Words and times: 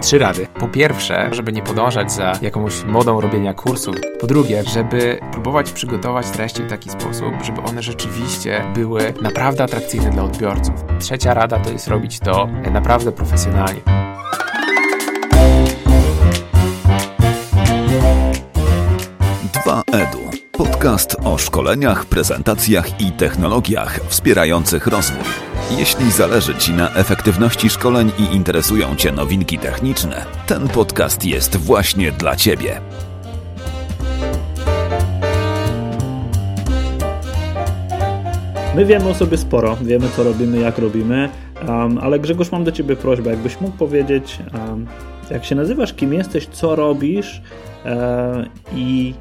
trzy 0.00 0.18
rady. 0.18 0.46
Po 0.60 0.68
pierwsze, 0.68 1.28
żeby 1.32 1.52
nie 1.52 1.62
podążać 1.62 2.12
za 2.12 2.32
jakąś 2.42 2.84
modą 2.84 3.20
robienia 3.20 3.54
kursów. 3.54 3.96
Po 4.20 4.26
drugie, 4.26 4.62
żeby 4.64 5.20
próbować 5.32 5.72
przygotować 5.72 6.30
treści 6.30 6.62
w 6.62 6.68
taki 6.68 6.90
sposób, 6.90 7.34
żeby 7.42 7.62
one 7.62 7.82
rzeczywiście 7.82 8.64
były 8.74 9.14
naprawdę 9.22 9.64
atrakcyjne 9.64 10.10
dla 10.10 10.22
odbiorców. 10.22 10.74
Trzecia 10.98 11.34
rada 11.34 11.58
to 11.58 11.70
jest 11.70 11.88
robić 11.88 12.18
to 12.18 12.48
naprawdę 12.72 13.12
profesjonalnie. 13.12 13.80
Dwa 19.52 19.82
Edu. 19.92 20.18
Podcast 20.52 21.16
o 21.24 21.38
szkoleniach, 21.38 22.04
prezentacjach 22.04 23.00
i 23.00 23.12
technologiach 23.12 24.00
wspierających 24.08 24.86
rozwój. 24.86 25.47
Jeśli 25.76 26.10
zależy 26.10 26.54
Ci 26.54 26.72
na 26.72 26.94
efektywności 26.94 27.70
szkoleń 27.70 28.12
i 28.18 28.36
interesują 28.36 28.96
Cię 28.96 29.12
nowinki 29.12 29.58
techniczne, 29.58 30.24
ten 30.46 30.68
podcast 30.68 31.24
jest 31.24 31.56
właśnie 31.56 32.12
dla 32.12 32.36
Ciebie. 32.36 32.80
My 38.76 38.84
wiemy 38.84 39.08
o 39.08 39.14
sobie 39.14 39.36
sporo, 39.36 39.76
wiemy 39.82 40.08
co 40.16 40.24
robimy, 40.24 40.58
jak 40.58 40.78
robimy, 40.78 41.28
um, 41.68 41.98
ale 41.98 42.18
Grzegorz, 42.18 42.52
mam 42.52 42.64
do 42.64 42.72
Ciebie 42.72 42.96
prośbę, 42.96 43.30
jakbyś 43.30 43.60
mógł 43.60 43.76
powiedzieć, 43.76 44.38
um, 44.54 44.86
jak 45.30 45.44
się 45.44 45.54
nazywasz, 45.54 45.94
kim 45.94 46.14
jesteś, 46.14 46.46
co 46.46 46.76
robisz 46.76 47.42
e, 47.84 48.46
i 48.74 49.14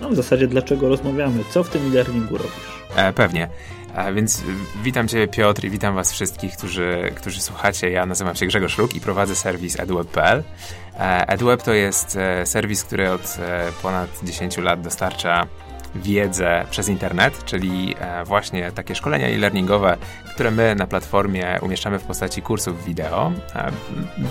no, 0.00 0.10
w 0.10 0.14
zasadzie 0.14 0.46
dlaczego 0.46 0.88
rozmawiamy, 0.88 1.44
co 1.50 1.64
w 1.64 1.68
tym 1.68 1.82
e-learningu 1.86 2.36
robisz? 2.36 2.84
E, 2.96 3.12
pewnie. 3.12 3.48
A 3.94 4.12
więc 4.12 4.42
witam 4.82 5.08
Cię 5.08 5.28
Piotr 5.28 5.64
i 5.64 5.70
witam 5.70 5.94
Was 5.94 6.12
wszystkich, 6.12 6.56
którzy, 6.56 7.12
którzy 7.16 7.40
słuchacie. 7.40 7.90
Ja 7.90 8.06
nazywam 8.06 8.34
się 8.36 8.46
Grzegorz 8.46 8.78
Luk 8.78 8.94
i 8.94 9.00
prowadzę 9.00 9.36
serwis 9.36 9.80
edweb.pl. 9.80 10.44
Edweb 11.26 11.62
to 11.62 11.72
jest 11.72 12.16
e, 12.16 12.46
serwis, 12.46 12.84
który 12.84 13.10
od 13.10 13.38
e, 13.40 13.72
ponad 13.82 14.08
10 14.22 14.56
lat 14.56 14.80
dostarcza 14.80 15.46
wiedzę 15.94 16.64
przez 16.70 16.88
internet, 16.88 17.44
czyli 17.44 17.94
e, 17.98 18.24
właśnie 18.24 18.72
takie 18.72 18.94
szkolenia 18.94 19.28
e-learningowe, 19.28 19.96
które 20.34 20.50
my 20.50 20.74
na 20.74 20.86
platformie 20.86 21.58
umieszczamy 21.62 21.98
w 21.98 22.02
postaci 22.02 22.42
kursów 22.42 22.84
wideo. 22.84 23.32
E, 23.54 23.72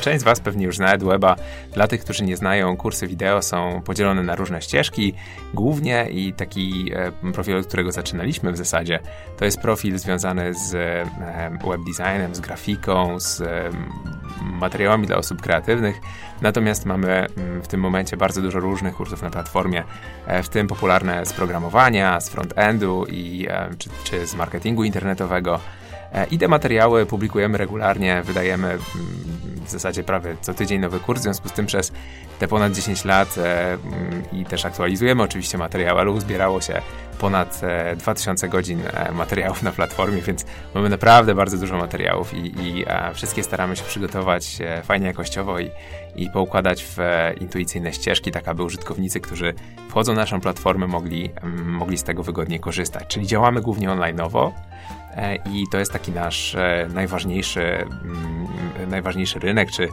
część 0.01 0.21
z 0.21 0.23
Was 0.23 0.39
pewnie 0.39 0.65
już 0.65 0.77
zna 0.77 0.93
EdWeba. 0.93 1.35
Dla 1.73 1.87
tych, 1.87 2.01
którzy 2.01 2.23
nie 2.23 2.37
znają, 2.37 2.77
kursy 2.77 3.07
wideo 3.07 3.41
są 3.41 3.81
podzielone 3.85 4.23
na 4.23 4.35
różne 4.35 4.61
ścieżki. 4.61 5.13
Głównie 5.53 6.07
i 6.11 6.33
taki 6.33 6.91
e, 6.95 7.31
profil, 7.33 7.57
od 7.57 7.67
którego 7.67 7.91
zaczynaliśmy 7.91 8.51
w 8.51 8.57
zasadzie, 8.57 8.99
to 9.37 9.45
jest 9.45 9.59
profil 9.59 9.97
związany 9.97 10.53
z 10.53 10.71
web 11.67 11.81
designem, 11.85 12.35
z 12.35 12.39
grafiką, 12.39 13.19
z 13.19 13.43
materiałami 14.41 15.07
dla 15.07 15.17
osób 15.17 15.41
kreatywnych. 15.41 15.95
Natomiast 16.41 16.85
mamy 16.85 17.27
mm, 17.37 17.61
w 17.61 17.67
tym 17.67 17.79
momencie 17.79 18.17
bardzo 18.17 18.41
dużo 18.41 18.59
różnych 18.59 18.95
kursów 18.95 19.21
na 19.21 19.29
platformie, 19.29 19.83
w 20.43 20.49
tym 20.49 20.67
popularne 20.67 21.25
z 21.25 21.33
programowania, 21.33 22.21
z 22.21 22.29
frontendu 22.29 23.05
i, 23.09 23.47
czy, 23.77 23.89
czy 24.03 24.27
z 24.27 24.35
marketingu 24.35 24.83
internetowego. 24.83 25.59
E, 26.13 26.25
I 26.25 26.37
te 26.37 26.47
materiały 26.47 27.05
publikujemy 27.05 27.57
regularnie, 27.57 28.21
wydajemy 28.25 28.67
mm, 28.67 28.81
w 29.65 29.69
zasadzie 29.69 30.03
prawie 30.03 30.35
co 30.41 30.53
tydzień 30.53 30.81
nowy 30.81 30.99
kurs, 30.99 31.19
w 31.19 31.23
związku 31.23 31.49
z 31.49 31.51
tym 31.51 31.65
przez 31.65 31.91
te 32.39 32.47
ponad 32.47 32.73
10 32.73 33.05
lat 33.05 33.37
e, 33.37 33.73
mm, 33.73 34.23
i 34.31 34.45
też 34.45 34.65
aktualizujemy 34.65 35.23
oczywiście 35.23 35.57
materiały, 35.57 35.99
ale 35.99 36.11
uzbierało 36.11 36.61
się 36.61 36.81
ponad 37.19 37.61
2000 37.97 38.45
e, 38.45 38.49
godzin 38.49 38.81
materiałów 39.13 39.63
na 39.63 39.71
platformie, 39.71 40.21
więc 40.21 40.45
mamy 40.75 40.89
naprawdę 40.89 41.35
bardzo 41.35 41.57
dużo 41.57 41.77
materiałów 41.77 42.33
i, 42.33 42.61
i 42.61 42.85
wszystkie 43.13 43.43
staramy 43.43 43.75
się 43.75 43.83
przygotować 43.83 44.57
fajnie 44.83 45.07
jakościowo 45.07 45.59
i, 45.59 45.71
i 46.15 46.29
poukładać 46.29 46.85
w 46.85 46.97
intuicyjne 47.41 47.93
ścieżki, 47.93 48.31
tak 48.31 48.47
aby 48.47 48.63
użytkownicy, 48.63 49.19
którzy 49.19 49.53
wchodzą 49.89 50.13
na 50.13 50.23
naszą 50.23 50.41
platformę, 50.41 50.87
mogli, 50.87 51.31
mm, 51.41 51.69
mogli 51.69 51.97
z 51.97 52.03
tego 52.03 52.23
wygodnie 52.23 52.59
korzystać. 52.59 53.07
Czyli 53.07 53.27
działamy 53.27 53.61
głównie 53.61 53.89
online'owo, 53.89 54.51
E, 55.15 55.35
i 55.35 55.67
to 55.71 55.79
jest 55.79 55.91
taki 55.91 56.11
nasz 56.11 56.55
e, 56.55 56.87
najważniejszy, 56.93 57.61
mm, 57.61 58.47
najważniejszy 58.89 59.39
rynek, 59.53 59.71
czy 59.71 59.89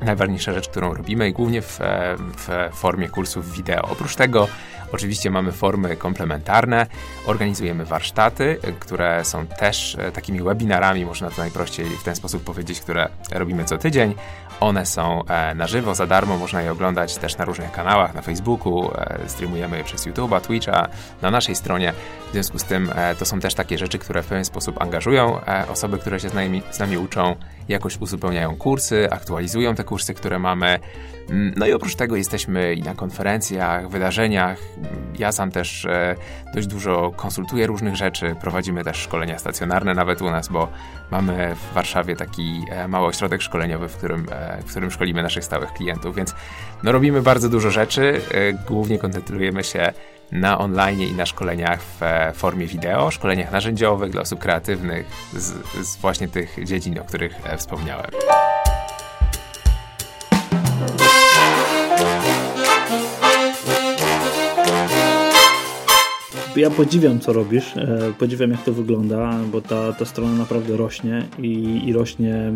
najważniejsza 0.00 0.52
rzecz, 0.52 0.68
którą 0.68 0.94
robimy 0.94 1.28
i 1.28 1.32
głównie 1.32 1.62
w, 1.62 1.80
e, 1.80 2.16
w 2.18 2.48
formie 2.72 3.08
kursów 3.08 3.52
wideo. 3.52 3.82
Oprócz 3.82 4.16
tego 4.16 4.48
oczywiście 4.92 5.30
mamy 5.30 5.52
formy 5.52 5.96
komplementarne, 5.96 6.86
organizujemy 7.26 7.84
warsztaty, 7.84 8.58
które 8.80 9.24
są 9.24 9.46
też 9.46 9.96
takimi 10.12 10.42
webinarami, 10.42 11.04
można 11.04 11.30
to 11.30 11.42
najprościej 11.42 11.86
w 11.86 12.02
ten 12.02 12.16
sposób 12.16 12.44
powiedzieć, 12.44 12.80
które 12.80 13.08
robimy 13.32 13.64
co 13.64 13.78
tydzień. 13.78 14.14
One 14.60 14.86
są 14.86 15.24
na 15.54 15.66
żywo, 15.66 15.94
za 15.94 16.06
darmo, 16.06 16.36
można 16.36 16.62
je 16.62 16.72
oglądać 16.72 17.16
też 17.16 17.38
na 17.38 17.44
różnych 17.44 17.72
kanałach, 17.72 18.14
na 18.14 18.22
Facebooku, 18.22 18.90
streamujemy 19.26 19.78
je 19.78 19.84
przez 19.84 20.06
YouTube'a, 20.06 20.40
Twitcha, 20.40 20.88
na 21.22 21.30
naszej 21.30 21.56
stronie. 21.56 21.92
W 22.28 22.32
związku 22.32 22.58
z 22.58 22.64
tym 22.64 22.90
e, 22.94 23.14
to 23.14 23.24
są 23.24 23.40
też 23.40 23.54
takie 23.54 23.78
rzeczy, 23.78 23.98
które 23.98 24.22
w 24.22 24.26
pewien 24.26 24.44
sposób 24.44 24.82
angażują 24.82 25.40
e, 25.44 25.68
osoby, 25.68 25.98
które 25.98 26.20
się 26.20 26.28
z 26.28 26.34
nami, 26.34 26.62
z 26.70 26.78
nami 26.78 26.98
uczą, 26.98 27.36
jakoś 27.68 28.00
uzupełniają 28.00 28.56
kursy, 28.56 29.08
aktualizują 29.10 29.74
te 29.74 29.84
kursy, 29.84 30.14
które 30.14 30.38
mamy. 30.38 30.78
Mm, 31.30 31.54
no 31.56 31.66
i 31.66 31.72
oprócz 31.72 31.94
tego 31.94 32.16
jesteśmy 32.16 32.74
i 32.74 32.82
na 32.82 32.94
konferencjach, 32.94 33.88
wydarzeniach. 33.88 34.58
Ja 35.18 35.32
sam 35.32 35.50
też 35.50 35.84
e, 35.84 36.16
dość 36.54 36.66
dużo 36.66 37.12
konsultuję 37.16 37.66
różnych 37.66 37.96
rzeczy. 37.96 38.36
Prowadzimy 38.40 38.84
też 38.84 38.96
szkolenia 38.96 39.38
stacjonarne 39.38 39.94
nawet 39.94 40.22
u 40.22 40.30
nas, 40.30 40.48
bo 40.48 40.68
mamy 41.10 41.54
w 41.54 41.74
Warszawie 41.74 42.16
taki 42.16 42.64
mały 42.88 43.06
ośrodek 43.06 43.42
szkoleniowy, 43.42 43.88
w 43.88 43.96
którym, 43.96 44.26
w 44.66 44.70
którym 44.70 44.90
szkolimy 44.90 45.22
naszych 45.22 45.44
stałych 45.44 45.72
klientów, 45.72 46.16
więc 46.16 46.34
no, 46.82 46.92
robimy 46.92 47.22
bardzo 47.22 47.48
dużo 47.48 47.70
rzeczy. 47.70 48.20
Głównie 48.66 48.98
koncentrujemy 48.98 49.64
się 49.64 49.92
na 50.32 50.58
online 50.58 51.00
i 51.00 51.12
na 51.12 51.26
szkoleniach 51.26 51.82
w 51.82 52.02
e, 52.02 52.32
formie 52.34 52.66
wideo, 52.66 53.10
szkoleniach 53.10 53.52
narzędziowych 53.52 54.10
dla 54.10 54.22
osób 54.22 54.40
kreatywnych 54.40 55.06
z, 55.32 55.52
z 55.86 55.96
właśnie 55.96 56.28
tych 56.28 56.64
dziedzin, 56.64 56.98
o 56.98 57.04
których 57.04 57.46
e, 57.46 57.56
wspomniałem. 57.56 58.10
Ja 66.56 66.70
podziwiam, 66.70 67.20
co 67.20 67.32
robisz, 67.32 67.76
e, 67.76 68.12
podziwiam, 68.18 68.50
jak 68.50 68.62
to 68.62 68.72
wygląda, 68.72 69.34
bo 69.52 69.60
ta, 69.60 69.92
ta 69.92 70.04
strona 70.04 70.32
naprawdę 70.32 70.76
rośnie 70.76 71.26
i, 71.38 71.82
i 71.86 71.92
rośnie 71.92 72.52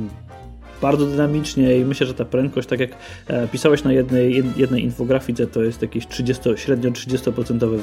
bardzo 0.82 1.06
dynamicznie 1.06 1.78
i 1.78 1.84
myślę, 1.84 2.06
że 2.06 2.14
ta 2.14 2.24
prędkość, 2.24 2.68
tak 2.68 2.80
jak 2.80 2.90
e, 3.26 3.48
pisałeś 3.48 3.84
na 3.84 3.92
jednej, 3.92 4.42
jednej 4.56 4.84
infografice, 4.84 5.46
to 5.46 5.62
jest 5.62 5.82
jakiś 5.82 6.06
30, 6.06 6.42
średnio 6.56 6.90
30% 6.90 7.78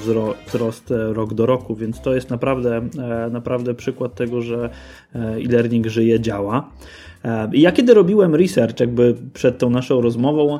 wzrost 0.47 0.91
e, 0.91 1.13
rok 1.13 1.33
do 1.33 1.45
roku, 1.45 1.75
więc 1.75 2.01
to 2.01 2.15
jest 2.15 2.29
naprawdę, 2.29 2.81
naprawdę 3.31 3.73
przykład 3.73 4.15
tego, 4.15 4.41
że 4.41 4.69
e-learning 5.15 5.87
żyje, 5.87 6.19
działa. 6.19 6.71
Ja 7.53 7.71
kiedy 7.71 7.93
robiłem 7.93 8.35
research 8.35 8.79
jakby 8.79 9.15
przed 9.33 9.57
tą 9.57 9.69
naszą 9.69 10.01
rozmową, 10.01 10.59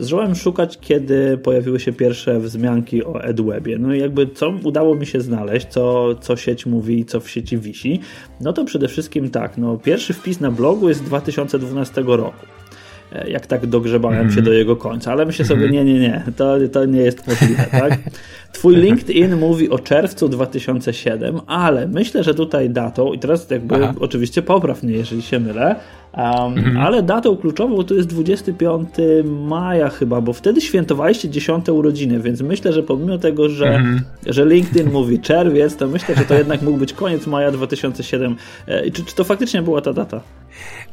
zacząłem 0.00 0.34
szukać, 0.34 0.78
kiedy 0.80 1.38
pojawiły 1.38 1.80
się 1.80 1.92
pierwsze 1.92 2.40
wzmianki 2.40 3.04
o 3.04 3.24
EdWebie. 3.24 3.78
No 3.78 3.94
i 3.94 4.00
jakby 4.00 4.26
co 4.26 4.52
udało 4.64 4.94
mi 4.94 5.06
się 5.06 5.20
znaleźć, 5.20 5.66
co, 5.66 6.14
co 6.14 6.36
sieć 6.36 6.66
mówi 6.66 7.00
i 7.00 7.04
co 7.04 7.20
w 7.20 7.30
sieci 7.30 7.58
wisi, 7.58 8.00
no 8.40 8.52
to 8.52 8.64
przede 8.64 8.88
wszystkim 8.88 9.30
tak, 9.30 9.58
no 9.58 9.76
pierwszy 9.76 10.12
wpis 10.12 10.40
na 10.40 10.50
blogu 10.50 10.88
jest 10.88 11.00
z 11.00 11.04
2012 11.04 12.02
roku. 12.06 12.46
E, 13.12 13.30
jak 13.30 13.46
tak 13.46 13.66
dogrzebałem 13.66 14.20
mm 14.20 14.32
się 14.32 14.42
do 14.42 14.52
jego 14.52 14.76
końca, 14.76 15.12
ale 15.12 15.26
myślę 15.26 15.44
sobie, 15.44 15.68
nie, 15.70 15.84
nie, 15.84 16.00
nie, 16.00 16.22
to, 16.36 16.56
to 16.72 16.84
nie 16.84 17.00
jest 17.00 17.26
możliwe, 17.26 17.66
tak? 17.70 17.98
Twój 18.52 18.76
LinkedIn 18.76 19.36
mówi 19.36 19.70
o 19.70 19.78
czerwcu 19.78 20.28
2007, 20.28 21.40
ale 21.46 21.88
myślę, 21.88 22.24
że 22.24 22.34
tutaj 22.34 22.70
datą, 22.70 23.12
i 23.12 23.18
teraz 23.18 23.50
jakby 23.50 23.74
Aha. 23.74 23.94
oczywiście 24.00 24.42
popraw 24.42 24.82
mnie, 24.82 24.94
jeżeli 24.94 25.22
się 25.22 25.40
mylę, 25.40 25.76
Um, 26.16 26.58
mhm. 26.58 26.76
Ale 26.76 27.02
datą 27.02 27.36
kluczową 27.36 27.84
to 27.84 27.94
jest 27.94 28.08
25 28.08 28.88
maja 29.24 29.88
chyba, 29.88 30.20
bo 30.20 30.32
wtedy 30.32 30.60
świętowaliście 30.60 31.28
10 31.28 31.68
urodziny, 31.68 32.20
więc 32.20 32.40
myślę, 32.40 32.72
że 32.72 32.82
pomimo 32.82 33.18
tego, 33.18 33.48
że, 33.48 33.68
mhm. 33.68 34.00
że 34.26 34.46
LinkedIn 34.46 34.92
mówi 34.92 35.18
czerwiec, 35.18 35.76
to 35.76 35.88
myślę, 35.88 36.14
że 36.14 36.24
to 36.24 36.34
jednak 36.34 36.62
mógł 36.62 36.78
być 36.78 36.92
koniec 36.92 37.26
maja 37.26 37.50
2007. 37.50 38.36
E, 38.66 38.90
czy, 38.90 39.04
czy 39.04 39.14
to 39.14 39.24
faktycznie 39.24 39.62
była 39.62 39.80
ta 39.80 39.92
data? 39.92 40.20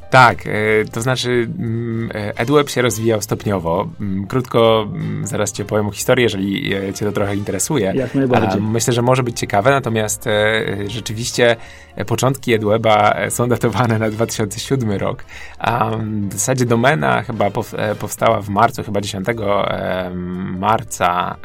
Tak, 0.10 0.48
e, 0.48 0.52
to 0.92 1.02
znaczy 1.02 1.48
mm, 1.60 2.12
e, 2.14 2.38
EdWeb 2.38 2.70
się 2.70 2.82
rozwijał 2.82 3.22
stopniowo. 3.22 3.88
Mm, 4.02 4.28
krótko 4.28 4.88
mm, 4.88 5.28
zaraz 5.28 5.52
ci 5.52 5.62
opowiem 5.62 5.92
historię, 5.92 6.24
jeżeli 6.24 6.70
cię 6.94 7.06
to 7.06 7.12
trochę 7.12 7.36
interesuje. 7.36 7.94
Jak 7.96 8.16
najbardziej. 8.16 8.62
Myślę, 8.62 8.94
że 8.94 9.02
może 9.02 9.24
być 9.24 9.40
ciekawe, 9.40 9.72
natomiast 9.72 10.26
rzeczywiście 10.88 11.56
początki 12.08 12.54
EdWeba 12.54 13.16
są 13.30 13.50
datowane 13.50 14.00
na 14.00 14.10
2007 14.10 14.92
rok. 14.92 15.26
W 16.30 16.34
zasadzie 16.34 16.66
domena 16.66 17.22
chyba 17.22 17.52
powstała 18.00 18.42
w 18.42 18.50
marcu, 18.50 18.84
chyba 18.84 19.02
10 19.02 19.28
marca 20.58 21.36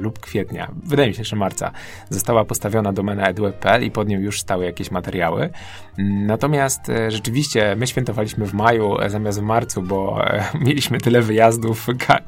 lub 0.00 0.18
kwietnia, 0.18 0.70
wydaje 0.84 1.08
mi 1.08 1.14
się, 1.14 1.24
że 1.24 1.36
marca, 1.36 1.70
została 2.10 2.44
postawiona 2.44 2.92
domena 2.92 3.28
edweb.pl 3.28 3.84
i 3.84 3.90
pod 3.90 4.08
nią 4.08 4.20
już 4.20 4.40
stały 4.40 4.64
jakieś 4.64 4.90
materiały. 4.90 5.50
Natomiast 5.98 6.80
rzeczywiście 7.08 7.55
rzeczywiście 7.56 7.76
my 7.76 7.86
świętowaliśmy 7.86 8.46
w 8.46 8.54
maju 8.54 8.96
zamiast 9.06 9.40
w 9.40 9.42
marcu, 9.42 9.82
bo 9.82 10.20
mieliśmy 10.66 11.00
tyle 11.00 11.22
wyjazdów, 11.22 11.86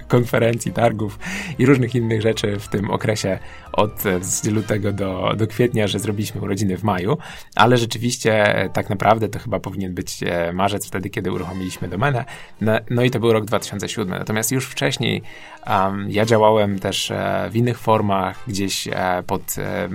konferencji, 0.08 0.72
targów 0.72 1.18
i 1.58 1.66
różnych 1.66 1.94
innych 1.94 2.22
rzeczy 2.22 2.58
w 2.58 2.68
tym 2.68 2.90
okresie 2.90 3.38
od 3.72 4.02
lutego 4.50 4.92
do, 4.92 5.32
do 5.36 5.46
kwietnia, 5.46 5.86
że 5.86 5.98
zrobiliśmy 5.98 6.40
urodziny 6.40 6.76
w 6.76 6.82
maju, 6.82 7.18
ale 7.56 7.76
rzeczywiście 7.76 8.54
tak 8.72 8.90
naprawdę 8.90 9.28
to 9.28 9.38
chyba 9.38 9.60
powinien 9.60 9.94
być 9.94 10.20
marzec, 10.52 10.86
wtedy 10.86 11.10
kiedy 11.10 11.32
uruchomiliśmy 11.32 11.88
domenę. 11.88 12.24
No, 12.60 12.72
no 12.90 13.02
i 13.02 13.10
to 13.10 13.20
był 13.20 13.32
rok 13.32 13.44
2007. 13.44 14.18
Natomiast 14.18 14.52
już 14.52 14.66
wcześniej 14.66 15.22
um, 15.66 16.10
ja 16.10 16.24
działałem 16.24 16.78
też 16.78 17.10
e, 17.10 17.48
w 17.50 17.56
innych 17.56 17.78
formach, 17.78 18.44
gdzieś 18.46 18.88
e, 18.88 19.22
pod 19.26 19.58
e, 19.58 19.88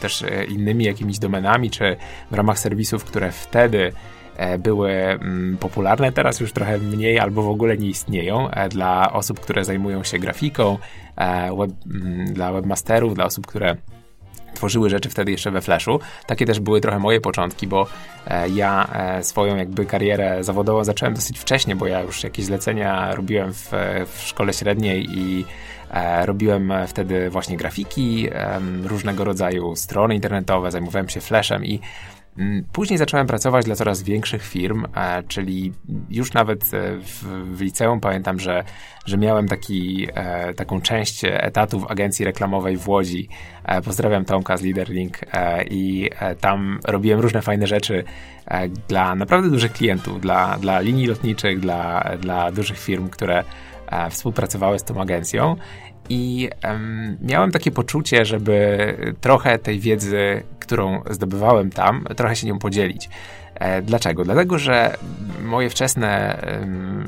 też 0.00 0.24
innymi 0.48 0.84
jakimiś 0.84 1.18
domenami, 1.18 1.70
czy 1.70 1.96
w 2.30 2.34
ramach 2.34 2.58
serwisów, 2.58 3.04
które 3.04 3.32
wtedy 3.32 3.92
były 4.58 4.90
mm, 4.92 5.56
popularne, 5.56 6.12
teraz 6.12 6.40
już 6.40 6.52
trochę 6.52 6.78
mniej 6.78 7.18
albo 7.18 7.42
w 7.42 7.48
ogóle 7.48 7.76
nie 7.76 7.88
istnieją 7.88 8.48
dla 8.68 9.12
osób, 9.12 9.40
które 9.40 9.64
zajmują 9.64 10.04
się 10.04 10.18
grafiką, 10.18 10.78
web, 11.58 11.70
mm, 11.86 12.34
dla 12.34 12.52
webmasterów, 12.52 13.14
dla 13.14 13.24
osób, 13.24 13.46
które 13.46 13.76
tworzyły 14.54 14.90
rzeczy 14.90 15.10
wtedy 15.10 15.30
jeszcze 15.30 15.50
we 15.50 15.60
Flashu. 15.60 16.00
Takie 16.26 16.46
też 16.46 16.60
były 16.60 16.80
trochę 16.80 16.98
moje 16.98 17.20
początki, 17.20 17.66
bo 17.66 17.86
e, 18.26 18.48
ja 18.48 18.88
e, 18.92 19.22
swoją 19.22 19.56
jakby 19.56 19.86
karierę 19.86 20.44
zawodową 20.44 20.84
zacząłem 20.84 21.14
dosyć 21.14 21.38
wcześnie, 21.38 21.76
bo 21.76 21.86
ja 21.86 22.00
już 22.00 22.24
jakieś 22.24 22.44
zlecenia 22.44 23.14
robiłem 23.14 23.52
w, 23.52 23.70
w 24.06 24.22
szkole 24.22 24.52
średniej 24.52 25.06
i 25.18 25.44
e, 25.90 26.26
robiłem 26.26 26.72
wtedy 26.86 27.30
właśnie 27.30 27.56
grafiki, 27.56 28.28
różnego 28.84 29.24
rodzaju 29.24 29.76
strony 29.76 30.14
internetowe, 30.14 30.70
zajmowałem 30.70 31.08
się 31.08 31.20
Flashem 31.20 31.64
i 31.64 31.80
później 32.72 32.98
zacząłem 32.98 33.26
pracować 33.26 33.64
dla 33.64 33.74
coraz 33.74 34.02
większych 34.02 34.42
firm, 34.42 34.86
e, 34.96 35.22
czyli 35.22 35.72
już 36.10 36.32
nawet 36.32 36.74
e, 36.74 36.96
w, 36.98 37.24
w 37.56 37.60
liceum 37.60 38.00
pamiętam, 38.00 38.40
że, 38.40 38.64
że 39.06 39.18
miałem 39.18 39.48
taki, 39.48 40.06
e, 40.14 40.54
taką 40.54 40.80
część 40.80 41.24
etatu 41.24 41.80
w 41.80 41.90
agencji 41.90 42.24
reklamowej 42.24 42.76
w 42.76 42.88
Łodzi. 42.88 43.28
Pozdrawiam 43.84 44.24
Tomka 44.24 44.56
z 44.56 44.62
Leaderlink 44.62 45.18
i 45.70 46.10
tam 46.40 46.78
robiłem 46.84 47.20
różne 47.20 47.42
fajne 47.42 47.66
rzeczy 47.66 48.04
dla 48.88 49.14
naprawdę 49.14 49.50
dużych 49.50 49.72
klientów, 49.72 50.20
dla, 50.20 50.58
dla 50.58 50.80
linii 50.80 51.06
lotniczych, 51.06 51.60
dla, 51.60 52.10
dla 52.20 52.52
dużych 52.52 52.78
firm, 52.78 53.08
które 53.08 53.44
współpracowały 54.10 54.78
z 54.78 54.84
tą 54.84 55.00
agencją 55.00 55.56
i 56.08 56.50
um, 56.64 57.16
miałem 57.22 57.50
takie 57.50 57.70
poczucie, 57.70 58.24
żeby 58.24 58.96
trochę 59.20 59.58
tej 59.58 59.80
wiedzy, 59.80 60.42
którą 60.58 61.02
zdobywałem 61.10 61.70
tam, 61.70 62.04
trochę 62.16 62.36
się 62.36 62.46
nią 62.46 62.58
podzielić. 62.58 63.08
E, 63.54 63.82
dlaczego? 63.82 64.24
Dlatego, 64.24 64.58
że 64.58 64.96
moje 65.42 65.70
wczesne 65.70 66.38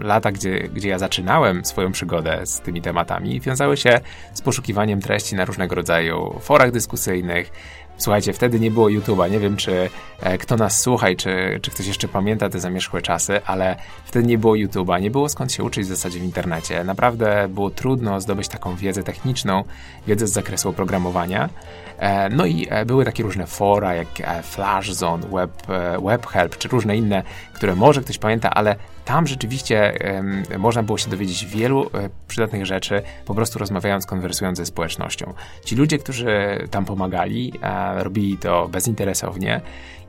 lata, 0.00 0.32
gdzie, 0.32 0.58
gdzie 0.58 0.88
ja 0.88 0.98
zaczynałem 0.98 1.64
swoją 1.64 1.92
przygodę 1.92 2.40
z 2.44 2.60
tymi 2.60 2.82
tematami, 2.82 3.40
wiązały 3.40 3.76
się 3.76 4.00
z 4.34 4.42
poszukiwaniem 4.42 5.00
treści 5.00 5.34
na 5.34 5.44
różnego 5.44 5.74
rodzaju 5.74 6.38
forach 6.40 6.70
dyskusyjnych, 6.70 7.52
Słuchajcie, 7.98 8.32
wtedy 8.32 8.60
nie 8.60 8.70
było 8.70 8.86
YouTube'a. 8.86 9.30
Nie 9.30 9.38
wiem, 9.38 9.56
czy 9.56 9.90
e, 10.20 10.38
kto 10.38 10.56
nas 10.56 10.80
słucha 10.80 11.10
i 11.10 11.16
czy, 11.16 11.58
czy 11.62 11.70
ktoś 11.70 11.86
jeszcze 11.86 12.08
pamięta 12.08 12.48
te 12.48 12.60
zamierzchłe 12.60 13.02
czasy, 13.02 13.40
ale 13.46 13.76
wtedy 14.04 14.26
nie 14.26 14.38
było 14.38 14.54
YouTube'a, 14.54 15.00
nie 15.00 15.10
było 15.10 15.28
skąd 15.28 15.52
się 15.52 15.64
uczyć 15.64 15.84
w 15.84 15.88
zasadzie 15.88 16.20
w 16.20 16.24
internecie. 16.24 16.84
Naprawdę 16.84 17.48
było 17.48 17.70
trudno 17.70 18.20
zdobyć 18.20 18.48
taką 18.48 18.76
wiedzę 18.76 19.02
techniczną, 19.02 19.64
wiedzę 20.06 20.26
z 20.26 20.32
zakresu 20.32 20.68
oprogramowania. 20.68 21.48
E, 21.98 22.28
no 22.28 22.46
i 22.46 22.66
e, 22.70 22.84
były 22.84 23.04
takie 23.04 23.22
różne 23.22 23.46
fora, 23.46 23.94
jak 23.94 24.08
e, 24.20 24.42
FlashZone, 24.42 25.26
Web, 25.26 25.52
WebHelp, 26.02 26.58
czy 26.58 26.68
różne 26.68 26.96
inne, 26.96 27.22
które 27.52 27.74
może 27.74 28.00
ktoś 28.00 28.18
pamięta, 28.18 28.50
ale 28.50 28.76
tam 29.04 29.26
rzeczywiście 29.26 29.98
można 30.58 30.82
było 30.82 30.98
się 30.98 31.10
dowiedzieć 31.10 31.46
wielu 31.46 31.90
przydatnych 32.28 32.66
rzeczy, 32.66 33.02
po 33.24 33.34
prostu 33.34 33.58
rozmawiając, 33.58 34.06
konwersując 34.06 34.58
ze 34.58 34.66
społecznością. 34.66 35.34
Ci 35.64 35.76
ludzie, 35.76 35.98
którzy 35.98 36.58
tam 36.70 36.84
pomagali, 36.84 37.52
robili 37.96 38.38
to 38.38 38.68
bezinteresownie 38.68 39.60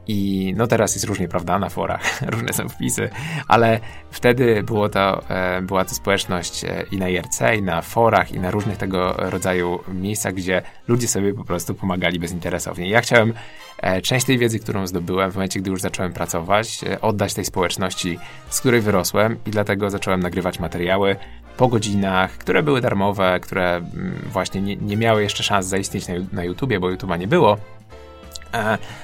i 0.08 0.54
no 0.58 0.68
teraz 0.68 0.96
jest 0.96 1.06
różnie, 1.06 1.28
prawda, 1.28 1.60
na 1.60 1.70
forach, 1.70 2.22
różne 2.34 2.54
są 2.54 2.70
wpisy, 2.70 3.10
ale 3.48 3.80
wtedy 4.12 4.64
było 4.64 4.90
to, 4.90 5.30
e, 5.30 5.62
była 5.62 5.86
to 5.86 5.96
społeczność 5.96 6.64
e, 6.64 6.84
i 6.92 6.98
na 6.98 7.10
IRC, 7.10 7.42
i 7.58 7.62
na 7.62 7.82
forach, 7.82 8.32
i 8.32 8.40
na 8.40 8.52
różnych 8.52 8.78
tego 8.78 9.14
rodzaju 9.18 9.80
miejscach, 9.88 10.34
gdzie 10.34 10.62
ludzie 10.88 11.08
sobie 11.08 11.34
po 11.34 11.44
prostu 11.44 11.74
pomagali 11.74 12.20
bezinteresownie. 12.20 12.90
Ja 12.90 13.02
chciałem 13.02 13.34
e, 13.78 14.02
część 14.02 14.26
tej 14.26 14.38
wiedzy, 14.38 14.60
którą 14.60 14.88
zdobyłem 14.88 15.32
w 15.32 15.36
momencie, 15.36 15.60
gdy 15.60 15.70
już 15.70 15.82
zacząłem 15.82 16.14
pracować, 16.14 16.80
oddać 17.02 17.34
tej 17.34 17.46
społeczności, 17.46 18.20
z 18.50 18.60
której 18.60 18.82
wyrosłem 18.82 19.38
i 19.46 19.52
dlatego 19.52 19.90
zacząłem 19.90 20.20
nagrywać 20.20 20.60
materiały 20.60 21.16
po 21.58 21.68
godzinach, 21.68 22.32
które 22.32 22.64
były 22.64 22.82
darmowe, 22.82 23.40
które 23.40 23.76
mm, 23.76 24.16
właśnie 24.32 24.62
nie, 24.62 24.76
nie 24.76 24.98
miały 24.98 25.24
jeszcze 25.24 25.44
szans 25.44 25.66
zaistnieć 25.66 26.08
na, 26.08 26.14
na 26.34 26.44
YouTubie, 26.44 26.80
bo 26.80 26.88
YouTube'a 26.88 27.20
nie 27.20 27.28
było, 27.28 27.58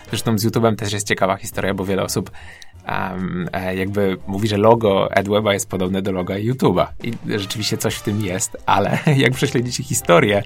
Zresztą 0.10 0.38
z 0.38 0.46
YouTube'em 0.46 0.76
też 0.76 0.94
jest 0.94 1.08
ciekawa 1.08 1.36
historia, 1.36 1.74
bo 1.74 1.86
wiele 1.86 2.04
osób 2.04 2.32
um, 2.88 3.50
jakby 3.76 4.18
mówi, 4.28 4.48
że 4.48 4.58
logo 4.58 5.18
AdWeba 5.18 5.54
jest 5.54 5.70
podobne 5.70 6.02
do 6.02 6.12
loga 6.12 6.36
YouTube'a. 6.36 6.88
I 7.04 7.14
rzeczywiście 7.40 7.78
coś 7.78 7.96
w 7.96 8.02
tym 8.02 8.22
jest, 8.22 8.58
ale 8.66 8.98
jak 9.18 9.34
prześledzicie 9.34 9.84
historię, 9.84 10.44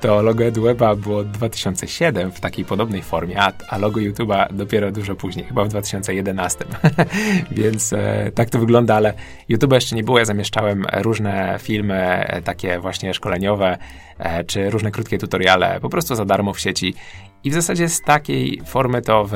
to 0.00 0.22
logo 0.22 0.46
AdWeba 0.46 0.94
było 0.94 1.24
2007 1.24 2.32
w 2.32 2.40
takiej 2.40 2.64
podobnej 2.64 3.02
formie, 3.02 3.42
a, 3.42 3.52
a 3.68 3.78
logo 3.78 4.00
YouTube'a 4.00 4.52
dopiero 4.52 4.92
dużo 4.92 5.14
później, 5.14 5.46
chyba 5.46 5.64
w 5.64 5.68
2011. 5.68 6.64
Więc 7.50 7.92
e, 7.92 8.30
tak 8.34 8.50
to 8.50 8.58
wygląda, 8.58 8.94
ale 8.94 9.14
YouTube'a 9.50 9.74
jeszcze 9.74 9.96
nie 9.96 10.04
było. 10.04 10.18
Ja 10.18 10.24
zamieszczałem 10.24 10.86
różne 10.92 11.58
filmy, 11.62 11.94
e, 11.96 12.42
takie 12.42 12.78
właśnie 12.78 13.14
szkoleniowe, 13.14 13.78
e, 14.18 14.44
czy 14.44 14.70
różne 14.70 14.90
krótkie 14.90 15.18
tutoriale, 15.18 15.80
po 15.80 15.88
prostu 15.88 16.14
za 16.14 16.24
darmo 16.24 16.52
w 16.52 16.60
sieci 16.60 16.94
i 17.44 17.50
w 17.50 17.54
zasadzie 17.54 17.88
z 17.88 18.00
takiej 18.00 18.62
formy 18.66 19.02
to 19.02 19.26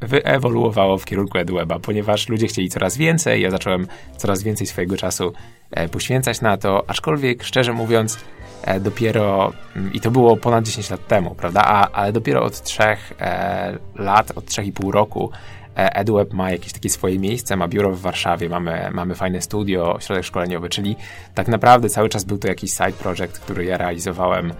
wyewoluowało 0.00 0.98
w 0.98 1.04
kierunku 1.04 1.38
EduWeba, 1.38 1.78
ponieważ 1.78 2.28
ludzie 2.28 2.46
chcieli 2.46 2.68
coraz 2.68 2.96
więcej, 2.96 3.42
ja 3.42 3.50
zacząłem 3.50 3.86
coraz 4.16 4.42
więcej 4.42 4.66
swojego 4.66 4.96
czasu 4.96 5.32
e, 5.70 5.88
poświęcać 5.88 6.40
na 6.40 6.56
to, 6.56 6.84
aczkolwiek 6.86 7.44
szczerze 7.44 7.72
mówiąc, 7.72 8.18
e, 8.62 8.80
dopiero, 8.80 9.52
mm, 9.76 9.92
i 9.92 10.00
to 10.00 10.10
było 10.10 10.36
ponad 10.36 10.64
10 10.64 10.90
lat 10.90 11.06
temu, 11.06 11.34
prawda, 11.34 11.62
A, 11.64 11.90
ale 11.90 12.12
dopiero 12.12 12.42
od 12.42 12.62
3 12.62 12.82
e, 13.20 13.78
lat, 13.94 14.32
od 14.36 14.44
3,5 14.44 14.90
roku 14.90 15.30
EduWeb 15.74 16.32
ma 16.32 16.50
jakieś 16.50 16.72
takie 16.72 16.90
swoje 16.90 17.18
miejsce, 17.18 17.56
ma 17.56 17.68
biuro 17.68 17.92
w 17.92 18.00
Warszawie, 18.00 18.48
mamy, 18.48 18.90
mamy 18.92 19.14
fajne 19.14 19.42
studio, 19.42 19.96
środek 20.00 20.24
szkoleniowy, 20.24 20.68
czyli 20.68 20.96
tak 21.34 21.48
naprawdę 21.48 21.88
cały 21.88 22.08
czas 22.08 22.24
był 22.24 22.38
to 22.38 22.48
jakiś 22.48 22.70
side 22.70 22.92
project, 22.92 23.38
który 23.38 23.64
ja 23.64 23.76
realizowałem 23.78 24.54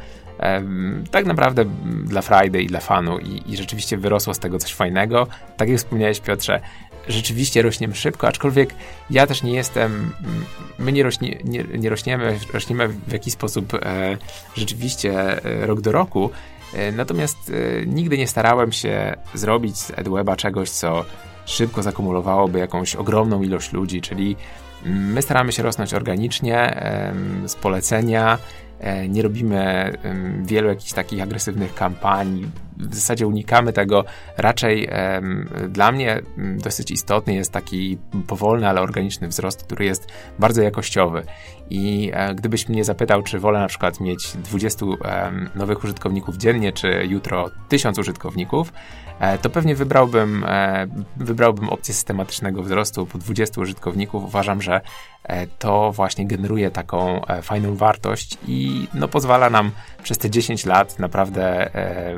tak 1.11 1.27
naprawdę 1.27 1.65
dla 2.05 2.23
Friday 2.23 2.63
i 2.63 2.67
dla 2.67 2.81
fanu 2.81 3.19
i, 3.19 3.53
i 3.53 3.57
rzeczywiście 3.57 3.97
wyrosło 3.97 4.35
z 4.35 4.39
tego 4.39 4.59
coś 4.59 4.75
fajnego. 4.75 5.27
Tak 5.57 5.69
jak 5.69 5.79
wspomniałeś 5.79 6.21
Piotrze, 6.21 6.61
rzeczywiście 7.09 7.63
rośniemy 7.63 7.95
szybko, 7.95 8.29
aczkolwiek 8.29 8.75
ja 9.11 9.27
też 9.27 9.43
nie 9.43 9.53
jestem, 9.53 10.13
my 10.79 10.93
nie, 10.93 11.03
rośnie, 11.03 11.39
nie, 11.45 11.65
nie 11.79 11.89
rośniemy, 11.89 12.39
rośniemy 12.53 12.89
w 12.89 13.13
jakiś 13.13 13.33
sposób 13.33 13.75
e, 13.75 14.17
rzeczywiście 14.57 15.45
e, 15.45 15.67
rok 15.67 15.81
do 15.81 15.93
roku, 15.93 16.31
e, 16.75 16.93
natomiast 16.93 17.51
e, 17.51 17.87
nigdy 17.87 18.19
nie 18.19 18.29
starałem 18.29 18.73
się 18.73 19.17
zrobić 19.35 19.79
z 19.79 19.91
EdWeba 19.91 20.37
czegoś, 20.37 20.71
co 20.71 21.05
szybko 21.47 21.83
zakumulowałoby 21.83 22.59
jakąś 22.59 22.95
ogromną 22.97 23.43
ilość 23.43 23.73
ludzi, 23.73 24.01
czyli 24.01 24.37
my 24.85 25.23
staramy 25.23 25.53
się 25.53 25.63
rosnąć 25.63 25.95
organicznie, 25.95 26.83
z 27.47 27.55
polecenia, 27.55 28.39
nie 29.09 29.23
robimy 29.23 29.93
wielu 30.43 30.69
jakichś 30.69 30.93
takich 30.93 31.23
agresywnych 31.23 31.75
kampanii. 31.75 32.47
W 32.77 32.95
zasadzie 32.95 33.27
unikamy 33.27 33.73
tego. 33.73 34.05
Raczej 34.37 34.89
dla 35.69 35.93
mnie 35.93 36.23
dosyć 36.57 36.91
istotny 36.91 37.35
jest 37.35 37.53
taki 37.53 37.99
powolny, 38.27 38.69
ale 38.69 38.81
organiczny 38.81 39.29
wzrost, 39.29 39.65
który 39.65 39.85
jest 39.85 40.09
bardzo 40.39 40.63
jakościowy. 40.63 41.23
I 41.71 42.11
e, 42.15 42.35
gdybyś 42.35 42.69
mnie 42.69 42.85
zapytał, 42.85 43.23
czy 43.23 43.39
wolę 43.39 43.59
na 43.59 43.69
przykład 43.69 44.01
mieć 44.01 44.37
20 44.37 44.87
nowych 45.55 45.85
użytkowników 45.85 46.37
dziennie, 46.37 46.73
czy 46.73 47.07
jutro 47.09 47.51
1000 47.69 47.99
użytkowników, 47.99 48.73
e, 49.19 49.39
to 49.39 49.51
pewnie 49.51 49.75
wybrałbym, 49.75 50.47
wybrałbym 51.17 51.69
opcję 51.69 51.95
systematycznego 51.95 52.63
wzrostu 52.63 53.07
po 53.07 53.19
20 53.19 53.61
użytkowników. 53.61 54.25
Uważam, 54.25 54.63
że 54.63 54.81
to 55.59 55.93
właśnie 55.93 56.27
generuje 56.27 56.71
taką 56.71 57.21
fajną 57.43 57.77
wartość 57.77 58.39
i 58.49 58.89
no, 58.95 59.09
pozwala 59.09 59.51
nam 59.51 59.71
przez 60.03 60.19
te 60.19 60.31
10 60.31 60.67
lat 60.67 60.99
naprawdę 60.99 61.75
e, 61.75 62.15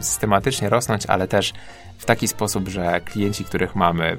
systematycznie 0.00 0.68
rosnąć, 0.68 1.06
ale 1.06 1.28
też 1.28 1.52
w 1.98 2.04
taki 2.04 2.28
sposób, 2.28 2.68
że 2.68 3.00
klienci, 3.00 3.44
których 3.44 3.76
mamy, 3.76 4.16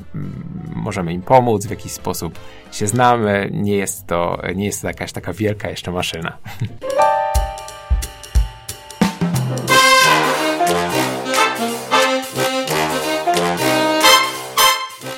możemy 0.76 1.14
im 1.14 1.22
pomóc, 1.22 1.66
w 1.66 1.70
jakiś 1.70 1.92
sposób 1.92 2.40
się 2.72 2.88
znamy. 2.88 3.50
Nie 3.54 3.76
jest 3.76 4.08
to, 4.08 4.42
nie 4.56 4.66
jest 4.66 4.82
to 4.82 4.88
jakaś 4.88 5.12
taka 5.12 5.34
wielka 5.34 5.70
jeszcze 5.70 5.92
maszyna. 5.92 6.38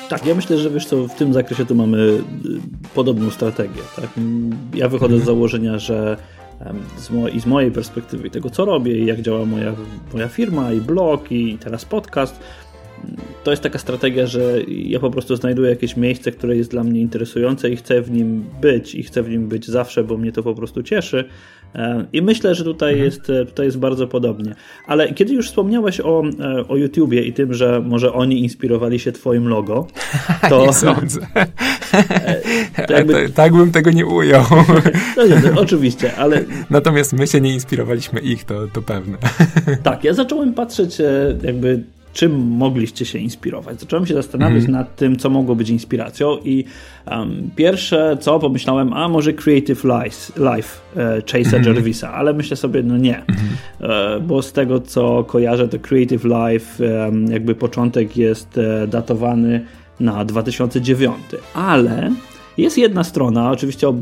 Tak, 0.08 0.26
ja 0.26 0.34
myślę, 0.34 0.58
że 0.58 0.70
wiesz 0.70 0.86
co, 0.86 1.08
w 1.08 1.14
tym 1.14 1.32
zakresie 1.32 1.66
tu 1.66 1.74
mamy 1.74 1.98
y, 1.98 2.22
podobną 2.94 3.30
strategię. 3.30 3.82
Tak? 3.96 4.10
Ja 4.74 4.88
wychodzę 4.88 5.14
z 5.14 5.20
mhm. 5.20 5.26
założenia, 5.26 5.78
że 5.78 6.16
i 7.32 7.40
z 7.40 7.46
mojej 7.46 7.70
perspektywy, 7.70 8.30
tego 8.30 8.50
co 8.50 8.64
robię 8.64 8.98
i 8.98 9.06
jak 9.06 9.22
działa 9.22 9.44
moja, 9.44 9.74
moja 10.12 10.28
firma 10.28 10.72
i 10.72 10.80
blog 10.80 11.32
i 11.32 11.58
teraz 11.58 11.84
podcast, 11.84 12.40
to 13.44 13.50
jest 13.50 13.62
taka 13.62 13.78
strategia, 13.78 14.26
że 14.26 14.60
ja 14.68 15.00
po 15.00 15.10
prostu 15.10 15.36
znajduję 15.36 15.70
jakieś 15.70 15.96
miejsce, 15.96 16.32
które 16.32 16.56
jest 16.56 16.70
dla 16.70 16.84
mnie 16.84 17.00
interesujące 17.00 17.70
i 17.70 17.76
chcę 17.76 18.02
w 18.02 18.10
nim 18.10 18.44
być 18.60 18.94
i 18.94 19.02
chcę 19.02 19.22
w 19.22 19.28
nim 19.28 19.48
być 19.48 19.66
zawsze, 19.66 20.04
bo 20.04 20.16
mnie 20.16 20.32
to 20.32 20.42
po 20.42 20.54
prostu 20.54 20.82
cieszy. 20.82 21.24
E, 21.74 22.04
I 22.12 22.22
myślę, 22.22 22.54
że 22.54 22.64
tutaj, 22.64 22.92
mhm. 22.92 23.04
jest, 23.04 23.30
e, 23.30 23.46
tutaj 23.46 23.66
jest 23.66 23.78
bardzo 23.78 24.06
podobnie. 24.06 24.54
Ale 24.86 25.12
kiedy 25.14 25.34
już 25.34 25.48
wspomniałeś 25.48 26.00
o, 26.00 26.22
e, 26.40 26.68
o 26.68 26.76
YouTubie 26.76 27.22
i 27.22 27.32
tym, 27.32 27.54
że 27.54 27.80
może 27.80 28.12
oni 28.12 28.42
inspirowali 28.42 28.98
się 28.98 29.12
twoim 29.12 29.48
logo, 29.48 29.86
to... 30.50 30.66
nie 30.66 30.72
sądzę. 30.88 31.20
To 32.86 32.92
jakby... 32.92 33.28
tak 33.28 33.52
bym 33.52 33.72
tego 33.72 33.90
nie 33.90 34.06
ujął. 34.06 34.44
No 35.16 35.26
nie, 35.26 35.42
no, 35.54 35.60
oczywiście, 35.60 36.16
ale... 36.16 36.44
Natomiast 36.70 37.12
my 37.12 37.26
się 37.26 37.40
nie 37.40 37.54
inspirowaliśmy 37.54 38.20
ich, 38.20 38.44
to, 38.44 38.66
to 38.72 38.82
pewne. 38.82 39.18
Tak, 39.82 40.04
ja 40.04 40.12
zacząłem 40.12 40.54
patrzeć 40.54 40.96
jakby 41.42 41.82
czym 42.12 42.38
mogliście 42.38 43.06
się 43.06 43.18
inspirować. 43.18 43.80
Zacząłem 43.80 44.06
się 44.06 44.14
zastanawiać 44.14 44.62
mm. 44.62 44.72
nad 44.72 44.96
tym, 44.96 45.16
co 45.16 45.30
mogło 45.30 45.54
być 45.54 45.70
inspiracją 45.70 46.36
i 46.44 46.64
um, 47.10 47.50
pierwsze 47.56 48.16
co 48.20 48.38
pomyślałem, 48.38 48.92
a 48.92 49.08
może 49.08 49.32
Creative 49.32 49.84
Life, 49.84 50.32
life 50.36 50.78
e, 50.96 51.20
Chase'a 51.20 51.54
mm. 51.54 51.66
Jarvisa, 51.66 52.12
ale 52.12 52.32
myślę 52.32 52.56
sobie, 52.56 52.82
no 52.82 52.96
nie, 52.96 53.16
mm. 53.16 53.40
e, 53.80 54.20
bo 54.20 54.42
z 54.42 54.52
tego 54.52 54.80
co 54.80 55.24
kojarzę, 55.24 55.68
to 55.68 55.78
Creative 55.78 56.24
Life 56.24 56.84
e, 56.86 57.12
jakby 57.32 57.54
początek 57.54 58.16
jest 58.16 58.58
e, 58.58 58.86
datowany 58.86 59.64
na 60.00 60.24
2009, 60.24 61.16
ale 61.54 62.12
jest 62.58 62.78
jedna 62.78 63.04
strona, 63.04 63.50
oczywiście 63.50 63.92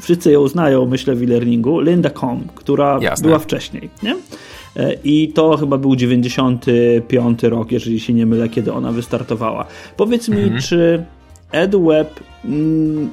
wszyscy 0.00 0.32
ją 0.32 0.48
znają, 0.48 0.86
myślę, 0.86 1.14
w 1.14 1.22
e-learningu, 1.22 1.80
Linda.com, 1.80 2.44
która 2.54 2.98
Jasne. 3.00 3.26
była 3.26 3.38
wcześniej, 3.38 3.90
nie? 4.02 4.16
E, 4.76 4.94
I 5.04 5.28
to 5.28 5.56
chyba 5.56 5.78
był 5.78 5.96
95 5.96 7.42
rok, 7.42 7.72
jeżeli 7.72 8.00
się 8.00 8.12
nie 8.12 8.26
mylę, 8.26 8.48
kiedy 8.48 8.72
ona 8.72 8.92
wystartowała. 8.92 9.66
Powiedz 9.96 10.28
mi, 10.28 10.42
mhm. 10.42 10.60
czy 10.60 11.04
EdWeb 11.52 12.20
mm, 12.44 13.10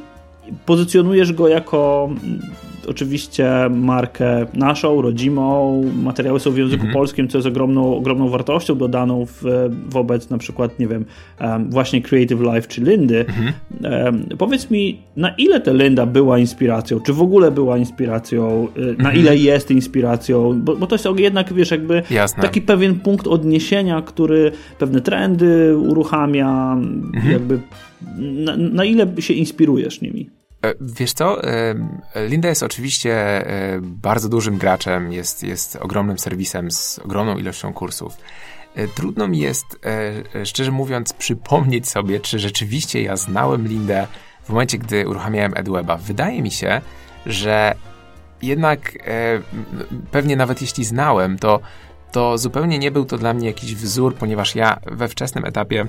pozycjonujesz 0.65 1.33
go 1.33 1.47
jako 1.47 2.09
oczywiście 2.88 3.69
markę 3.69 4.45
naszą, 4.53 5.01
rodzimą. 5.01 5.83
Materiały 6.03 6.39
są 6.39 6.51
w 6.51 6.57
języku 6.57 6.83
mhm. 6.83 6.93
polskim, 6.93 7.27
co 7.27 7.38
jest 7.38 7.47
ogromną, 7.47 7.95
ogromną 7.95 8.29
wartością 8.29 8.75
dodaną 8.75 9.25
w, 9.25 9.69
wobec 9.89 10.29
na 10.29 10.38
przykład, 10.38 10.79
nie 10.79 10.88
wiem, 10.88 11.05
właśnie 11.69 12.01
Creative 12.01 12.39
Life 12.39 12.67
czy 12.67 12.81
Lindy. 12.81 13.25
Mhm. 13.27 14.27
Powiedz 14.38 14.71
mi, 14.71 15.00
na 15.15 15.29
ile 15.29 15.59
ta 15.59 15.71
Linda 15.71 16.05
była 16.05 16.39
inspiracją? 16.39 17.00
Czy 17.00 17.13
w 17.13 17.21
ogóle 17.21 17.51
była 17.51 17.77
inspiracją? 17.77 18.67
Y, 18.77 18.81
na 18.81 19.09
mhm. 19.09 19.15
ile 19.15 19.38
jest 19.38 19.71
inspiracją? 19.71 20.61
Bo, 20.63 20.75
bo, 20.75 20.88
to 20.88 20.95
jest 20.95 21.07
jednak, 21.17 21.53
wiesz, 21.53 21.71
jakby 21.71 22.03
Jasne. 22.11 22.43
taki 22.43 22.61
pewien 22.61 23.00
punkt 23.00 23.27
odniesienia, 23.27 24.01
który 24.01 24.51
pewne 24.79 25.01
trendy 25.01 25.77
uruchamia, 25.77 26.73
mhm. 26.73 27.31
jakby 27.31 27.59
na, 28.17 28.57
na 28.57 28.85
ile 28.85 29.07
się 29.19 29.33
inspirujesz 29.33 30.01
nimi? 30.01 30.40
E, 30.65 30.73
wiesz 30.81 31.13
co, 31.13 31.43
e, 31.43 31.75
Linda 32.27 32.49
jest 32.49 32.63
oczywiście 32.63 33.13
e, 33.13 33.79
bardzo 33.81 34.29
dużym 34.29 34.57
graczem, 34.57 35.11
jest, 35.13 35.43
jest 35.43 35.75
ogromnym 35.75 36.19
serwisem 36.19 36.71
z 36.71 36.99
ogromną 36.99 37.37
ilością 37.37 37.73
kursów. 37.73 38.17
Trudno 38.95 39.27
mi 39.27 39.39
jest, 39.39 39.79
szczerze 40.45 40.71
mówiąc, 40.71 41.13
przypomnieć 41.23 41.89
sobie, 41.89 42.19
czy 42.19 42.39
rzeczywiście 42.39 43.01
ja 43.01 43.17
znałem 43.17 43.67
Lindę 43.67 44.07
w 44.43 44.49
momencie, 44.49 44.77
gdy 44.77 45.07
uruchamiałem 45.07 45.53
EdWeba. 45.55 45.97
Wydaje 45.97 46.41
mi 46.41 46.51
się, 46.51 46.81
że 47.25 47.75
jednak 48.41 48.97
pewnie 50.11 50.35
nawet 50.35 50.61
jeśli 50.61 50.85
znałem, 50.85 51.37
to, 51.37 51.59
to 52.11 52.37
zupełnie 52.37 52.79
nie 52.79 52.91
był 52.91 53.05
to 53.05 53.17
dla 53.17 53.33
mnie 53.33 53.47
jakiś 53.47 53.75
wzór, 53.75 54.15
ponieważ 54.15 54.55
ja 54.55 54.79
we 54.85 55.07
wczesnym 55.07 55.45
etapie 55.45 55.87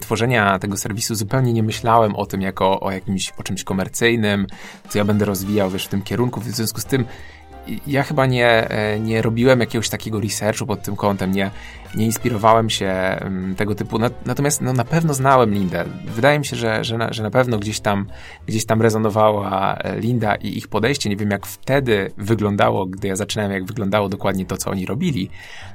tworzenia 0.00 0.58
tego 0.58 0.76
serwisu 0.76 1.14
zupełnie 1.14 1.52
nie 1.52 1.62
myślałem 1.62 2.16
o 2.16 2.26
tym 2.26 2.42
jako 2.42 2.80
o 2.80 2.90
jakimś, 2.90 3.30
o 3.38 3.42
czymś 3.42 3.64
komercyjnym, 3.64 4.46
co 4.88 4.98
ja 4.98 5.04
będę 5.04 5.24
rozwijał, 5.24 5.70
wiesz, 5.70 5.86
w 5.86 5.88
tym 5.88 6.02
kierunku, 6.02 6.40
w 6.40 6.44
związku 6.44 6.80
z 6.80 6.84
tym 6.84 7.04
ja 7.86 8.02
chyba 8.02 8.26
nie, 8.26 8.70
e, 8.70 9.00
nie 9.00 9.22
robiłem 9.22 9.60
jakiegoś 9.60 9.88
takiego 9.88 10.20
researchu 10.20 10.66
pod 10.66 10.82
tym 10.82 10.96
kątem, 10.96 11.32
nie, 11.32 11.50
nie 11.94 12.06
inspirowałem 12.06 12.70
się 12.70 13.20
tego 13.56 13.74
typu. 13.74 13.98
Natomiast 14.26 14.60
no, 14.60 14.72
na 14.72 14.84
pewno 14.84 15.14
znałem 15.14 15.54
Lindę. 15.54 15.84
Wydaje 16.06 16.38
mi 16.38 16.46
się, 16.46 16.56
że, 16.56 16.84
że, 16.84 16.98
na, 16.98 17.12
że 17.12 17.22
na 17.22 17.30
pewno 17.30 17.58
gdzieś 17.58 17.80
tam, 17.80 18.06
gdzieś 18.46 18.64
tam 18.64 18.82
rezonowała 18.82 19.76
e, 19.76 20.00
Linda 20.00 20.34
i 20.34 20.58
ich 20.58 20.68
podejście. 20.68 21.10
Nie 21.10 21.16
wiem, 21.16 21.30
jak 21.30 21.46
wtedy 21.46 22.10
wyglądało, 22.18 22.86
gdy 22.86 23.08
ja 23.08 23.16
zaczynałem, 23.16 23.52
jak 23.52 23.64
wyglądało 23.64 24.08
dokładnie 24.08 24.46
to, 24.46 24.56
co 24.56 24.70
oni 24.70 24.86
robili. 24.86 25.30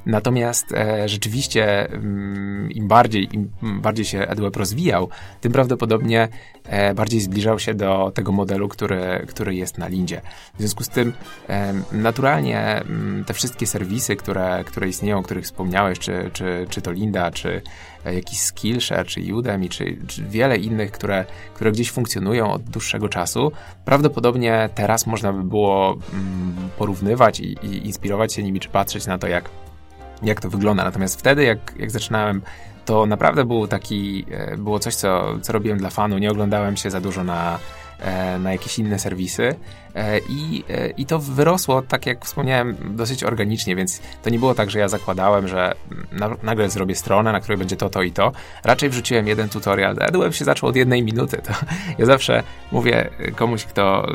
Natomiast 0.06 0.72
e, 0.72 1.10
rzeczywiście 1.10 1.92
mm, 1.92 2.72
im 2.72 2.88
bardziej, 2.88 3.36
im 3.36 3.52
bardziej 3.62 4.06
się 4.06 4.28
AdWeb 4.28 4.56
rozwijał, 4.56 5.10
tym 5.42 5.52
prawdopodobnie 5.52 6.28
e, 6.66 6.94
bardziej 6.94 7.20
zbliżał 7.20 7.60
się 7.60 7.74
do 7.74 8.12
tego 8.16 8.32
modelu, 8.32 8.68
który, 8.68 9.26
który 9.28 9.56
jest 9.56 9.78
na 9.78 9.88
Lindzie. 9.88 10.22
W 10.56 10.60
związku 10.60 10.84
z 10.84 10.90
tym 10.90 11.14
e, 11.50 11.74
naturalnie 11.92 12.60
mm, 12.60 13.26
te 13.26 13.34
wszystkie 13.34 13.68
serwisy, 13.68 14.16
które, 14.16 14.64
które 14.66 14.88
istnieją, 14.88 15.18
o 15.18 15.24
których 15.24 15.46
wspomniałeś, 15.46 16.00
czy, 16.08 16.30
czy, 16.34 16.66
czy 16.70 16.82
to 16.82 16.92
Linda, 16.92 17.32
czy 17.32 17.62
e, 18.06 18.16
jakiś 18.16 18.40
Skillshare, 18.40 19.08
czy 19.08 19.34
Udemy, 19.34 19.70
czy, 19.70 19.98
czy 20.08 20.24
wiele 20.24 20.58
innych, 20.58 20.92
które, 20.92 21.26
które 21.54 21.72
gdzieś 21.72 21.92
funkcjonują 21.92 22.52
od 22.52 22.62
dłuższego 22.62 23.10
czasu, 23.10 23.52
prawdopodobnie 23.86 24.70
teraz 24.76 25.08
można 25.08 25.34
by 25.34 25.44
było 25.44 25.98
mm, 26.14 26.70
porównywać 26.78 27.40
i, 27.40 27.44
i 27.46 27.86
inspirować 27.86 28.34
się 28.34 28.44
nimi, 28.44 28.60
czy 28.60 28.70
patrzeć 28.70 29.06
na 29.06 29.18
to, 29.18 29.28
jak 29.28 29.50
jak 30.24 30.42
to 30.42 30.50
wygląda. 30.50 30.84
Natomiast 30.84 31.20
wtedy, 31.20 31.44
jak, 31.44 31.74
jak 31.80 31.92
zaczynałem, 31.92 32.42
to 32.86 33.06
naprawdę 33.06 33.46
był 33.46 33.68
taki, 33.68 34.26
e, 34.32 34.58
było 34.58 34.80
coś, 34.80 34.96
co, 34.96 35.40
co 35.42 35.54
robiłem 35.54 35.78
dla 35.78 35.90
fanu. 35.90 36.18
Nie 36.18 36.32
oglądałem 36.32 36.78
się 36.78 36.90
za 36.90 37.02
dużo 37.02 37.24
na, 37.24 37.60
na 38.40 38.52
jakieś 38.52 38.80
inne 38.80 39.00
serwisy 39.00 39.56
e, 39.96 40.20
i, 40.20 40.64
i 40.98 41.06
to 41.06 41.20
wyrosło, 41.20 41.82
tak 41.82 42.06
jak 42.06 42.26
wspomniałem, 42.26 42.78
dosyć 42.96 43.24
organicznie, 43.24 43.76
więc 43.76 44.02
to 44.24 44.30
nie 44.30 44.40
było 44.40 44.56
tak, 44.56 44.72
że 44.72 44.80
ja 44.80 44.88
zakładałem, 44.88 45.48
że 45.48 45.76
na, 46.12 46.36
nagle 46.44 46.70
zrobię 46.70 46.96
stronę, 46.96 47.32
na 47.32 47.40
której 47.40 47.58
będzie 47.58 47.76
to, 47.76 47.90
to 47.90 48.02
i 48.02 48.12
to. 48.12 48.32
Raczej 48.64 48.90
wrzuciłem 48.90 49.28
jeden 49.28 49.50
tutorial. 49.50 49.96
AdWeb 50.00 50.34
się 50.34 50.46
zaczął 50.46 50.70
od 50.70 50.76
jednej 50.76 51.04
minuty. 51.04 51.38
To 51.38 51.54
ja 52.00 52.06
zawsze 52.06 52.44
mówię 52.72 53.10
komuś, 53.36 53.66
kto 53.66 54.08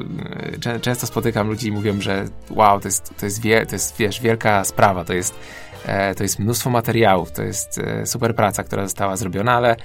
często 0.81 1.07
spotykam 1.07 1.49
ludzi 1.49 1.69
i 1.69 1.73
mówią, 1.73 2.01
że 2.01 2.25
wow, 2.51 2.81
to 2.81 2.89
jest, 2.89 3.15
to 3.21 3.27
jest, 3.27 3.43
wie, 3.43 3.67
to 3.67 3.75
jest 3.75 3.97
wiesz, 3.97 4.21
wielka 4.21 4.65
sprawa, 4.65 5.05
to 5.05 5.13
jest 5.13 5.35
E, 5.87 6.15
to 6.15 6.23
jest 6.23 6.39
mnóstwo 6.39 6.71
materiałów, 6.71 7.33
to 7.33 7.43
jest 7.43 7.79
e, 7.79 8.07
super 8.07 8.35
praca, 8.35 8.65
która 8.65 8.83
została 8.83 9.17
zrobiona, 9.17 9.53
ale 9.53 9.77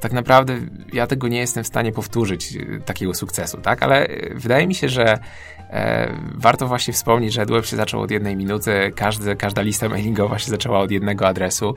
tak 0.00 0.12
naprawdę 0.12 0.58
ja 0.92 1.06
tego 1.06 1.28
nie 1.28 1.38
jestem 1.38 1.64
w 1.64 1.66
stanie 1.66 1.92
powtórzyć, 1.92 2.56
e, 2.56 2.80
takiego 2.80 3.14
sukcesu, 3.14 3.58
tak? 3.58 3.82
Ale 3.82 4.08
wydaje 4.34 4.66
mi 4.66 4.74
się, 4.74 4.88
że 4.88 5.18
warto 6.34 6.66
właśnie 6.66 6.94
wspomnieć, 6.94 7.32
że 7.32 7.42
AdWeb 7.42 7.66
się 7.66 7.76
zaczął 7.76 8.00
od 8.00 8.10
jednej 8.10 8.36
minuty, 8.36 8.92
każdy, 8.96 9.36
każda 9.36 9.62
lista 9.62 9.88
mailingowa 9.88 10.38
się 10.38 10.50
zaczęła 10.50 10.78
od 10.78 10.90
jednego 10.90 11.28
adresu 11.28 11.74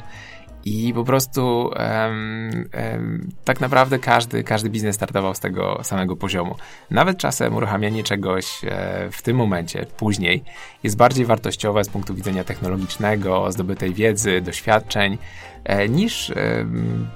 i 0.66 0.94
po 0.94 1.04
prostu 1.04 1.72
um, 1.80 2.70
um, 2.94 3.30
tak 3.44 3.62
naprawdę 3.62 4.00
każdy, 4.00 4.44
każdy 4.44 4.70
biznes 4.70 4.96
startował 4.96 5.36
z 5.36 5.40
tego 5.40 5.80
samego 5.84 6.16
poziomu. 6.16 6.56
Nawet 6.92 7.18
czasem 7.18 7.56
uruchamianie 7.56 8.04
czegoś 8.04 8.62
e, 8.66 9.10
w 9.12 9.22
tym 9.22 9.38
momencie, 9.38 9.86
później, 9.98 10.44
jest 10.84 10.98
bardziej 10.98 11.26
wartościowe 11.26 11.84
z 11.84 11.90
punktu 11.90 12.16
widzenia 12.16 12.44
technologicznego, 12.44 13.52
zdobytej 13.52 13.94
wiedzy, 13.94 14.42
doświadczeń, 14.42 15.18
e, 15.64 15.90
niż 15.90 16.30
e, 16.30 16.66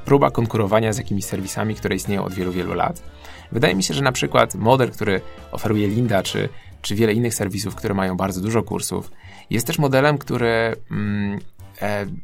próba 0.06 0.32
konkurowania 0.32 0.94
z 0.94 0.98
jakimiś 0.98 1.26
serwisami, 1.26 1.76
które 1.76 1.96
istnieją 1.96 2.24
od 2.24 2.34
wielu, 2.34 2.52
wielu 2.52 2.74
lat. 2.74 3.04
Wydaje 3.52 3.76
mi 3.76 3.84
się, 3.84 3.94
że 3.94 4.02
na 4.02 4.12
przykład 4.12 4.56
model, 4.56 4.92
który 4.92 5.22
oferuje 5.52 5.88
Linda, 5.88 6.24
czy, 6.24 6.50
czy 6.82 6.96
wiele 6.96 7.14
innych 7.14 7.34
serwisów, 7.34 7.76
które 7.76 7.94
mają 7.94 8.18
bardzo 8.18 8.42
dużo 8.42 8.64
kursów, 8.64 9.12
jest 9.50 9.68
też 9.68 9.80
modelem, 9.80 10.18
który 10.18 10.76
mm, 10.92 11.40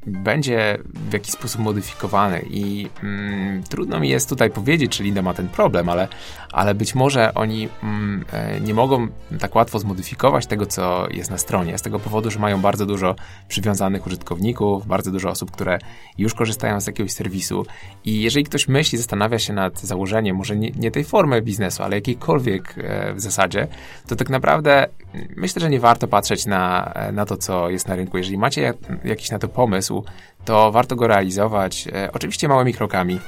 będzie 0.06 0.78
w 0.94 1.14
jakiś 1.14 1.32
sposób 1.32 1.62
modyfikowany 1.62 2.46
i 2.50 2.90
mm, 3.04 3.64
trudno 3.64 4.00
mi 4.00 4.10
jest 4.10 4.30
tutaj 4.30 4.50
powiedzieć, 4.50 4.98
czy 4.98 5.04
Linda 5.04 5.22
ma 5.22 5.34
ten 5.34 5.50
problem, 5.50 5.90
ale, 5.90 6.08
ale 6.52 6.76
być 6.76 6.96
może 6.96 7.34
oni 7.34 7.70
mm, 7.84 8.26
e, 8.32 8.60
nie 8.60 8.74
mogą 8.74 9.08
tak 9.40 9.56
łatwo 9.56 9.80
zmodyfikować 9.80 10.48
tego, 10.48 10.66
co 10.66 11.08
jest 11.12 11.32
na 11.32 11.38
stronie, 11.38 11.78
z 11.78 11.82
tego 11.82 12.00
powodu, 12.00 12.32
że 12.32 12.40
mają 12.40 12.62
bardzo 12.62 12.86
dużo 12.86 13.16
przywiązanych 13.48 14.08
użytkowników, 14.08 14.88
bardzo 14.88 15.12
dużo 15.12 15.30
osób, 15.30 15.52
które 15.52 15.80
już 16.18 16.34
korzystają 16.34 16.82
z 16.82 16.88
jakiegoś 16.88 17.12
serwisu 17.12 17.66
i 18.06 18.22
jeżeli 18.22 18.46
ktoś 18.46 18.68
myśli, 18.68 18.98
zastanawia 18.98 19.40
się 19.40 19.54
nad 19.54 19.80
założeniem 19.80 20.36
może 20.36 20.56
nie, 20.56 20.72
nie 20.72 20.92
tej 20.92 21.04
formy 21.04 21.42
biznesu, 21.42 21.84
ale 21.84 21.96
jakiejkolwiek 21.96 22.76
e, 22.78 23.14
w 23.14 23.22
zasadzie, 23.22 23.68
to 24.08 24.16
tak 24.16 24.30
naprawdę 24.30 24.88
myślę, 25.36 25.60
że 25.60 25.70
nie 25.70 25.80
warto 25.80 26.08
patrzeć 26.08 26.46
na, 26.46 26.94
na 27.14 27.26
to, 27.26 27.38
co 27.38 27.70
jest 27.70 27.88
na 27.88 27.96
rynku. 27.96 28.18
Jeżeli 28.18 28.38
macie 28.38 28.74
jakiś 29.06 29.32
na 29.32 29.40
to 29.40 29.49
pomysł, 29.50 30.04
to 30.46 30.72
warto 30.72 30.96
go 30.96 31.08
realizować. 31.08 31.88
E, 31.88 32.12
oczywiście 32.14 32.48
małymi 32.48 32.74
krokami. 32.74 33.20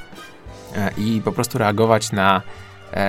i 0.98 1.20
po 1.24 1.32
prostu 1.32 1.58
reagować 1.58 2.12
na 2.12 2.42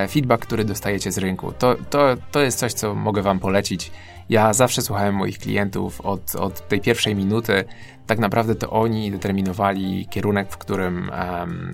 feedback, 0.10 0.46
który 0.46 0.66
dostajecie 0.66 1.12
z 1.12 1.18
rynku. 1.18 1.52
To, 1.52 1.76
to, 1.90 2.00
to 2.32 2.42
jest 2.42 2.60
coś, 2.60 2.74
co 2.74 2.96
mogę 2.96 3.22
Wam 3.22 3.40
polecić. 3.40 3.92
Ja 4.30 4.54
zawsze 4.54 4.82
słuchałem 4.82 5.16
moich 5.16 5.40
klientów 5.40 6.02
od, 6.02 6.36
od 6.36 6.68
tej 6.68 6.82
pierwszej 6.82 7.16
minuty. 7.16 7.64
Tak 8.08 8.20
naprawdę 8.20 8.56
to 8.56 8.70
oni 8.70 9.12
determinowali 9.12 10.08
kierunek, 10.10 10.52
w 10.52 10.58
którym, 10.58 11.12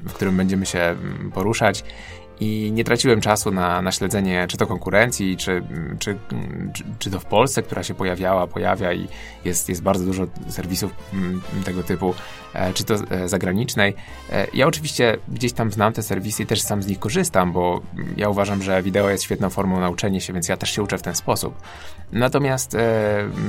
w 0.04 0.14
którym 0.14 0.38
będziemy 0.38 0.66
się 0.66 0.96
poruszać 1.34 1.84
i 2.40 2.72
nie 2.74 2.84
traciłem 2.84 3.22
czasu 3.22 3.52
na, 3.52 3.82
na 3.82 3.92
śledzenie 3.92 4.46
czy 4.50 4.58
to 4.58 4.68
konkurencji, 4.68 5.38
czy, 5.38 5.64
czy, 6.00 6.18
czy, 6.74 6.84
czy, 7.00 7.12
to 7.12 7.20
w 7.20 7.26
Polsce, 7.26 7.64
która 7.64 7.84
się 7.84 7.94
pojawiała, 7.94 8.48
pojawia 8.48 8.94
i 8.94 9.08
jest, 9.46 9.70
jest 9.70 9.82
bardzo 9.84 10.06
dużo 10.06 10.28
serwisów 10.48 10.92
mm, 11.14 11.42
tego 11.66 11.84
typu, 11.84 12.16
e, 12.54 12.74
czy 12.74 12.84
to 12.84 12.94
e, 12.94 13.30
zagranicznej. 13.30 13.96
E, 14.32 14.48
ja 14.54 14.68
oczywiście 14.68 15.18
gdzieś 15.28 15.54
tam 15.54 15.72
znam 15.72 15.94
te 15.94 16.04
serwisy 16.04 16.44
i 16.44 16.46
też 16.46 16.62
sam 16.62 16.84
z 16.84 16.88
nich 16.88 17.00
korzystam, 17.00 17.52
bo 17.52 17.82
ja 18.18 18.30
uważam, 18.30 18.64
że 18.64 18.84
wideo 18.84 19.10
jest 19.10 19.24
świetną 19.24 19.50
formą 19.50 19.80
nauczenia 19.80 20.20
się, 20.20 20.34
więc 20.34 20.50
ja 20.50 20.58
też 20.58 20.72
się 20.72 20.84
uczę 20.84 20.98
w 20.98 21.02
ten 21.02 21.16
sposób. 21.16 21.62
Natomiast 22.12 22.78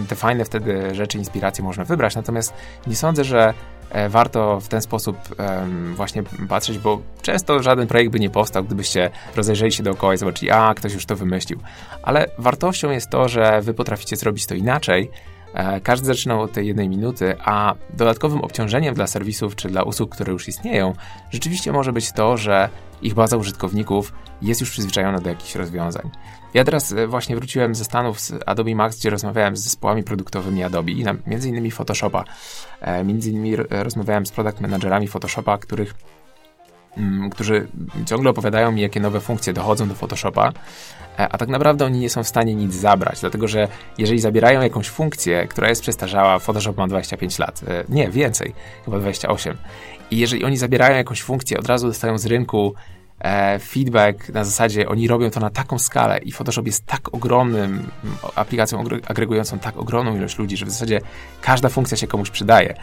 te 0.09 0.17
fajne 0.17 0.45
wtedy 0.45 0.95
rzeczy, 0.95 1.19
inspiracje 1.19 1.65
można 1.65 1.85
wybrać, 1.85 2.17
natomiast 2.17 2.53
nie 2.87 2.97
sądzę, 2.97 3.25
że 3.25 3.55
warto 4.09 4.61
w 4.61 4.69
ten 4.69 4.83
sposób 4.83 5.17
właśnie 5.95 6.23
patrzeć, 6.49 6.79
bo 6.79 7.01
często 7.23 7.63
żaden 7.63 7.87
projekt 7.87 8.13
by 8.13 8.21
nie 8.21 8.31
powstał, 8.31 8.65
gdybyście 8.65 9.11
rozejrzeli 9.37 9.73
się 9.73 9.83
dookoła 9.83 10.15
i 10.15 10.19
zobaczyli, 10.19 10.51
a 10.51 10.75
ktoś 10.75 10.95
już 10.95 11.07
to 11.07 11.17
wymyślił. 11.17 11.61
Ale 12.03 12.31
wartością 12.39 12.91
jest 12.91 13.11
to, 13.11 13.29
że 13.29 13.63
wy 13.63 13.75
potraficie 13.75 14.17
zrobić 14.17 14.47
to 14.47 14.55
inaczej. 14.55 15.11
E, 15.55 15.81
każdy 15.81 16.07
zaczynał 16.07 16.41
od 16.41 16.53
tej 16.53 16.67
jednej 16.67 16.89
minuty, 16.89 17.37
a 17.45 17.75
dodatkowym 17.91 18.41
obciążeniem 18.41 18.95
dla 18.95 19.07
serwisów 19.07 19.57
czy 19.57 19.69
dla 19.69 19.83
usług, 19.83 20.15
które 20.15 20.33
już 20.33 20.49
istnieją, 20.49 20.93
rzeczywiście 21.31 21.73
może 21.73 21.93
być 21.93 22.13
to, 22.13 22.37
że 22.37 22.69
ich 23.03 23.15
baza 23.15 23.37
użytkowników 23.37 24.13
jest 24.43 24.61
już 24.61 24.71
przyzwyczajona 24.71 25.21
do 25.21 25.29
jakichś 25.29 25.55
rozwiązań. 25.55 26.11
Ja 26.55 26.65
teraz 26.65 26.93
e, 26.93 27.07
właśnie 27.07 27.37
wróciłem 27.37 27.75
ze 27.75 27.85
Stanów 27.85 28.21
z 28.21 28.33
Adobe 28.47 28.75
Max, 28.75 28.99
gdzie 28.99 29.11
rozmawiałem 29.11 29.57
z 29.57 29.61
zespołami 29.61 30.03
produktowymi 30.03 30.65
Adobe, 30.65 30.93
między 31.27 31.49
innymi 31.49 31.71
Photoshopa. 31.71 32.25
E, 32.81 33.05
między 33.05 33.31
innymi 33.31 33.57
rozmawiałem 33.71 34.27
z 34.27 34.31
product 34.31 34.61
managerami 34.61 35.09
Photoshopa, 35.09 35.59
których 35.59 35.95
mm, 36.97 37.31
którzy 37.31 37.69
ciągle 38.07 38.31
opowiadają 38.31 38.73
mi, 38.73 38.81
jakie 38.83 39.01
nowe 39.01 39.21
funkcje 39.21 39.53
dochodzą 39.53 39.89
do 39.89 39.95
Photoshopa, 39.95 40.53
e, 41.19 41.29
a 41.29 41.39
tak 41.39 41.49
naprawdę 41.49 41.85
oni 41.85 41.99
nie 41.99 42.11
są 42.11 42.23
w 42.23 42.29
stanie 42.29 42.55
nic 42.55 42.75
zabrać, 42.75 43.21
dlatego 43.21 43.49
że 43.49 43.69
jeżeli 43.99 44.19
zabierają 44.19 44.61
jakąś 44.61 44.89
funkcję, 44.89 45.47
która 45.47 45.69
jest 45.69 45.83
przestarzała, 45.83 46.39
Photoshop 46.39 46.77
ma 46.77 46.89
25 46.89 47.39
lat, 47.39 47.61
nie, 47.89 48.11
więcej, 48.11 48.55
chyba 48.85 48.99
28, 48.99 49.57
i 50.11 50.19
jeżeli 50.19 50.45
oni 50.45 50.57
zabierają 50.57 50.97
jakąś 50.97 51.23
funkcję, 51.23 51.59
od 51.59 51.67
razu 51.67 51.87
dostają 51.87 52.19
z 52.19 52.27
rynku 52.27 52.75
e, 52.77 53.00
feedback 53.61 54.29
na 54.29 54.45
zasadzie 54.45 54.89
oni 54.89 55.09
robią 55.09 55.31
to 55.31 55.41
na 55.41 55.51
taką 55.51 55.79
skalę 55.79 56.19
i 56.19 56.33
Photoshop 56.33 56.67
jest 56.67 56.87
tak 56.87 57.15
ogromnym 57.15 57.91
aplikacją 58.35 58.85
agregującą 59.07 59.59
tak 59.59 59.77
ogromną 59.77 60.17
ilość 60.17 60.39
ludzi, 60.39 60.57
że 60.57 60.67
w 60.67 60.71
zasadzie 60.71 61.01
każda 61.43 61.69
funkcja 61.69 61.97
się 61.97 62.07
komuś 62.07 62.31
przydaje. 62.31 62.75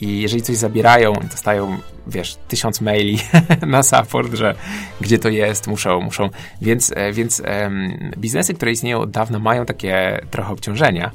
I 0.00 0.20
jeżeli 0.20 0.42
coś 0.42 0.56
zabierają, 0.56 1.12
dostają, 1.30 1.78
wiesz, 2.06 2.36
tysiąc 2.48 2.80
maili 2.80 3.18
na 3.66 3.82
support, 3.82 4.34
że 4.34 4.54
gdzie 5.00 5.18
to 5.18 5.28
jest, 5.28 5.66
muszą, 5.66 6.00
muszą. 6.00 6.30
Więc, 6.60 6.92
e, 6.96 7.12
więc 7.12 7.40
um, 7.40 8.10
biznesy, 8.18 8.54
które 8.54 8.72
istnieją 8.72 9.00
od 9.00 9.10
dawna, 9.10 9.38
mają 9.38 9.66
takie 9.66 10.20
trochę 10.30 10.52
obciążenia. 10.52 11.10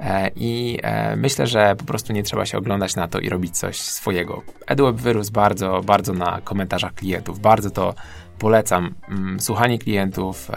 E, 0.00 0.30
I 0.36 0.78
e, 0.82 1.16
myślę, 1.16 1.46
że 1.46 1.76
po 1.76 1.84
prostu 1.84 2.12
nie 2.12 2.22
trzeba 2.22 2.46
się 2.46 2.58
oglądać 2.58 2.96
na 2.96 3.08
to 3.08 3.18
i 3.18 3.28
robić 3.28 3.58
coś 3.58 3.80
swojego. 3.80 4.42
EdWeb 4.66 4.96
wyrósł 4.96 5.32
bardzo, 5.32 5.80
bardzo 5.84 6.12
na 6.12 6.40
komentarzach 6.44 6.94
klientów. 6.94 7.40
Bardzo 7.40 7.70
to 7.70 7.94
polecam. 8.38 8.94
Mm, 9.08 9.40
słuchanie 9.40 9.78
klientów, 9.78 10.50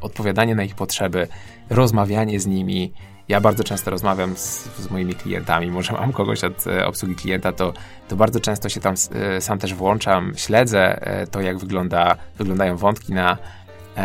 odpowiadanie 0.00 0.54
na 0.54 0.64
ich 0.64 0.74
potrzeby, 0.74 1.28
rozmawianie 1.70 2.40
z 2.40 2.46
nimi. 2.46 2.92
Ja 3.28 3.40
bardzo 3.40 3.64
często 3.64 3.90
rozmawiam 3.90 4.36
z, 4.36 4.76
z, 4.78 4.90
moimi 4.90 5.14
klientami. 5.14 5.70
Może 5.70 5.92
mam 5.92 6.12
kogoś 6.12 6.44
od 6.44 6.66
e, 6.66 6.86
obsługi 6.86 7.14
klienta, 7.14 7.52
to, 7.52 7.72
to 8.08 8.16
bardzo 8.16 8.40
często 8.40 8.68
się 8.68 8.80
tam 8.80 8.94
sam 9.40 9.58
też 9.58 9.74
włączam, 9.74 10.32
śledzę 10.36 11.00
to, 11.30 11.40
jak 11.40 11.58
wygląda, 11.58 12.16
wyglądają 12.38 12.76
wątki 12.76 13.12
na, 13.12 13.38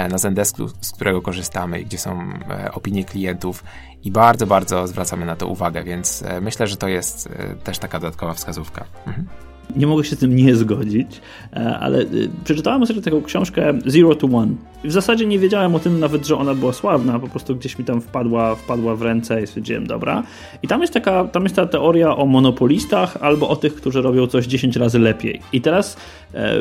na 0.10 0.18
Zendesku, 0.18 0.68
z 0.82 0.92
którego 0.92 1.22
korzystamy 1.22 1.82
i 1.82 1.86
gdzie 1.86 1.98
są 1.98 2.34
opinie 2.74 3.06
klientów 3.06 3.64
i 4.04 4.12
bardzo, 4.12 4.48
bardzo 4.48 4.88
zwracamy 4.88 5.26
na 5.26 5.36
to 5.36 5.48
uwagę, 5.48 5.84
więc 5.84 6.24
e, 6.24 6.42
myślę, 6.42 6.68
że 6.68 6.78
to 6.78 6.88
jest 6.88 7.28
e, 7.28 7.56
też 7.56 7.78
taka 7.78 8.00
dodatkowa 8.00 8.34
wskazówka. 8.34 8.86
Mhm. 9.08 9.28
Nie 9.76 9.88
mogę 9.88 10.04
się 10.04 10.16
z 10.16 10.20
tym 10.20 10.36
nie 10.36 10.56
zgodzić, 10.56 11.22
e, 11.54 11.78
ale 11.80 12.06
przeczytałem 12.44 12.86
sobie 12.86 13.02
taką 13.02 13.22
książkę 13.22 13.74
Zero 13.86 14.16
to 14.16 14.28
One. 14.28 14.54
W 14.84 14.92
zasadzie 14.92 15.26
nie 15.26 15.40
wiedziałem 15.40 15.76
o 15.76 15.80
tym 15.80 16.00
nawet, 16.00 16.28
że 16.28 16.38
ona 16.38 16.56
była 16.56 16.74
sławna, 16.74 17.20
po 17.20 17.28
prostu 17.28 17.56
gdzieś 17.56 17.80
mi 17.80 17.86
tam 17.86 18.02
wpadła, 18.02 18.56
wpadła 18.56 18.96
w 18.96 19.02
ręce 19.02 19.44
i 19.44 19.48
stwierdziłem, 19.48 19.88
dobra. 19.88 20.24
I 20.64 20.68
tam 20.68 20.82
jest 20.82 20.94
taka, 20.94 21.26
tam 21.26 21.44
jest 21.44 21.56
ta 21.56 21.66
teoria 21.66 22.18
o 22.18 22.26
monopolistach 22.26 23.18
albo 23.22 23.50
o 23.50 23.56
tych, 23.56 23.76
którzy 23.76 24.02
robią 24.02 24.28
coś 24.28 24.46
10 24.46 24.76
razy 24.76 25.00
lepiej. 25.00 25.42
I 25.54 25.62
teraz 25.62 25.98
e, 26.34 26.54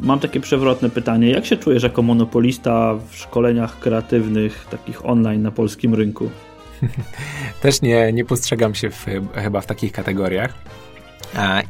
mam 0.00 0.20
takie 0.20 0.40
przewrotne 0.40 0.90
pytanie, 0.90 1.30
jak 1.30 1.46
się 1.46 1.56
czujesz 1.56 1.82
jako 1.82 2.02
monopolista 2.02 2.94
w 3.10 3.16
szkoleniach 3.16 3.78
kreatywnych, 3.78 4.66
takich 4.70 5.06
online 5.06 5.42
na 5.42 5.50
polskim 5.50 5.94
rynku? 5.94 6.30
Też 7.62 7.82
nie, 7.82 8.12
nie 8.12 8.24
postrzegam 8.24 8.74
się 8.74 8.90
w, 8.90 9.06
chyba 9.34 9.60
w 9.60 9.66
takich 9.66 9.92
kategoriach. 9.92 10.54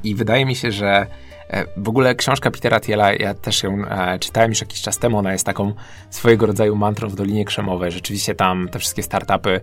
I 0.05 0.15
wydaje 0.15 0.47
mi 0.47 0.57
się, 0.57 0.73
że 0.73 1.07
e, 1.51 1.65
w 1.77 1.89
ogóle 1.89 2.15
książka 2.15 2.51
Petera 2.51 2.81
Thiela, 2.81 3.13
ja 3.13 3.35
też 3.35 3.63
ją 3.63 3.85
e, 3.89 4.19
czytałem 4.19 4.51
już 4.51 4.61
jakiś 4.61 4.83
czas 4.83 4.99
temu, 4.99 5.19
ona 5.19 5.33
jest 5.33 5.47
taką 5.47 5.73
swojego 6.11 6.47
rodzaju 6.47 6.77
mantrą 6.77 7.09
w 7.09 7.15
Dolinie 7.15 7.45
Krzemowej. 7.45 7.93
Rzeczywiście 7.93 8.35
tam 8.35 8.69
te 8.69 8.79
wszystkie 8.79 9.03
startupy 9.03 9.61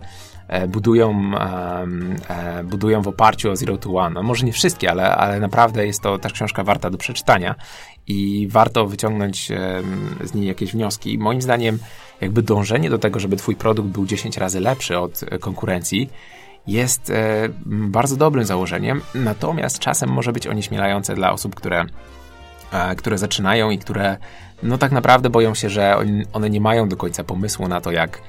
e, 0.48 0.68
budują, 0.68 1.30
budują 2.64 3.02
w 3.02 3.08
oparciu 3.08 3.50
o 3.50 3.56
Zero 3.56 3.78
to 3.78 3.94
One. 3.94 4.14
No, 4.14 4.22
może 4.22 4.46
nie 4.46 4.52
wszystkie, 4.52 4.90
ale, 4.90 5.16
ale 5.16 5.40
naprawdę 5.40 5.86
jest 5.86 6.02
to 6.02 6.18
też 6.18 6.32
książka 6.32 6.64
warta 6.64 6.90
do 6.90 6.98
przeczytania 6.98 7.54
i 8.08 8.48
warto 8.50 8.86
wyciągnąć 8.86 9.52
z 10.24 10.34
niej 10.34 10.46
jakieś 10.46 10.72
wnioski. 10.72 11.18
Moim 11.18 11.42
zdaniem 11.42 11.78
jakby 12.20 12.42
dążenie 12.42 12.90
do 12.90 12.98
tego, 12.98 13.20
żeby 13.20 13.36
twój 13.36 13.56
produkt 13.56 13.88
był 13.88 14.06
10 14.06 14.36
razy 14.36 14.60
lepszy 14.60 14.98
od 14.98 15.22
e, 15.22 15.38
konkurencji, 15.38 16.10
jest 16.66 17.10
e, 17.10 17.48
bardzo 17.66 18.16
dobrym 18.16 18.44
założeniem, 18.44 19.00
natomiast 19.14 19.78
czasem 19.78 20.10
może 20.10 20.32
być 20.32 20.46
onieśmielające 20.46 21.14
dla 21.14 21.32
osób, 21.32 21.54
które, 21.54 21.84
które 22.96 23.18
zaczynają 23.18 23.70
i 23.70 23.78
które 23.78 24.16
no 24.62 24.78
tak 24.78 24.92
naprawdę 24.92 25.30
boją 25.30 25.54
się, 25.54 25.70
że 25.70 25.96
one 26.32 26.50
nie 26.50 26.60
mają 26.60 26.88
do 26.88 26.96
końca 26.96 27.24
pomysłu 27.24 27.68
na 27.68 27.80
to, 27.80 27.92
jak, 27.92 28.20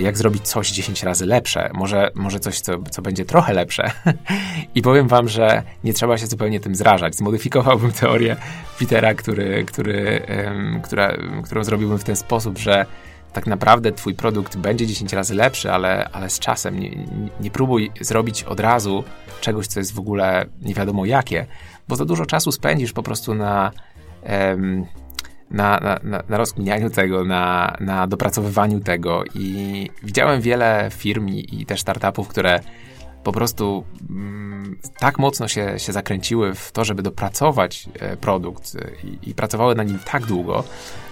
jak 0.00 0.18
zrobić 0.18 0.48
coś 0.48 0.70
10 0.70 1.02
razy 1.02 1.26
lepsze, 1.26 1.70
może, 1.74 2.10
może 2.14 2.40
coś, 2.40 2.60
co, 2.60 2.72
co 2.90 3.02
będzie 3.02 3.24
trochę 3.24 3.52
lepsze. 3.52 3.90
I 4.74 4.82
powiem 4.82 5.08
wam, 5.08 5.28
że 5.28 5.62
nie 5.84 5.92
trzeba 5.92 6.18
się 6.18 6.26
zupełnie 6.26 6.60
tym 6.60 6.74
zrażać. 6.74 7.16
Zmodyfikowałbym 7.16 7.92
teorię 7.92 8.36
Petera, 8.78 9.14
który, 9.14 9.64
który, 9.64 10.26
um, 10.44 10.80
która, 10.82 11.16
którą 11.44 11.64
zrobiłbym 11.64 11.98
w 11.98 12.04
ten 12.04 12.16
sposób, 12.16 12.58
że 12.58 12.86
tak 13.32 13.46
naprawdę 13.46 13.92
twój 13.92 14.14
produkt 14.14 14.56
będzie 14.56 14.86
10 14.86 15.12
razy 15.12 15.34
lepszy, 15.34 15.72
ale, 15.72 16.08
ale 16.12 16.30
z 16.30 16.38
czasem 16.38 16.80
nie, 16.80 16.90
nie 17.40 17.50
próbuj 17.50 17.90
zrobić 18.00 18.42
od 18.42 18.60
razu 18.60 19.04
czegoś, 19.40 19.66
co 19.66 19.80
jest 19.80 19.94
w 19.94 19.98
ogóle 19.98 20.46
nie 20.62 20.74
wiadomo 20.74 21.06
jakie, 21.06 21.46
bo 21.92 21.96
za 21.96 22.04
dużo 22.04 22.26
czasu 22.26 22.52
spędzisz 22.52 22.92
po 22.92 23.02
prostu 23.02 23.34
na, 23.34 23.70
em, 24.22 24.86
na, 25.50 25.80
na, 25.80 25.98
na, 26.02 26.22
na 26.28 26.36
rozkminianiu 26.36 26.90
tego, 26.90 27.24
na, 27.24 27.76
na 27.80 28.06
dopracowywaniu 28.06 28.80
tego. 28.80 29.24
I 29.34 29.90
widziałem 30.02 30.40
wiele 30.40 30.88
firm 30.90 31.28
i, 31.28 31.60
i 31.60 31.66
też 31.66 31.80
startupów, 31.80 32.28
które 32.28 32.60
po 33.24 33.32
prostu 33.32 33.84
mm, 34.10 34.78
tak 34.98 35.18
mocno 35.18 35.48
się, 35.48 35.78
się 35.78 35.92
zakręciły 35.92 36.54
w 36.54 36.72
to, 36.72 36.84
żeby 36.84 37.02
dopracować 37.02 37.88
e, 38.00 38.16
produkt 38.16 38.76
e, 38.76 39.06
i, 39.06 39.30
i, 39.30 39.34
pracowały 39.34 39.74
na 39.74 39.82
nim 39.82 39.98
tak 40.04 40.26
długo, 40.26 40.64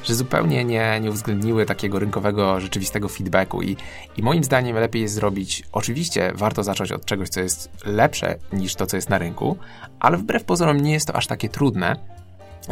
że 0.05 0.15
zupełnie 0.15 0.65
nie, 0.65 1.01
nie 1.01 1.11
uwzględniły 1.11 1.67
takiego 1.67 1.99
rynkowego, 1.99 2.61
rzeczywistego 2.61 3.09
feedbacku. 3.09 3.63
I, 3.63 3.77
I 4.17 4.23
moim 4.23 4.45
zdaniem 4.45 4.77
lepiej 4.77 5.03
jest 5.03 5.15
zrobić, 5.15 5.63
oczywiście 5.73 6.33
warto 6.35 6.63
zacząć 6.63 6.93
od 6.93 7.05
czegoś, 7.05 7.29
co 7.29 7.41
jest 7.41 7.71
lepsze 7.85 8.39
niż 8.53 8.75
to, 8.75 8.87
co 8.87 8.97
jest 8.97 9.09
na 9.09 9.19
rynku, 9.19 9.57
ale 10.01 10.17
wbrew 10.17 10.45
pozorom 10.45 10.81
nie 10.81 10.93
jest 10.93 11.07
to 11.07 11.17
aż 11.17 11.27
takie 11.27 11.49
trudne. 11.49 11.97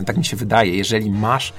Tak 0.07 0.17
mi 0.17 0.25
się 0.25 0.37
wydaje, 0.37 0.77
jeżeli 0.77 1.11
masz 1.11 1.53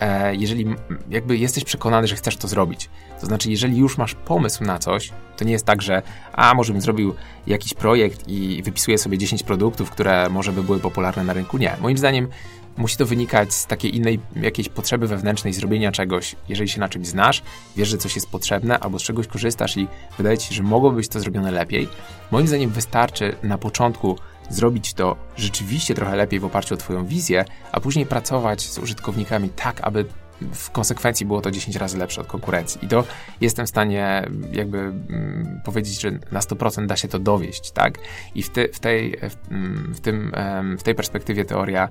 E, 0.00 0.34
jeżeli 0.34 0.66
jakby 1.08 1.36
jesteś 1.36 1.64
przekonany, 1.64 2.06
że 2.06 2.16
chcesz 2.16 2.36
to 2.36 2.48
zrobić. 2.48 2.90
To 3.20 3.26
znaczy, 3.26 3.50
jeżeli 3.50 3.76
już 3.76 3.98
masz 3.98 4.14
pomysł 4.14 4.64
na 4.64 4.78
coś, 4.78 5.12
to 5.36 5.44
nie 5.44 5.52
jest 5.52 5.64
tak, 5.64 5.82
że 5.82 6.02
a 6.32 6.54
może 6.54 6.72
bym 6.72 6.82
zrobił 6.82 7.14
jakiś 7.46 7.74
projekt 7.74 8.28
i 8.28 8.62
wypisuję 8.62 8.98
sobie 8.98 9.18
10 9.18 9.42
produktów, 9.42 9.90
które 9.90 10.28
może 10.30 10.52
by 10.52 10.62
były 10.62 10.80
popularne 10.80 11.24
na 11.24 11.32
rynku. 11.32 11.58
Nie. 11.58 11.76
Moim 11.80 11.98
zdaniem 11.98 12.28
musi 12.76 12.96
to 12.96 13.06
wynikać 13.06 13.54
z 13.54 13.66
takiej 13.66 13.96
innej 13.96 14.20
jakiejś 14.36 14.68
potrzeby 14.68 15.06
wewnętrznej 15.06 15.52
zrobienia 15.52 15.92
czegoś, 15.92 16.36
jeżeli 16.48 16.68
się 16.68 16.80
na 16.80 16.88
czymś 16.88 17.06
znasz, 17.06 17.42
wiesz, 17.76 17.88
że 17.88 17.98
coś 17.98 18.14
jest 18.14 18.28
potrzebne, 18.28 18.78
albo 18.78 18.98
z 18.98 19.02
czegoś 19.02 19.26
korzystasz 19.26 19.76
i 19.76 19.88
wydaje 20.16 20.38
ci 20.38 20.48
się, 20.48 20.54
że 20.54 20.62
mogłoby 20.62 20.96
być 20.96 21.08
to 21.08 21.20
zrobione 21.20 21.50
lepiej. 21.50 21.88
Moim 22.30 22.46
zdaniem 22.46 22.70
wystarczy 22.70 23.36
na 23.42 23.58
początku 23.58 24.18
zrobić 24.50 24.94
to 24.94 25.16
rzeczywiście 25.36 25.94
trochę 25.94 26.16
lepiej 26.16 26.40
w 26.40 26.44
oparciu 26.44 26.74
o 26.74 26.76
Twoją 26.76 27.06
wizję, 27.06 27.44
a 27.72 27.80
później 27.80 28.06
pracować 28.06 28.60
z 28.60 28.78
użytkownikami 28.78 29.48
tak, 29.48 29.80
aby 29.80 30.04
w 30.40 30.70
konsekwencji 30.70 31.26
było 31.26 31.40
to 31.40 31.50
10 31.50 31.76
razy 31.76 31.98
lepsze 31.98 32.20
od 32.20 32.26
konkurencji. 32.26 32.84
I 32.84 32.88
to 32.88 33.04
jestem 33.40 33.66
w 33.66 33.68
stanie 33.68 34.28
jakby 34.52 34.78
mm, 34.78 35.60
powiedzieć, 35.64 36.00
że 36.00 36.10
na 36.10 36.40
100% 36.40 36.86
da 36.86 36.96
się 36.96 37.08
to 37.08 37.18
dowieść, 37.18 37.70
tak? 37.70 37.98
I 38.34 38.42
w, 38.42 38.50
te, 38.50 38.68
w, 38.68 38.80
tej, 38.80 39.16
w, 39.30 39.52
mm, 39.52 39.94
w, 39.94 40.00
tym, 40.00 40.32
w 40.78 40.82
tej 40.82 40.94
perspektywie 40.94 41.44
teoria 41.44 41.88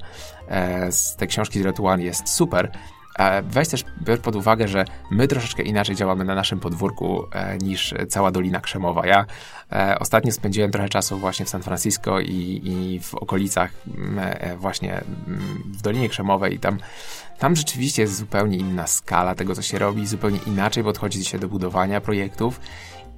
e, 0.47 0.91
z 0.91 1.15
tej 1.15 1.27
książki 1.27 1.63
to 1.63 1.83
One 1.83 2.03
jest 2.03 2.29
super, 2.29 2.71
weź 3.43 3.67
też 3.67 3.83
pod 4.23 4.35
uwagę, 4.35 4.67
że 4.67 4.85
my 5.11 5.27
troszeczkę 5.27 5.63
inaczej 5.63 5.95
działamy 5.95 6.25
na 6.25 6.35
naszym 6.35 6.59
podwórku 6.59 7.23
e, 7.31 7.57
niż 7.57 7.93
cała 8.09 8.31
Dolina 8.31 8.59
Krzemowa. 8.59 9.07
Ja 9.07 9.25
e, 9.71 9.99
ostatnio 9.99 10.31
spędziłem 10.31 10.71
trochę 10.71 10.89
czasu 10.89 11.17
właśnie 11.17 11.45
w 11.45 11.49
San 11.49 11.63
Francisco 11.63 12.19
i, 12.19 12.61
i 12.63 12.99
w 12.99 13.15
okolicach 13.15 13.71
właśnie 14.57 15.01
w 15.65 15.81
Dolinie 15.81 16.09
Krzemowej 16.09 16.55
i 16.55 16.59
tam 16.59 16.77
tam 17.39 17.55
rzeczywiście 17.55 18.01
jest 18.01 18.17
zupełnie 18.17 18.57
inna 18.57 18.87
skala 18.87 19.35
tego, 19.35 19.55
co 19.55 19.61
się 19.61 19.79
robi, 19.79 20.07
zupełnie 20.07 20.39
inaczej 20.47 20.83
podchodzi 20.83 21.25
się 21.25 21.39
do 21.39 21.47
budowania 21.47 22.01
projektów. 22.01 22.59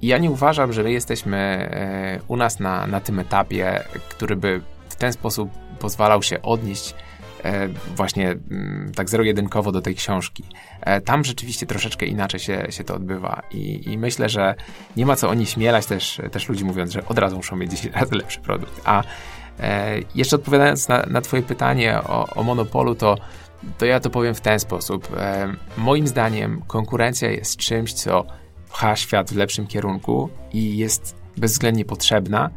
I 0.02 0.06
ja 0.06 0.18
nie 0.18 0.30
uważam, 0.30 0.72
że 0.72 0.82
my 0.82 0.92
jesteśmy 0.92 1.70
u 2.28 2.36
nas 2.36 2.60
na, 2.60 2.86
na 2.86 3.00
tym 3.00 3.18
etapie, 3.18 3.84
który 4.08 4.36
by 4.36 4.60
w 4.88 4.96
ten 4.96 5.12
sposób 5.12 5.50
pozwalał 5.78 6.22
się 6.22 6.42
odnieść 6.42 6.94
E, 6.94 7.07
właśnie 7.96 8.30
mm, 8.30 8.92
tak 8.94 9.10
zero-jedynkowo 9.10 9.72
do 9.72 9.80
tej 9.80 9.94
książki. 9.94 10.44
E, 10.80 11.00
tam 11.00 11.24
rzeczywiście 11.24 11.66
troszeczkę 11.66 12.06
inaczej 12.06 12.40
się, 12.40 12.66
się 12.70 12.84
to 12.84 12.94
odbywa 12.94 13.42
I, 13.50 13.92
i 13.92 13.98
myślę, 13.98 14.28
że 14.28 14.54
nie 14.96 15.06
ma 15.06 15.16
co 15.16 15.28
oni 15.28 15.46
śmielać 15.46 15.86
też, 15.86 16.20
też 16.32 16.48
ludzi 16.48 16.64
mówiąc, 16.64 16.92
że 16.92 17.06
od 17.06 17.18
razu 17.18 17.36
muszą 17.36 17.56
mieć 17.56 17.70
10 17.70 17.94
razy 17.94 18.14
lepszy 18.14 18.40
produkt. 18.40 18.80
A 18.84 19.02
e, 19.60 19.98
jeszcze 20.14 20.36
odpowiadając 20.36 20.88
na, 20.88 21.02
na 21.02 21.20
twoje 21.20 21.42
pytanie 21.42 21.98
o, 22.02 22.26
o 22.34 22.42
monopolu, 22.42 22.94
to 22.94 23.16
to 23.78 23.86
ja 23.86 24.00
to 24.00 24.10
powiem 24.10 24.34
w 24.34 24.40
ten 24.40 24.60
sposób. 24.60 25.08
moim 25.76 26.06
zdaniem 26.06 26.62
konkurencja 26.66 27.30
jest 27.30 27.56
czymś, 27.56 27.92
co 27.92 28.26
pcha 28.70 28.96
świat 28.96 29.32
w 29.32 29.36
lepszym 29.36 29.66
kierunku 29.66 30.28
i 30.52 30.76
jest 30.76 31.16
bezwzględnie 31.36 31.84
potrzebna 31.84 32.50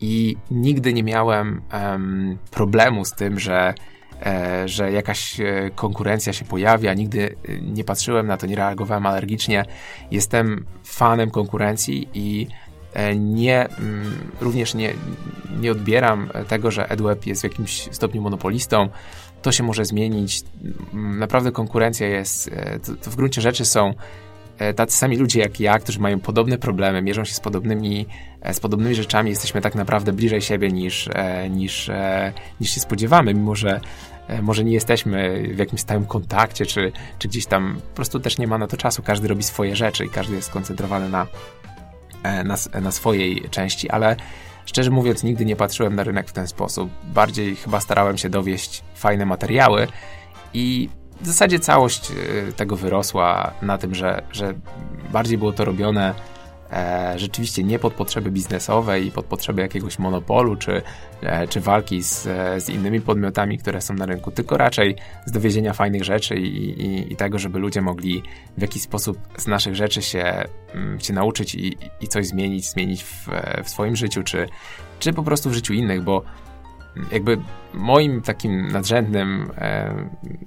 i 0.00 0.36
nigdy 0.50 0.92
nie 0.92 1.02
miałem 1.02 1.62
um, 1.72 2.38
problemu 2.50 3.04
z 3.04 3.12
tym, 3.12 3.40
że 3.40 3.74
E, 3.74 3.95
że 4.66 4.92
jakaś 4.92 5.40
e, 5.40 5.70
konkurencja 5.74 6.32
się 6.32 6.44
pojawia. 6.44 6.94
Nigdy 6.94 7.36
e, 7.48 7.60
nie 7.60 7.84
patrzyłem 7.84 8.26
na 8.26 8.36
to, 8.36 8.46
nie 8.46 8.56
reagowałem 8.56 9.06
alergicznie. 9.06 9.64
Jestem 10.10 10.66
fanem 10.84 11.30
konkurencji 11.30 12.08
i 12.14 12.46
nie, 13.16 13.68
mm, 13.68 14.30
również 14.40 14.74
nie, 14.74 14.92
nie 15.60 15.72
odbieram 15.72 16.30
tego, 16.48 16.70
że 16.70 16.90
EdWeb 16.90 17.26
jest 17.26 17.40
w 17.40 17.44
jakimś 17.44 17.88
stopniu 17.92 18.22
monopolistą. 18.22 18.88
To 19.42 19.52
się 19.52 19.62
może 19.62 19.84
zmienić. 19.84 20.42
Mm, 20.94 21.18
naprawdę 21.18 21.52
konkurencja 21.52 22.08
jest, 22.08 22.50
to, 22.86 22.94
to 22.94 23.10
w 23.10 23.16
gruncie 23.16 23.40
rzeczy 23.40 23.64
są 23.64 23.94
tacy 24.76 24.96
sami 24.96 25.16
ludzie 25.16 25.40
jak 25.40 25.60
ja, 25.60 25.78
którzy 25.78 26.00
mają 26.00 26.20
podobne 26.20 26.58
problemy, 26.58 27.02
mierzą 27.02 27.24
się 27.24 27.34
z 27.34 27.40
podobnymi, 27.40 28.06
z 28.52 28.60
podobnymi 28.60 28.94
rzeczami, 28.94 29.30
jesteśmy 29.30 29.60
tak 29.60 29.74
naprawdę 29.74 30.12
bliżej 30.12 30.40
siebie 30.40 30.72
niż, 30.72 31.08
niż, 31.50 31.90
niż 32.60 32.70
się 32.70 32.80
spodziewamy, 32.80 33.34
mimo 33.34 33.54
że 33.54 33.80
E, 34.28 34.42
może 34.42 34.64
nie 34.64 34.72
jesteśmy 34.72 35.48
w 35.54 35.58
jakimś 35.58 35.80
stałym 35.80 36.06
kontakcie, 36.06 36.66
czy, 36.66 36.92
czy 37.18 37.28
gdzieś 37.28 37.46
tam 37.46 37.76
po 37.90 37.96
prostu 37.96 38.20
też 38.20 38.38
nie 38.38 38.46
ma 38.46 38.58
na 38.58 38.66
to 38.66 38.76
czasu. 38.76 39.02
Każdy 39.02 39.28
robi 39.28 39.42
swoje 39.42 39.76
rzeczy 39.76 40.04
i 40.04 40.08
każdy 40.08 40.34
jest 40.34 40.48
skoncentrowany 40.48 41.08
na, 41.08 41.26
e, 42.22 42.44
na, 42.44 42.56
na 42.82 42.92
swojej 42.92 43.42
części, 43.50 43.90
ale 43.90 44.16
szczerze 44.66 44.90
mówiąc, 44.90 45.22
nigdy 45.22 45.44
nie 45.44 45.56
patrzyłem 45.56 45.94
na 45.94 46.04
rynek 46.04 46.28
w 46.28 46.32
ten 46.32 46.46
sposób. 46.46 46.90
Bardziej 47.04 47.56
chyba 47.56 47.80
starałem 47.80 48.18
się 48.18 48.30
dowieść 48.30 48.82
fajne 48.94 49.26
materiały 49.26 49.88
i 50.54 50.88
w 51.20 51.26
zasadzie 51.26 51.58
całość 51.58 52.10
e, 52.10 52.52
tego 52.52 52.76
wyrosła 52.76 53.52
na 53.62 53.78
tym, 53.78 53.94
że, 53.94 54.22
że 54.32 54.54
bardziej 55.12 55.38
było 55.38 55.52
to 55.52 55.64
robione 55.64 56.10
e, 56.10 56.35
rzeczywiście 57.16 57.64
nie 57.64 57.78
pod 57.78 57.94
potrzeby 57.94 58.30
biznesowe 58.30 59.00
i 59.00 59.10
pod 59.10 59.24
potrzeby 59.24 59.62
jakiegoś 59.62 59.98
monopolu 59.98 60.56
czy, 60.56 60.82
e, 61.22 61.48
czy 61.48 61.60
walki 61.60 62.02
z, 62.02 62.26
e, 62.26 62.60
z 62.60 62.68
innymi 62.68 63.00
podmiotami, 63.00 63.58
które 63.58 63.80
są 63.80 63.94
na 63.94 64.06
rynku, 64.06 64.30
tylko 64.30 64.56
raczej 64.56 64.96
z 65.26 65.32
dowiezienia 65.32 65.72
fajnych 65.72 66.04
rzeczy 66.04 66.36
i, 66.36 66.82
i, 66.82 67.12
i 67.12 67.16
tego, 67.16 67.38
żeby 67.38 67.58
ludzie 67.58 67.82
mogli 67.82 68.22
w 68.58 68.62
jakiś 68.62 68.82
sposób 68.82 69.18
z 69.36 69.46
naszych 69.46 69.74
rzeczy 69.74 70.02
się, 70.02 70.44
mm, 70.74 71.00
się 71.00 71.12
nauczyć 71.12 71.54
i, 71.54 71.76
i 72.00 72.08
coś 72.08 72.26
zmienić, 72.26 72.70
zmienić 72.70 73.04
w, 73.04 73.28
w 73.64 73.68
swoim 73.68 73.96
życiu, 73.96 74.22
czy, 74.22 74.48
czy 74.98 75.12
po 75.12 75.22
prostu 75.22 75.50
w 75.50 75.54
życiu 75.54 75.74
innych, 75.74 76.02
bo 76.02 76.22
jakby 77.12 77.38
moim 77.74 78.22
takim 78.22 78.68
nadrzędnym 78.68 79.50
e, 79.58 79.94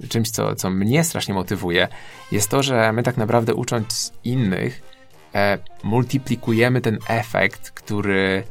czymś, 0.08 0.30
co, 0.30 0.54
co 0.54 0.70
mnie 0.70 1.04
strasznie 1.04 1.34
motywuje, 1.34 1.88
jest 2.32 2.50
to, 2.50 2.62
że 2.62 2.92
my 2.92 3.02
tak 3.02 3.16
naprawdę 3.16 3.54
ucząc 3.54 4.12
innych, 4.24 4.89
e, 5.34 5.58
multiplikujemy 5.84 6.80
ten 6.80 6.98
efekt, 7.08 7.70
który 7.70 8.42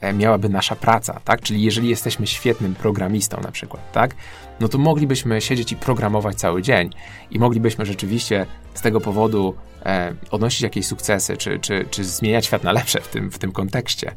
e, 0.00 0.12
miałaby 0.12 0.48
nasza 0.48 0.76
praca, 0.76 1.20
tak? 1.24 1.40
Czyli 1.40 1.62
jeżeli 1.62 1.88
jesteśmy 1.88 2.26
świetnym 2.26 2.74
programistą 2.74 3.40
na 3.40 3.52
przykład, 3.52 3.92
tak? 3.92 4.14
No 4.60 4.68
to 4.68 4.78
moglibyśmy 4.78 5.40
siedzieć 5.40 5.72
i 5.72 5.76
programować 5.76 6.36
cały 6.36 6.62
dzień 6.62 6.90
i 7.30 7.38
moglibyśmy 7.38 7.86
rzeczywiście 7.86 8.46
z 8.74 8.80
tego 8.80 9.00
powodu 9.00 9.54
e, 9.86 10.14
odnosić 10.30 10.60
jakieś 10.60 10.86
sukcesy, 10.86 11.36
czy, 11.36 11.58
czy, 11.58 11.84
czy 11.90 12.04
zmieniać 12.04 12.46
świat 12.46 12.64
na 12.64 12.72
lepsze 12.72 13.00
w 13.00 13.08
tym, 13.08 13.30
w 13.30 13.38
tym 13.38 13.52
kontekście. 13.52 14.14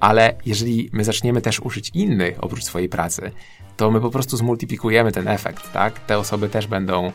Ale 0.00 0.34
jeżeli 0.46 0.90
my 0.92 1.04
zaczniemy 1.04 1.40
też 1.40 1.60
uczyć 1.60 1.90
innych 1.94 2.44
oprócz 2.44 2.64
swojej 2.64 2.88
pracy, 2.88 3.30
to 3.76 3.90
my 3.90 4.00
po 4.00 4.10
prostu 4.10 4.36
zmultiplikujemy 4.36 5.12
ten 5.12 5.28
efekt, 5.28 5.72
tak? 5.72 5.98
Te 6.00 6.18
osoby 6.18 6.48
też 6.48 6.66
będą 6.66 7.12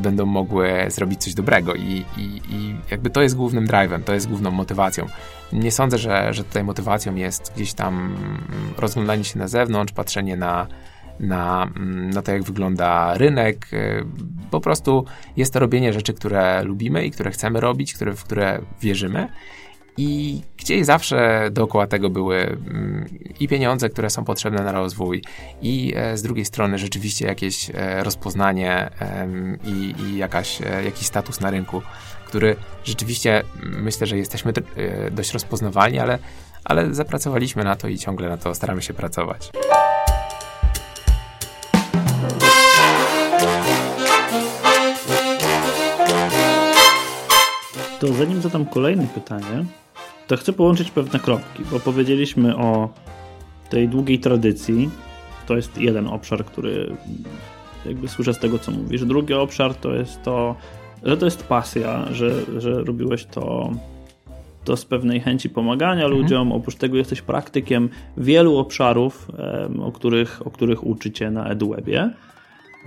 będą 0.00 0.26
mogły 0.26 0.70
zrobić 0.88 1.24
coś 1.24 1.34
dobrego 1.34 1.74
i, 1.74 2.04
i, 2.16 2.40
i 2.50 2.76
jakby 2.90 3.10
to 3.10 3.22
jest 3.22 3.36
głównym 3.36 3.66
drive'em, 3.66 4.02
to 4.02 4.14
jest 4.14 4.28
główną 4.28 4.50
motywacją. 4.50 5.06
Nie 5.52 5.72
sądzę, 5.72 5.98
że, 5.98 6.34
że 6.34 6.44
tutaj 6.44 6.64
motywacją 6.64 7.14
jest 7.14 7.52
gdzieś 7.54 7.74
tam 7.74 8.16
rozglądanie 8.78 9.24
się 9.24 9.38
na 9.38 9.48
zewnątrz, 9.48 9.92
patrzenie 9.92 10.36
na, 10.36 10.66
na, 11.20 11.70
na 12.14 12.22
to, 12.22 12.32
jak 12.32 12.42
wygląda 12.42 13.14
rynek. 13.14 13.66
E, 13.72 14.04
po 14.50 14.60
prostu 14.60 15.04
jest 15.36 15.52
to 15.52 15.58
robienie 15.58 15.92
rzeczy, 15.92 16.14
które 16.14 16.62
lubimy 16.62 17.06
i 17.06 17.10
które 17.10 17.30
chcemy 17.30 17.60
robić, 17.60 17.94
które, 17.94 18.12
w 18.12 18.24
które 18.24 18.60
wierzymy 18.80 19.28
i 19.98 20.40
gdzieś 20.56 20.86
zawsze 20.86 21.48
dookoła 21.52 21.86
tego 21.86 22.10
były 22.10 22.36
mm, 22.36 23.08
i 23.40 23.48
pieniądze, 23.48 23.88
które 23.88 24.10
są 24.10 24.24
potrzebne 24.24 24.64
na 24.64 24.72
rozwój, 24.72 25.22
i 25.62 25.92
e, 25.96 26.16
z 26.16 26.22
drugiej 26.22 26.44
strony 26.44 26.78
rzeczywiście 26.78 27.26
jakieś 27.26 27.70
e, 27.74 28.04
rozpoznanie 28.04 28.90
i, 29.64 29.94
i 30.02 30.16
jakaś, 30.16 30.62
e, 30.62 30.84
jakiś 30.84 31.06
status 31.06 31.40
na 31.40 31.50
rynku, 31.50 31.82
który 32.26 32.56
rzeczywiście 32.84 33.42
mm, 33.62 33.82
myślę, 33.82 34.06
że 34.06 34.18
jesteśmy 34.18 34.52
dość 35.10 35.32
rozpoznawalni, 35.32 35.98
ale, 35.98 36.18
ale 36.64 36.94
zapracowaliśmy 36.94 37.64
na 37.64 37.76
to 37.76 37.88
i 37.88 37.98
ciągle 37.98 38.28
na 38.28 38.36
to 38.36 38.54
staramy 38.54 38.82
się 38.82 38.94
pracować. 38.94 39.50
To 48.00 48.12
zanim 48.12 48.42
zadam 48.42 48.66
kolejne 48.66 49.06
pytanie, 49.06 49.64
to 50.28 50.36
chcę 50.36 50.52
połączyć 50.52 50.90
pewne 50.90 51.18
kropki, 51.18 51.62
bo 51.72 51.80
powiedzieliśmy 51.80 52.56
o 52.56 52.88
tej 53.70 53.88
długiej 53.88 54.18
tradycji. 54.18 54.90
To 55.46 55.56
jest 55.56 55.78
jeden 55.78 56.06
obszar, 56.06 56.44
który 56.44 56.96
jakby 57.86 58.08
słyszę 58.08 58.34
z 58.34 58.38
tego, 58.38 58.58
co 58.58 58.72
mówisz. 58.72 59.04
Drugi 59.04 59.34
obszar 59.34 59.74
to 59.74 59.94
jest 59.94 60.22
to, 60.22 60.54
że 61.02 61.16
to 61.16 61.24
jest 61.24 61.46
pasja, 61.46 62.08
że, 62.12 62.60
że 62.60 62.84
robiłeś 62.84 63.24
to, 63.24 63.70
to 64.64 64.76
z 64.76 64.84
pewnej 64.84 65.20
chęci 65.20 65.50
pomagania 65.50 66.04
mhm. 66.04 66.12
ludziom. 66.12 66.52
Oprócz 66.52 66.74
tego 66.74 66.96
jesteś 66.96 67.22
praktykiem 67.22 67.88
wielu 68.16 68.56
obszarów, 68.56 69.30
o 69.82 69.92
których, 69.92 70.46
o 70.46 70.50
których 70.50 70.86
uczycie 70.86 71.30
na 71.30 71.46
EduWebie. 71.46 72.10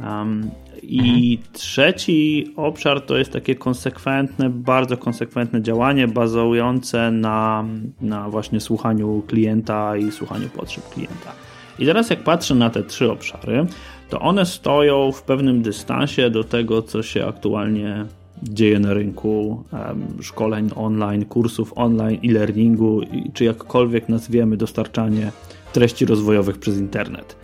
Um, 0.04 0.52
I 0.84 1.38
mhm. 1.38 1.54
trzeci 1.54 2.54
obszar 2.56 3.02
to 3.02 3.18
jest 3.18 3.32
takie 3.32 3.56
konsekwentne, 3.56 4.50
bardzo 4.50 4.98
konsekwentne 4.98 5.62
działanie 5.62 6.08
bazujące 6.08 7.12
na, 7.12 7.66
na 8.02 8.30
właśnie 8.30 8.60
słuchaniu 8.60 9.24
klienta 9.28 9.98
i 9.98 10.12
słuchaniu 10.12 10.50
potrzeb 10.50 10.90
klienta. 10.90 11.32
I 11.80 11.86
teraz 11.86 12.10
jak 12.10 12.20
patrzę 12.20 12.56
na 12.56 12.70
te 12.70 12.84
trzy 12.84 13.12
obszary, 13.12 13.66
to 14.10 14.20
one 14.20 14.46
stoją 14.46 15.12
w 15.12 15.24
pewnym 15.24 15.62
dystansie 15.62 16.30
do 16.30 16.44
tego, 16.44 16.82
co 16.82 17.04
się 17.04 17.26
aktualnie 17.26 18.06
dzieje 18.44 18.80
na 18.80 18.94
rynku 18.94 19.64
um, 19.74 20.24
szkoleń 20.24 20.70
online, 20.76 21.26
kursów 21.26 21.74
online, 21.76 22.20
e-learningu, 22.26 23.02
czy 23.34 23.44
jakkolwiek 23.44 24.10
nazwiemy 24.10 24.58
dostarczanie 24.58 25.32
treści 25.74 26.06
rozwojowych 26.06 26.58
przez 26.58 26.78
internet. 26.78 27.36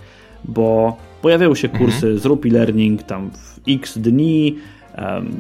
Bo 0.48 0.98
Pojawiają 1.22 1.56
się 1.56 1.70
kursy, 1.70 1.96
mhm. 1.96 2.20
zrób 2.20 2.46
e-learning 2.46 3.04
tam 3.04 3.32
w 3.32 3.60
x 3.68 3.98
dni, 3.98 4.56
um, 4.98 5.38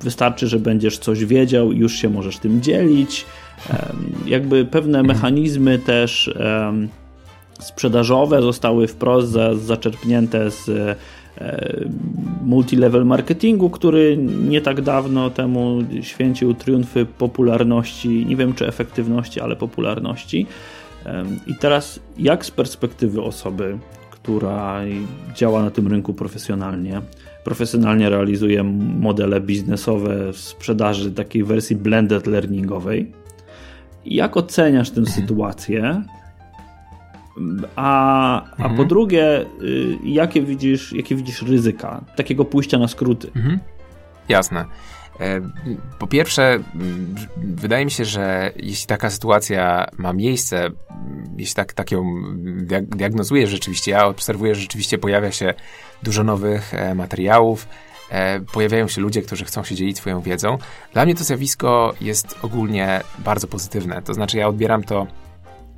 wystarczy, 0.00 0.46
że 0.46 0.58
będziesz 0.58 0.98
coś 0.98 1.24
wiedział 1.24 1.72
i 1.72 1.78
już 1.78 1.94
się 1.94 2.08
możesz 2.08 2.38
tym 2.38 2.62
dzielić. 2.62 3.26
Um, 3.70 4.12
jakby 4.26 4.64
pewne 4.64 4.98
mhm. 4.98 5.16
mechanizmy 5.16 5.78
też 5.78 6.34
um, 6.64 6.88
sprzedażowe 7.60 8.42
zostały 8.42 8.86
wprost 8.86 9.28
za, 9.28 9.54
zaczerpnięte 9.54 10.50
z 10.50 10.68
e, 10.68 10.96
multilevel 12.44 13.06
marketingu, 13.06 13.70
który 13.70 14.16
nie 14.48 14.60
tak 14.60 14.80
dawno 14.80 15.30
temu 15.30 15.78
święcił 16.00 16.54
triumfy 16.54 17.06
popularności, 17.06 18.26
nie 18.26 18.36
wiem 18.36 18.54
czy 18.54 18.66
efektywności, 18.66 19.40
ale 19.40 19.56
popularności. 19.56 20.46
I 21.46 21.54
teraz, 21.54 22.00
jak 22.18 22.44
z 22.44 22.50
perspektywy 22.50 23.22
osoby, 23.22 23.78
która 24.22 24.80
działa 25.34 25.62
na 25.62 25.70
tym 25.70 25.88
rynku 25.88 26.14
profesjonalnie, 26.14 27.00
profesjonalnie 27.44 28.10
realizuje 28.10 28.62
modele 29.00 29.40
biznesowe 29.40 30.32
sprzedaży 30.32 31.12
takiej 31.12 31.44
wersji 31.44 31.76
blended 31.76 32.26
learningowej, 32.26 33.12
jak 34.04 34.36
oceniasz 34.36 34.90
tę 34.90 35.06
sytuację? 35.06 36.02
A, 37.76 38.42
a 38.42 38.56
mhm. 38.56 38.76
po 38.76 38.84
drugie, 38.84 39.46
y, 39.62 39.98
jakie 40.04 40.42
widzisz, 40.42 40.92
jakie 40.92 41.16
widzisz 41.16 41.42
ryzyka 41.42 42.04
takiego 42.16 42.44
pójścia 42.44 42.78
na 42.78 42.88
skróty? 42.88 43.30
Mhm. 43.36 43.58
Jasne. 44.28 44.64
E, 45.20 45.40
po 45.98 46.06
pierwsze, 46.06 46.58
wydaje 47.36 47.84
mi 47.84 47.90
się, 47.90 48.04
że 48.04 48.52
jeśli 48.56 48.86
taka 48.86 49.10
sytuacja 49.10 49.86
ma 49.98 50.12
miejsce, 50.12 50.70
jeśli 51.36 51.54
tak, 51.54 51.72
tak 51.72 51.90
ją 51.90 52.04
diagnozuję 52.82 53.46
rzeczywiście, 53.46 53.90
ja 53.90 54.06
obserwuję, 54.06 54.54
że 54.54 54.60
rzeczywiście 54.60 54.98
pojawia 54.98 55.32
się 55.32 55.54
dużo 56.02 56.24
nowych 56.24 56.74
e, 56.74 56.94
materiałów, 56.94 57.68
e, 58.10 58.40
pojawiają 58.40 58.88
się 58.88 59.00
ludzie, 59.00 59.22
którzy 59.22 59.44
chcą 59.44 59.64
się 59.64 59.74
dzielić 59.74 59.96
swoją 59.96 60.20
wiedzą. 60.20 60.58
Dla 60.92 61.04
mnie 61.04 61.14
to 61.14 61.24
zjawisko 61.24 61.94
jest 62.00 62.38
ogólnie 62.42 63.00
bardzo 63.18 63.46
pozytywne. 63.46 64.02
To 64.02 64.14
znaczy, 64.14 64.38
ja 64.38 64.48
odbieram 64.48 64.84
to 64.84 65.06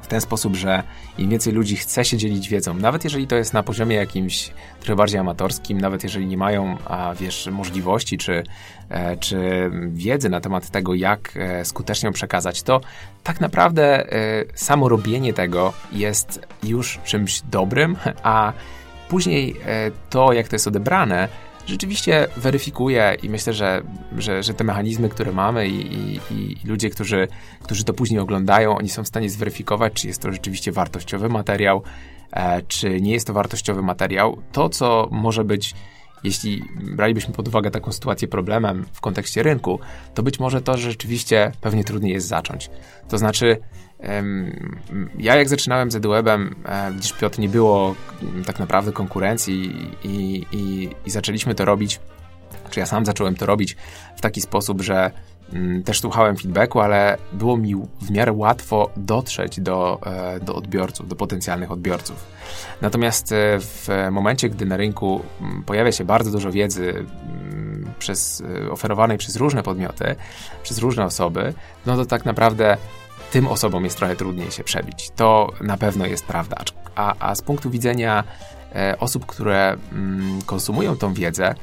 w 0.03 0.07
ten 0.07 0.21
sposób, 0.21 0.57
że 0.57 0.83
im 1.19 1.31
więcej 1.31 1.53
ludzi 1.53 1.77
chce 1.77 2.05
się 2.05 2.17
dzielić 2.17 2.49
wiedzą, 2.49 2.75
nawet 2.75 3.05
jeżeli 3.05 3.27
to 3.27 3.37
jest 3.37 3.53
na 3.53 3.63
poziomie 3.63 3.97
jakimś 3.97 4.51
trochę 4.81 4.97
bardziej 4.97 5.21
amatorskim, 5.21 5.81
nawet 5.81 6.03
jeżeli 6.03 6.27
nie 6.27 6.37
mają, 6.37 6.77
a 6.85 7.15
wiesz, 7.15 7.49
możliwości 7.53 8.19
czy, 8.19 8.43
e, 8.89 9.17
czy 9.17 9.71
wiedzy 9.89 10.29
na 10.29 10.41
temat 10.41 10.71
tego, 10.71 10.95
jak 10.95 11.37
e, 11.37 11.65
skutecznie 11.65 12.07
ją 12.07 12.13
przekazać, 12.13 12.63
to 12.63 12.81
tak 13.23 13.41
naprawdę 13.41 14.13
e, 14.13 14.45
samo 14.55 14.89
robienie 14.89 15.33
tego 15.33 15.73
jest 15.93 16.47
już 16.63 17.01
czymś 17.05 17.43
dobrym, 17.51 17.97
a 18.23 18.53
później 19.09 19.57
to, 20.11 20.33
jak 20.33 20.49
to 20.49 20.57
jest 20.57 20.67
odebrane, 20.67 21.29
rzeczywiście 21.67 22.27
weryfikuje 22.37 23.17
i 23.23 23.29
myślę, 23.29 23.53
że, 23.53 23.83
że, 24.19 24.43
że 24.43 24.55
te 24.55 24.65
mechanizmy, 24.65 25.09
które 25.09 25.33
mamy 25.33 25.69
i, 25.69 25.95
i, 25.95 26.21
i, 26.31 26.57
ludzie, 26.65 26.91
którzy, 26.91 27.29
którzy 27.63 27.85
to 27.85 27.95
później 27.95 28.21
oglądają, 28.21 28.79
oni 28.79 28.89
są 28.89 29.05
w 29.05 29.09
stanie 29.09 29.31
zweryfikować, 29.31 29.93
czy 29.93 30.07
jest 30.07 30.23
to 30.23 30.33
rzeczywiście 30.33 30.73
wartościowy 30.73 31.29
materiał, 31.29 31.83
e, 32.33 32.63
czy 32.63 33.01
nie 33.01 33.13
jest 33.13 33.27
to 33.27 33.33
wartościowy 33.33 33.83
materiał. 33.83 34.43
To, 34.53 34.69
co 34.69 35.09
może 35.11 35.45
być 35.45 35.75
jeśli 36.25 36.65
bralibyśmy 36.97 37.35
pod 37.35 37.49
uwagę 37.49 37.71
taką 37.71 37.93
sytuację 37.93 38.29
problemem 38.29 38.85
w 38.93 39.01
kontekście 39.01 39.43
rynku, 39.43 39.81
to 40.15 40.23
być 40.23 40.41
może 40.41 40.63
to, 40.63 40.77
że 40.77 40.91
rzeczywiście 40.91 41.53
pewnie 41.61 41.85
trudniej 41.85 42.13
jest 42.13 42.27
zacząć. 42.27 42.71
To 43.09 43.19
znaczy, 43.19 43.57
ja 45.19 45.37
jak 45.37 45.49
zaczynałem 45.49 45.91
z 45.91 45.95
EduWebem, 45.95 46.55
e, 46.65 46.93
gdyż 46.93 47.13
Piotr 47.13 47.39
nie 47.39 47.49
było 47.49 47.95
tak 48.47 48.59
naprawdę 48.59 48.93
konkurencji 48.93 49.91
i, 50.05 50.47
i, 50.53 50.91
i 51.07 51.11
zaczęliśmy 51.11 51.55
to 51.55 51.65
robić, 51.65 52.01
czy 52.71 52.81
ja 52.81 52.87
sam 52.87 53.07
zacząłem 53.07 53.35
to 53.35 53.47
robić 53.47 53.77
w 54.17 54.21
taki 54.21 54.41
sposób, 54.41 54.81
że 54.81 55.11
mm, 55.53 55.83
też 55.83 56.01
słuchałem 56.01 56.37
feedbacku, 56.37 56.81
ale 56.81 57.19
było 57.33 57.57
mi 57.57 57.75
w 58.01 58.11
miarę 58.11 58.33
łatwo 58.33 58.91
dotrzeć 58.97 59.61
do, 59.61 60.01
e, 60.07 60.41
do 60.41 60.55
odbiorców, 60.55 61.09
do 61.09 61.17
potencjalnych 61.17 61.73
odbiorców. 61.73 62.27
Natomiast 62.81 63.33
e, 63.33 63.59
w 63.61 63.89
momencie, 64.11 64.49
gdy 64.49 64.67
na 64.67 64.77
rynku 64.77 65.21
mm, 65.41 65.63
pojawia 65.63 65.93
się 65.93 66.05
bardzo 66.05 66.31
dużo 66.31 66.53
wiedzy 66.53 66.91
mm, 66.91 67.93
przez, 67.99 68.43
oferowanej 68.71 69.19
przez 69.19 69.37
różne 69.37 69.63
podmioty, 69.63 70.17
przez 70.63 70.79
różne 70.79 71.05
osoby, 71.05 71.55
no 71.87 71.97
to 71.97 72.07
tak 72.07 72.25
naprawdę 72.25 72.77
tym 73.33 73.49
osobom 73.49 73.85
jest 73.85 73.97
trochę 73.97 74.17
trudniej 74.17 74.51
się 74.51 74.65
przebić. 74.65 75.11
To 75.17 75.53
na 75.61 75.77
pewno 75.77 76.07
jest 76.07 76.25
prawda. 76.25 76.57
A, 76.95 77.15
a 77.19 77.35
z 77.35 77.43
punktu 77.43 77.71
widzenia 77.71 78.25
e, 78.75 78.97
osób, 78.99 79.27
które 79.27 79.77
mm, 79.93 80.43
konsumują 80.43 80.97
tą 80.97 81.15
wiedzę, 81.15 81.55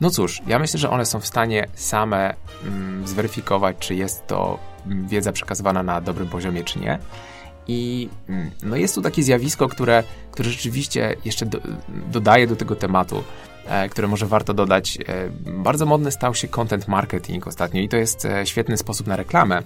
no 0.00 0.10
cóż, 0.10 0.42
ja 0.46 0.58
myślę, 0.58 0.80
że 0.80 0.90
one 0.90 1.06
są 1.06 1.20
w 1.20 1.26
stanie 1.26 1.66
same 1.74 2.34
mm, 2.64 3.06
zweryfikować, 3.06 3.76
czy 3.78 3.94
jest 3.94 4.26
to 4.26 4.58
mm, 4.86 5.08
wiedza 5.08 5.32
przekazywana 5.32 5.82
na 5.82 6.00
dobrym 6.00 6.28
poziomie, 6.28 6.64
czy 6.64 6.78
nie. 6.78 6.98
I 7.68 8.08
mm, 8.28 8.50
no 8.62 8.76
jest 8.76 8.94
tu 8.94 9.02
takie 9.02 9.22
zjawisko, 9.22 9.68
które, 9.68 10.02
które 10.30 10.50
rzeczywiście 10.50 11.16
jeszcze 11.24 11.46
do, 11.46 11.58
dodaje 11.88 12.46
do 12.46 12.56
tego 12.56 12.76
tematu, 12.76 13.24
e, 13.66 13.88
które 13.88 14.08
może 14.08 14.26
warto 14.26 14.54
dodać. 14.54 14.98
E, 15.08 15.30
bardzo 15.46 15.86
modny 15.86 16.12
stał 16.12 16.34
się 16.34 16.48
content 16.48 16.88
marketing 16.88 17.46
ostatnio 17.46 17.80
i 17.80 17.88
to 17.88 17.96
jest 17.96 18.24
e, 18.24 18.46
świetny 18.46 18.76
sposób 18.76 19.06
na 19.06 19.16
reklamę 19.16 19.62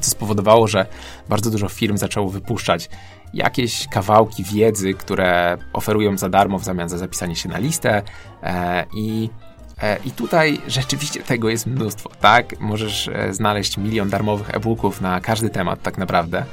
co 0.00 0.10
spowodowało, 0.10 0.68
że 0.68 0.86
bardzo 1.28 1.50
dużo 1.50 1.68
firm 1.68 1.96
zaczęło 1.96 2.28
wypuszczać 2.28 2.88
jakieś 3.34 3.88
kawałki 3.88 4.44
wiedzy, 4.44 4.94
które 4.94 5.58
oferują 5.72 6.18
za 6.18 6.28
darmo 6.28 6.58
w 6.58 6.64
zamian 6.64 6.88
za 6.88 6.98
zapisanie 6.98 7.36
się 7.36 7.48
na 7.48 7.58
listę 7.58 8.02
e, 8.42 8.86
i 8.94 9.30
e, 9.82 9.98
i 10.04 10.10
tutaj 10.10 10.60
rzeczywiście 10.66 11.22
tego 11.22 11.48
jest 11.48 11.66
mnóstwo, 11.66 12.10
tak? 12.20 12.60
Możesz 12.60 13.08
e, 13.08 13.34
znaleźć 13.34 13.76
milion 13.76 14.10
darmowych 14.10 14.54
e-booków 14.54 15.00
na 15.00 15.20
każdy 15.20 15.50
temat 15.50 15.82
tak 15.82 15.98
naprawdę. 15.98 16.44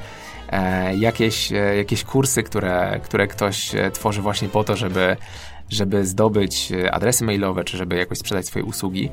Jakieś, 0.97 1.51
jakieś 1.77 2.03
kursy, 2.03 2.43
które, 2.43 2.99
które 3.03 3.27
ktoś 3.27 3.71
tworzy 3.93 4.21
właśnie 4.21 4.49
po 4.49 4.63
to, 4.63 4.75
żeby, 4.75 5.17
żeby 5.69 6.05
zdobyć 6.05 6.71
adresy 6.91 7.23
mailowe, 7.25 7.63
czy 7.63 7.77
żeby 7.77 7.95
jakoś 7.95 8.17
sprzedać 8.17 8.45
swoje 8.45 8.65
usługi. 8.65 9.09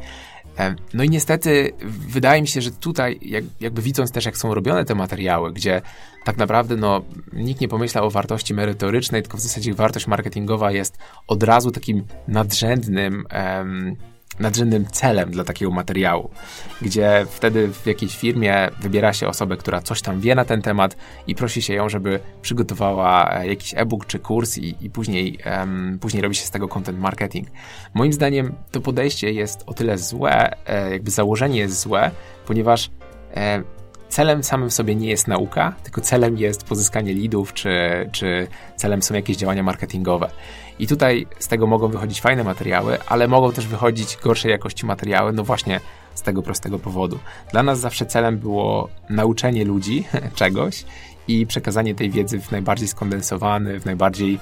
No 0.94 1.04
i 1.04 1.10
niestety 1.10 1.72
wydaje 2.08 2.42
mi 2.42 2.48
się, 2.48 2.60
że 2.60 2.70
tutaj 2.70 3.18
jak, 3.22 3.44
jakby 3.60 3.82
widząc 3.82 4.12
też 4.12 4.24
jak 4.24 4.36
są 4.36 4.54
robione 4.54 4.84
te 4.84 4.94
materiały, 4.94 5.52
gdzie 5.52 5.82
tak 6.24 6.36
naprawdę 6.36 6.76
no, 6.76 7.02
nikt 7.32 7.60
nie 7.60 7.68
pomyślał 7.68 8.06
o 8.06 8.10
wartości 8.10 8.54
merytorycznej, 8.54 9.22
tylko 9.22 9.36
w 9.36 9.40
zasadzie 9.40 9.74
wartość 9.74 10.06
marketingowa 10.06 10.72
jest 10.72 10.98
od 11.26 11.42
razu 11.42 11.70
takim 11.70 12.04
nadrzędnym 12.28 13.26
um, 13.32 13.96
nadrzędnym 14.40 14.86
celem 14.86 15.30
dla 15.30 15.44
takiego 15.44 15.70
materiału, 15.70 16.30
gdzie 16.82 17.26
wtedy 17.30 17.68
w 17.68 17.86
jakiejś 17.86 18.16
firmie 18.16 18.68
wybiera 18.80 19.12
się 19.12 19.28
osobę, 19.28 19.56
która 19.56 19.80
coś 19.80 20.02
tam 20.02 20.20
wie 20.20 20.34
na 20.34 20.44
ten 20.44 20.62
temat 20.62 20.96
i 21.26 21.34
prosi 21.34 21.62
się 21.62 21.74
ją, 21.74 21.88
żeby 21.88 22.20
przygotowała 22.42 23.40
e, 23.40 23.46
jakiś 23.46 23.74
e-book 23.76 24.06
czy 24.06 24.18
kurs 24.18 24.58
i, 24.58 24.74
i 24.80 24.90
później, 24.90 25.38
um, 25.46 25.98
później 26.00 26.22
robi 26.22 26.34
się 26.34 26.46
z 26.46 26.50
tego 26.50 26.68
content 26.68 26.98
marketing. 26.98 27.48
Moim 27.94 28.12
zdaniem 28.12 28.54
to 28.70 28.80
podejście 28.80 29.32
jest 29.32 29.62
o 29.66 29.74
tyle 29.74 29.98
złe, 29.98 30.66
e, 30.66 30.90
jakby 30.90 31.10
założenie 31.10 31.58
jest 31.58 31.80
złe, 31.80 32.10
ponieważ 32.46 32.90
e, 33.36 33.62
celem 34.08 34.44
samym 34.44 34.70
w 34.70 34.74
sobie 34.74 34.94
nie 34.94 35.08
jest 35.08 35.28
nauka, 35.28 35.74
tylko 35.82 36.00
celem 36.00 36.38
jest 36.38 36.64
pozyskanie 36.64 37.14
leadów, 37.14 37.52
czy, 37.52 37.70
czy 38.12 38.46
celem 38.76 39.02
są 39.02 39.14
jakieś 39.14 39.36
działania 39.36 39.62
marketingowe. 39.62 40.30
I 40.78 40.86
tutaj 40.86 41.26
z 41.38 41.48
tego 41.48 41.66
mogą 41.66 41.88
wychodzić 41.88 42.20
fajne 42.20 42.44
materiały, 42.44 42.98
ale 43.06 43.28
mogą 43.28 43.52
też 43.52 43.66
wychodzić 43.66 44.16
gorszej 44.22 44.50
jakości 44.50 44.86
materiały, 44.86 45.32
no 45.32 45.44
właśnie 45.44 45.80
z 46.14 46.22
tego 46.22 46.42
prostego 46.42 46.78
powodu. 46.78 47.18
Dla 47.52 47.62
nas 47.62 47.80
zawsze 47.80 48.06
celem 48.06 48.38
było 48.38 48.88
nauczenie 49.10 49.64
ludzi 49.64 50.04
czegoś 50.34 50.84
i 51.28 51.46
przekazanie 51.46 51.94
tej 51.94 52.10
wiedzy 52.10 52.40
w 52.40 52.50
najbardziej 52.50 52.88
skondensowany, 52.88 53.80
w 53.80 53.84
najbardziej 53.84 54.38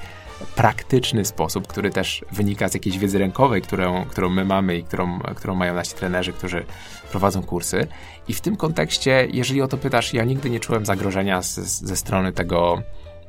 praktyczny 0.57 1.25
sposób, 1.25 1.66
który 1.66 1.90
też 1.90 2.25
wynika 2.33 2.68
z 2.68 2.75
jakiejś 2.75 2.99
wiedzy 2.99 3.18
rękowej, 3.18 3.62
którą, 3.62 4.05
którą 4.05 4.29
my 4.29 4.45
mamy 4.45 4.77
i 4.77 4.85
którą, 4.85 5.18
którą 5.18 5.55
mają 5.55 5.75
nasi 5.75 5.95
trenerzy, 5.95 6.33
którzy 6.33 6.64
prowadzą 7.11 7.42
kursy. 7.42 7.87
I 8.29 8.35
w 8.35 8.40
tym 8.40 8.57
kontekście, 8.57 9.29
jeżeli 9.31 9.62
o 9.62 9.68
to 9.68 9.79
pytasz, 9.79 10.14
ja 10.14 10.25
nigdy 10.25 10.51
nie 10.51 10.61
czułem 10.61 10.87
zagrożenia 10.87 11.42
z, 11.42 11.55
ze 11.61 11.97
strony 11.97 12.33
tego 12.33 12.83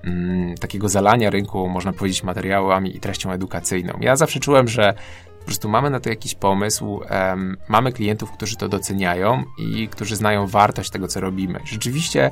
mm, 0.04 0.56
takiego 0.56 0.90
zalania 0.90 1.30
rynku, 1.30 1.70
można 1.70 1.94
powiedzieć, 1.94 2.24
materiałami 2.24 2.98
i 2.98 3.00
treścią 3.00 3.32
edukacyjną. 3.32 3.94
Ja 4.02 4.16
zawsze 4.16 4.40
czułem, 4.40 4.68
że 4.68 4.94
po 5.40 5.46
prostu 5.46 5.70
mamy 5.70 5.90
na 5.90 6.00
to 6.00 6.10
jakiś 6.10 6.36
pomysł, 6.36 7.02
um, 7.12 7.58
mamy 7.68 7.92
klientów, 7.92 8.32
którzy 8.32 8.56
to 8.56 8.70
doceniają 8.70 9.44
i 9.58 9.88
którzy 9.88 10.16
znają 10.16 10.48
wartość 10.48 10.90
tego, 10.90 11.08
co 11.08 11.20
robimy. 11.20 11.60
Rzeczywiście 11.66 12.32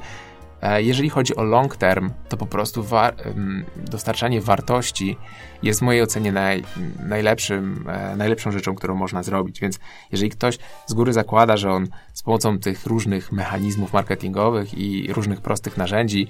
E, 0.61 0.83
jeżeli 0.83 1.09
chodzi 1.09 1.35
o 1.35 1.43
long 1.43 1.77
term, 1.77 2.11
to 2.29 2.37
po 2.37 2.45
prostu 2.45 2.83
wa 2.83 3.11
dostarczanie 3.75 4.41
wartości 4.41 5.17
jest 5.63 5.79
w 5.79 5.83
mojej 5.83 6.01
ocenie 6.01 6.31
naj 6.31 6.63
najlepszym, 6.99 7.85
e, 7.89 8.15
najlepszą 8.15 8.51
rzeczą, 8.51 8.75
którą 8.75 8.95
można 8.95 9.23
zrobić. 9.23 9.59
Więc 9.59 9.79
jeżeli 10.11 10.31
ktoś 10.31 10.57
z 10.87 10.93
góry 10.93 11.13
zakłada, 11.13 11.57
że 11.57 11.71
on 11.71 11.87
z 12.13 12.23
pomocą 12.23 12.59
tych 12.59 12.85
różnych 12.85 13.31
mechanizmów 13.31 13.93
marketingowych 13.93 14.73
i 14.77 15.13
różnych 15.13 15.41
prostych 15.41 15.77
narzędzi 15.77 16.27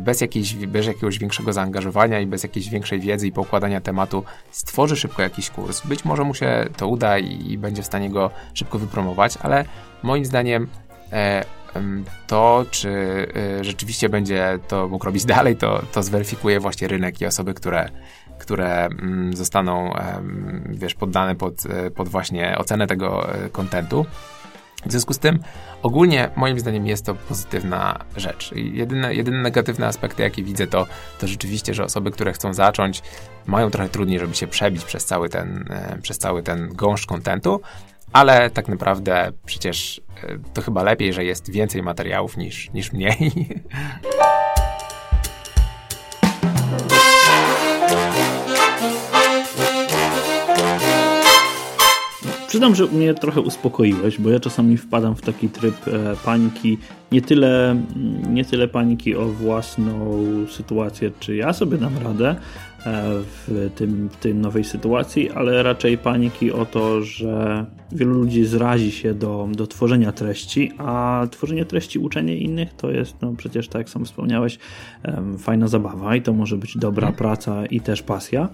bez, 0.00 0.20
jakiejś, 0.20 0.54
bez 0.54 0.86
jakiegoś 0.86 1.18
większego 1.18 1.52
zaangażowania 1.52 2.20
i 2.20 2.26
bez 2.26 2.42
jakiejś 2.42 2.68
większej 2.68 3.00
wiedzy 3.00 3.26
i 3.26 3.32
pokładania 3.32 3.80
tematu 3.80 4.24
stworzy 4.50 4.96
szybko 4.96 5.22
jakiś 5.22 5.50
kurs. 5.50 5.86
Być 5.86 6.04
może 6.04 6.24
mu 6.24 6.34
się 6.34 6.66
to 6.76 6.88
uda 6.88 7.18
i, 7.18 7.52
i 7.52 7.58
będzie 7.58 7.82
w 7.82 7.86
stanie 7.86 8.10
go 8.10 8.30
szybko 8.54 8.78
wypromować, 8.78 9.34
ale 9.42 9.64
moim 10.02 10.24
zdaniem 10.24 10.66
e, 11.12 11.44
to, 12.26 12.64
czy 12.70 13.26
rzeczywiście 13.60 14.08
będzie 14.08 14.58
to 14.68 14.88
mógł 14.88 15.04
robić 15.04 15.24
dalej, 15.24 15.56
to, 15.56 15.82
to 15.92 16.02
zweryfikuje 16.02 16.60
właśnie 16.60 16.88
rynek 16.88 17.20
i 17.20 17.26
osoby, 17.26 17.54
które, 17.54 17.88
które 18.38 18.86
mm, 18.86 19.36
zostaną, 19.36 19.94
wiesz, 20.68 20.94
poddane 20.94 21.34
pod, 21.34 21.54
pod 21.94 22.08
właśnie 22.08 22.58
ocenę 22.58 22.86
tego 22.86 23.26
kontentu. 23.52 24.06
W 24.86 24.90
związku 24.90 25.14
z 25.14 25.18
tym 25.18 25.38
ogólnie 25.82 26.30
moim 26.36 26.60
zdaniem 26.60 26.86
jest 26.86 27.06
to 27.06 27.14
pozytywna 27.14 28.04
rzecz. 28.16 28.52
Jedyne, 28.52 29.14
jedyne 29.14 29.42
negatywne 29.42 29.86
aspekty, 29.86 30.22
jakie 30.22 30.42
widzę, 30.42 30.66
to, 30.66 30.86
to 31.18 31.28
rzeczywiście, 31.28 31.74
że 31.74 31.84
osoby, 31.84 32.10
które 32.10 32.32
chcą 32.32 32.54
zacząć, 32.54 33.02
mają 33.46 33.70
trochę 33.70 33.88
trudniej, 33.88 34.18
żeby 34.18 34.34
się 34.34 34.46
przebić 34.46 34.84
przez 34.84 35.04
cały 35.04 35.28
ten, 35.28 35.64
e, 35.70 35.98
przez 36.02 36.18
cały 36.18 36.42
ten 36.42 36.68
gąszcz 36.74 37.06
kontentu, 37.06 37.60
ale 38.12 38.50
tak 38.50 38.68
naprawdę 38.68 39.32
przecież 39.46 40.00
e, 40.22 40.38
to 40.54 40.62
chyba 40.62 40.82
lepiej, 40.82 41.12
że 41.12 41.24
jest 41.24 41.50
więcej 41.50 41.82
materiałów 41.82 42.36
niż, 42.36 42.70
niż 42.72 42.92
mniej. 42.92 43.32
Przyznam, 52.50 52.74
że 52.74 52.86
mnie 52.86 53.14
trochę 53.14 53.40
uspokoiłeś, 53.40 54.18
bo 54.18 54.30
ja 54.30 54.40
czasami 54.40 54.76
wpadam 54.76 55.16
w 55.16 55.22
taki 55.22 55.48
tryb 55.48 55.88
e, 55.88 56.16
paniki, 56.24 56.78
nie 57.12 57.22
tyle, 57.22 57.70
mm, 57.70 58.34
nie 58.34 58.44
tyle 58.44 58.68
paniki 58.68 59.16
o 59.16 59.26
własną 59.26 60.24
sytuację, 60.48 61.10
czy 61.20 61.36
ja 61.36 61.52
sobie 61.52 61.78
dam 61.78 61.98
radę 61.98 62.28
e, 62.28 62.36
w, 63.46 63.70
tym, 63.74 64.08
w 64.08 64.16
tej 64.16 64.34
nowej 64.34 64.64
sytuacji, 64.64 65.30
ale 65.30 65.62
raczej 65.62 65.98
paniki 65.98 66.52
o 66.52 66.66
to, 66.66 67.02
że 67.02 67.66
wielu 67.92 68.14
ludzi 68.14 68.44
zrazi 68.44 68.92
się 68.92 69.14
do, 69.14 69.48
do 69.52 69.66
tworzenia 69.66 70.12
treści, 70.12 70.72
a 70.78 71.26
tworzenie 71.30 71.64
treści, 71.64 71.98
uczenie 71.98 72.36
innych 72.36 72.74
to 72.76 72.90
jest 72.90 73.16
no 73.22 73.32
przecież, 73.36 73.68
tak 73.68 73.80
jak 73.80 73.90
sam 73.90 74.04
wspomniałeś, 74.04 74.58
fajna 75.38 75.68
zabawa 75.68 76.16
i 76.16 76.22
to 76.22 76.32
może 76.32 76.56
być 76.56 76.78
dobra 76.78 77.08
mhm. 77.08 77.18
praca 77.18 77.66
i 77.66 77.80
też 77.80 78.02
pasja. 78.02 78.48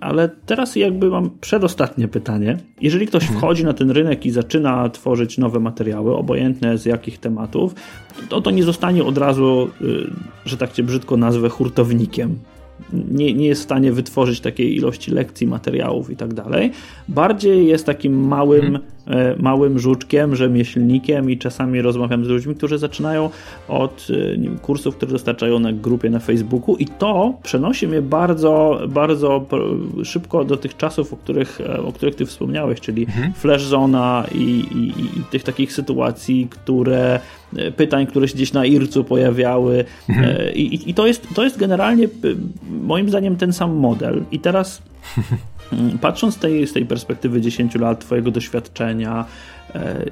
Ale 0.00 0.30
teraz 0.46 0.76
jakby 0.76 1.10
mam 1.10 1.30
przedostatnie 1.40 2.08
pytanie. 2.08 2.56
Jeżeli 2.80 3.06
ktoś 3.06 3.22
mhm. 3.22 3.40
wchodzi 3.40 3.64
na 3.64 3.72
ten 3.72 3.90
rynek 3.90 4.26
i 4.26 4.30
zaczyna 4.30 4.88
tworzyć 4.88 5.38
nowe 5.38 5.60
materiały, 5.60 6.16
obojętne 6.16 6.78
z 6.78 6.84
jakich 6.84 7.18
tematów, 7.18 7.74
to 8.28 8.40
to 8.40 8.50
nie 8.50 8.62
zostanie 8.62 9.04
od 9.04 9.18
razu, 9.18 9.68
y, 9.80 10.10
że 10.44 10.56
tak 10.56 10.72
cię 10.72 10.82
brzydko 10.82 11.16
nazwę, 11.16 11.48
hurtownikiem 11.48 12.38
nie, 12.92 13.34
nie 13.34 13.46
jest 13.46 13.60
w 13.60 13.64
stanie 13.64 13.92
wytworzyć 13.92 14.40
takiej 14.40 14.76
ilości 14.76 15.10
lekcji, 15.10 15.46
materiałów 15.46 16.10
i 16.10 16.16
tak 16.16 16.34
dalej. 16.34 16.70
Bardziej 17.08 17.66
jest 17.66 17.86
takim 17.86 18.26
małym, 18.26 18.60
hmm. 18.60 18.82
Małym 19.38 19.78
żuczkiem, 19.78 20.36
rzemieślnikiem 20.36 21.30
i 21.30 21.38
czasami 21.38 21.82
rozmawiam 21.82 22.24
z 22.24 22.28
ludźmi, 22.28 22.54
którzy 22.54 22.78
zaczynają 22.78 23.30
od 23.68 24.06
e, 24.10 24.36
wiem, 24.38 24.58
kursów, 24.58 24.96
które 24.96 25.12
dostarczają 25.12 25.58
na 25.58 25.72
grupie 25.72 26.10
na 26.10 26.18
Facebooku 26.18 26.76
i 26.76 26.86
to 26.86 27.34
przenosi 27.42 27.88
mnie 27.88 28.02
bardzo, 28.02 28.80
bardzo 28.88 29.46
szybko 30.04 30.44
do 30.44 30.56
tych 30.56 30.76
czasów, 30.76 31.12
o 31.12 31.16
których, 31.16 31.60
e, 31.60 31.82
o 31.82 31.92
których 31.92 32.14
ty 32.14 32.26
wspomniałeś, 32.26 32.80
czyli 32.80 33.06
hmm. 33.06 33.32
Flash 33.32 33.62
Zona 33.62 34.26
i, 34.34 34.64
i, 34.74 34.88
i 35.18 35.24
tych 35.30 35.42
takich 35.42 35.72
sytuacji, 35.72 36.48
które 36.50 37.20
pytań, 37.76 38.06
które 38.06 38.28
się 38.28 38.34
gdzieś 38.34 38.52
na 38.52 38.66
IRCU 38.66 39.04
pojawiały 39.04 39.84
mhm. 40.08 40.54
I, 40.54 40.90
i 40.90 40.94
to, 40.94 41.06
jest, 41.06 41.26
to 41.34 41.44
jest 41.44 41.58
generalnie 41.58 42.08
moim 42.82 43.08
zdaniem 43.08 43.36
ten 43.36 43.52
sam 43.52 43.76
model 43.76 44.22
i 44.32 44.40
teraz 44.40 44.82
patrząc 46.00 46.34
z 46.34 46.38
tej, 46.38 46.66
z 46.66 46.72
tej 46.72 46.86
perspektywy 46.86 47.40
10 47.40 47.74
lat 47.74 48.00
twojego 48.00 48.30
doświadczenia 48.30 49.24
e, 49.74 50.04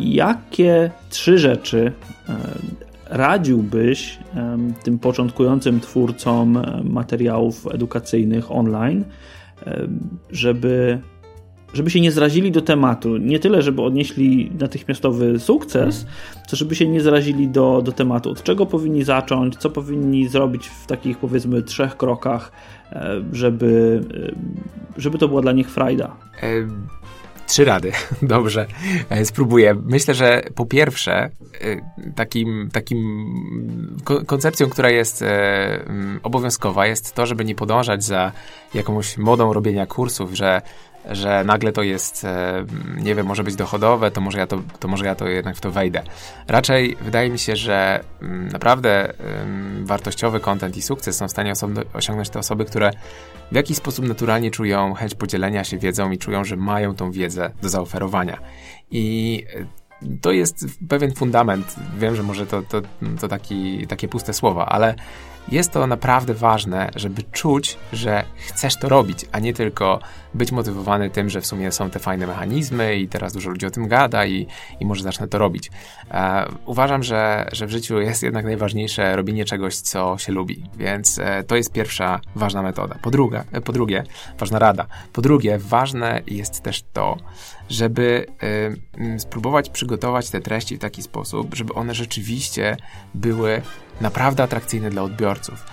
jakie 0.00 0.90
trzy 1.10 1.38
rzeczy 1.38 1.92
e, 2.28 2.34
radziłbyś 3.06 4.18
tym 4.82 4.98
początkującym 4.98 5.80
twórcom 5.80 6.62
materiałów 6.84 7.66
edukacyjnych 7.72 8.52
online, 8.52 9.04
żeby 10.30 10.98
żeby 11.74 11.90
się 11.90 12.00
nie 12.00 12.12
zrazili 12.12 12.52
do 12.52 12.62
tematu. 12.62 13.16
Nie 13.16 13.38
tyle, 13.38 13.62
żeby 13.62 13.82
odnieśli 13.82 14.50
natychmiastowy 14.60 15.38
sukces, 15.38 16.06
co 16.46 16.56
żeby 16.56 16.74
się 16.74 16.88
nie 16.88 17.00
zrazili 17.00 17.48
do, 17.48 17.82
do 17.82 17.92
tematu. 17.92 18.30
Od 18.30 18.42
czego 18.42 18.66
powinni 18.66 19.04
zacząć, 19.04 19.56
co 19.56 19.70
powinni 19.70 20.28
zrobić 20.28 20.66
w 20.66 20.86
takich 20.86 21.18
powiedzmy 21.18 21.62
trzech 21.62 21.96
krokach, 21.96 22.52
e, 22.92 23.22
żeby, 23.32 24.00
e, 24.96 25.00
żeby 25.00 25.18
to 25.18 25.28
była 25.28 25.40
dla 25.40 25.52
nich 25.52 25.70
frajda. 25.70 26.16
Trzy 27.46 27.64
rady. 27.64 27.92
Dobrze, 28.22 28.66
e, 29.10 29.24
spróbuję. 29.24 29.74
Myślę, 29.84 30.14
że 30.14 30.42
po 30.54 30.66
pierwsze, 30.66 31.30
takim, 32.14 32.68
takim 32.72 33.26
koncepcją, 34.26 34.68
która 34.68 34.90
jest 34.90 35.24
obowiązkowa, 36.22 36.86
jest 36.86 37.14
to, 37.14 37.26
żeby 37.26 37.44
nie 37.44 37.54
podążać 37.54 38.04
za 38.04 38.32
jakąś 38.74 39.18
modą 39.18 39.52
robienia 39.52 39.86
kursów, 39.86 40.34
że 40.34 40.62
że 41.04 41.44
nagle 41.44 41.72
to 41.72 41.82
jest, 41.82 42.24
e, 42.24 42.64
nie 42.96 43.14
wiem, 43.14 43.26
może 43.26 43.44
być 43.44 43.56
dochodowe, 43.56 44.10
to 44.10 44.20
może 44.20 44.38
ja 44.38 44.46
to, 44.46 44.62
to, 44.80 44.88
może 44.88 45.06
ja 45.06 45.14
to 45.14 45.28
jednak 45.28 45.56
w 45.56 45.60
to 45.60 45.70
wejdę. 45.70 46.02
Raczej 46.48 46.96
wydaje 47.00 47.30
mi 47.30 47.38
się, 47.38 47.56
że 47.56 48.04
mm, 48.22 48.48
naprawdę 48.48 49.12
wartościowy 49.82 50.40
content 50.40 50.76
i 50.76 50.82
sukces 50.82 51.16
są 51.16 51.28
w 51.28 51.30
stanie 51.30 51.52
osiągnąć 51.92 52.30
te 52.30 52.38
osoby, 52.38 52.64
które 52.64 52.90
w 53.52 53.54
jakiś 53.54 53.76
sposób 53.76 54.08
naturalnie 54.08 54.50
czują 54.50 54.94
chęć 54.94 55.14
podzielenia 55.14 55.64
się 55.64 55.78
wiedzą 55.78 56.10
i 56.10 56.18
czują, 56.18 56.44
że 56.44 56.56
mają 56.56 56.94
tą 56.94 57.12
wiedzę 57.12 57.50
do 57.62 57.68
zaoferowania. 57.68 58.38
I 58.90 59.44
e, 59.54 59.66
to 60.20 60.32
jest 60.32 60.66
pewien 60.88 61.14
fundament. 61.14 61.76
Wiem, 61.98 62.16
że 62.16 62.22
może 62.22 62.46
to, 62.46 62.62
to, 62.62 62.82
to 63.20 63.28
taki, 63.28 63.86
takie 63.86 64.08
puste 64.08 64.32
słowa, 64.32 64.66
ale 64.66 64.94
jest 65.50 65.70
to 65.70 65.86
naprawdę 65.86 66.34
ważne, 66.34 66.90
żeby 66.96 67.22
czuć, 67.22 67.78
że 67.92 68.24
chcesz 68.36 68.76
to 68.76 68.88
robić, 68.88 69.26
a 69.32 69.38
nie 69.38 69.54
tylko 69.54 70.00
być 70.34 70.52
motywowany 70.52 71.10
tym, 71.10 71.30
że 71.30 71.40
w 71.40 71.46
sumie 71.46 71.72
są 71.72 71.90
te 71.90 71.98
fajne 71.98 72.26
mechanizmy 72.26 72.96
i 72.96 73.08
teraz 73.08 73.32
dużo 73.32 73.50
ludzi 73.50 73.66
o 73.66 73.70
tym 73.70 73.88
gada 73.88 74.26
i, 74.26 74.46
i 74.80 74.86
może 74.86 75.02
zacznę 75.02 75.28
to 75.28 75.38
robić. 75.38 75.70
E, 76.10 76.46
uważam, 76.66 77.02
że, 77.02 77.48
że 77.52 77.66
w 77.66 77.70
życiu 77.70 78.00
jest 78.00 78.22
jednak 78.22 78.44
najważniejsze 78.44 79.16
robienie 79.16 79.44
czegoś, 79.44 79.76
co 79.76 80.18
się 80.18 80.32
lubi, 80.32 80.64
więc 80.76 81.18
e, 81.18 81.42
to 81.42 81.56
jest 81.56 81.72
pierwsza 81.72 82.20
ważna 82.34 82.62
metoda. 82.62 82.94
Po, 83.02 83.10
drugie, 83.10 83.44
e, 83.52 83.60
po 83.60 83.72
drugie, 83.72 84.04
ważna 84.38 84.58
rada. 84.58 84.86
Po 85.12 85.22
drugie, 85.22 85.58
ważne 85.58 86.22
jest 86.26 86.60
też 86.60 86.82
to, 86.92 87.16
żeby 87.68 88.26
y, 89.14 89.20
spróbować 89.20 89.70
przygotować 89.70 90.30
te 90.30 90.40
treści 90.40 90.76
w 90.76 90.78
taki 90.78 91.02
sposób, 91.02 91.54
żeby 91.54 91.74
one 91.74 91.94
rzeczywiście 91.94 92.76
były 93.14 93.62
naprawdę 94.00 94.42
atrakcyjne 94.42 94.90
dla 94.90 95.02
odbiorców. 95.02 95.66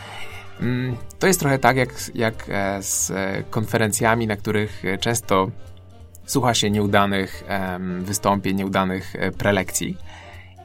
Mm, 0.62 0.98
to 1.20 1.28
jest 1.28 1.40
trochę 1.40 1.60
tak 1.60 1.78
jak, 1.78 1.90
jak 2.16 2.46
e, 2.50 2.84
z 2.84 3.12
e, 3.12 3.44
konferencjami, 3.50 4.28
na 4.28 4.36
których 4.36 4.86
e, 4.86 4.98
często 4.98 5.52
słucha 6.26 6.54
się 6.54 6.70
nieudanych 6.70 7.44
wystąpień, 8.00 8.58
nieudanych 8.58 9.14
prelekcji. 9.38 9.98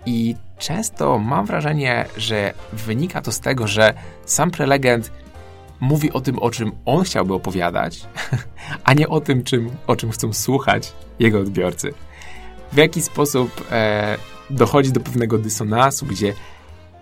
I 0.06 0.36
często 0.58 1.18
mam 1.18 1.46
wrażenie, 1.46 2.04
że 2.16 2.54
wynika 2.72 3.22
to 3.22 3.32
z 3.32 3.40
tego, 3.40 3.66
że 3.66 3.94
sam 4.24 4.50
prelegent 4.50 5.10
mówi 5.80 6.12
o 6.12 6.20
tym, 6.20 6.38
o 6.38 6.50
czym 6.50 6.72
on 6.84 7.04
chciałby 7.04 7.34
opowiadać, 7.34 8.06
a 8.84 8.94
nie 8.94 9.08
o 9.08 9.20
tym, 9.20 9.44
czym, 9.44 9.70
o 9.86 9.96
czym 9.96 10.10
chcą 10.10 10.32
słuchać 10.32 10.92
jego 11.18 11.40
odbiorcy. 11.40 11.94
W 12.72 12.76
jaki 12.76 13.02
sposób 13.02 13.66
e, 13.70 14.16
dochodzi 14.50 14.92
do 14.92 15.00
pewnego 15.00 15.38
dysonansu, 15.38 16.06
gdzie 16.06 16.34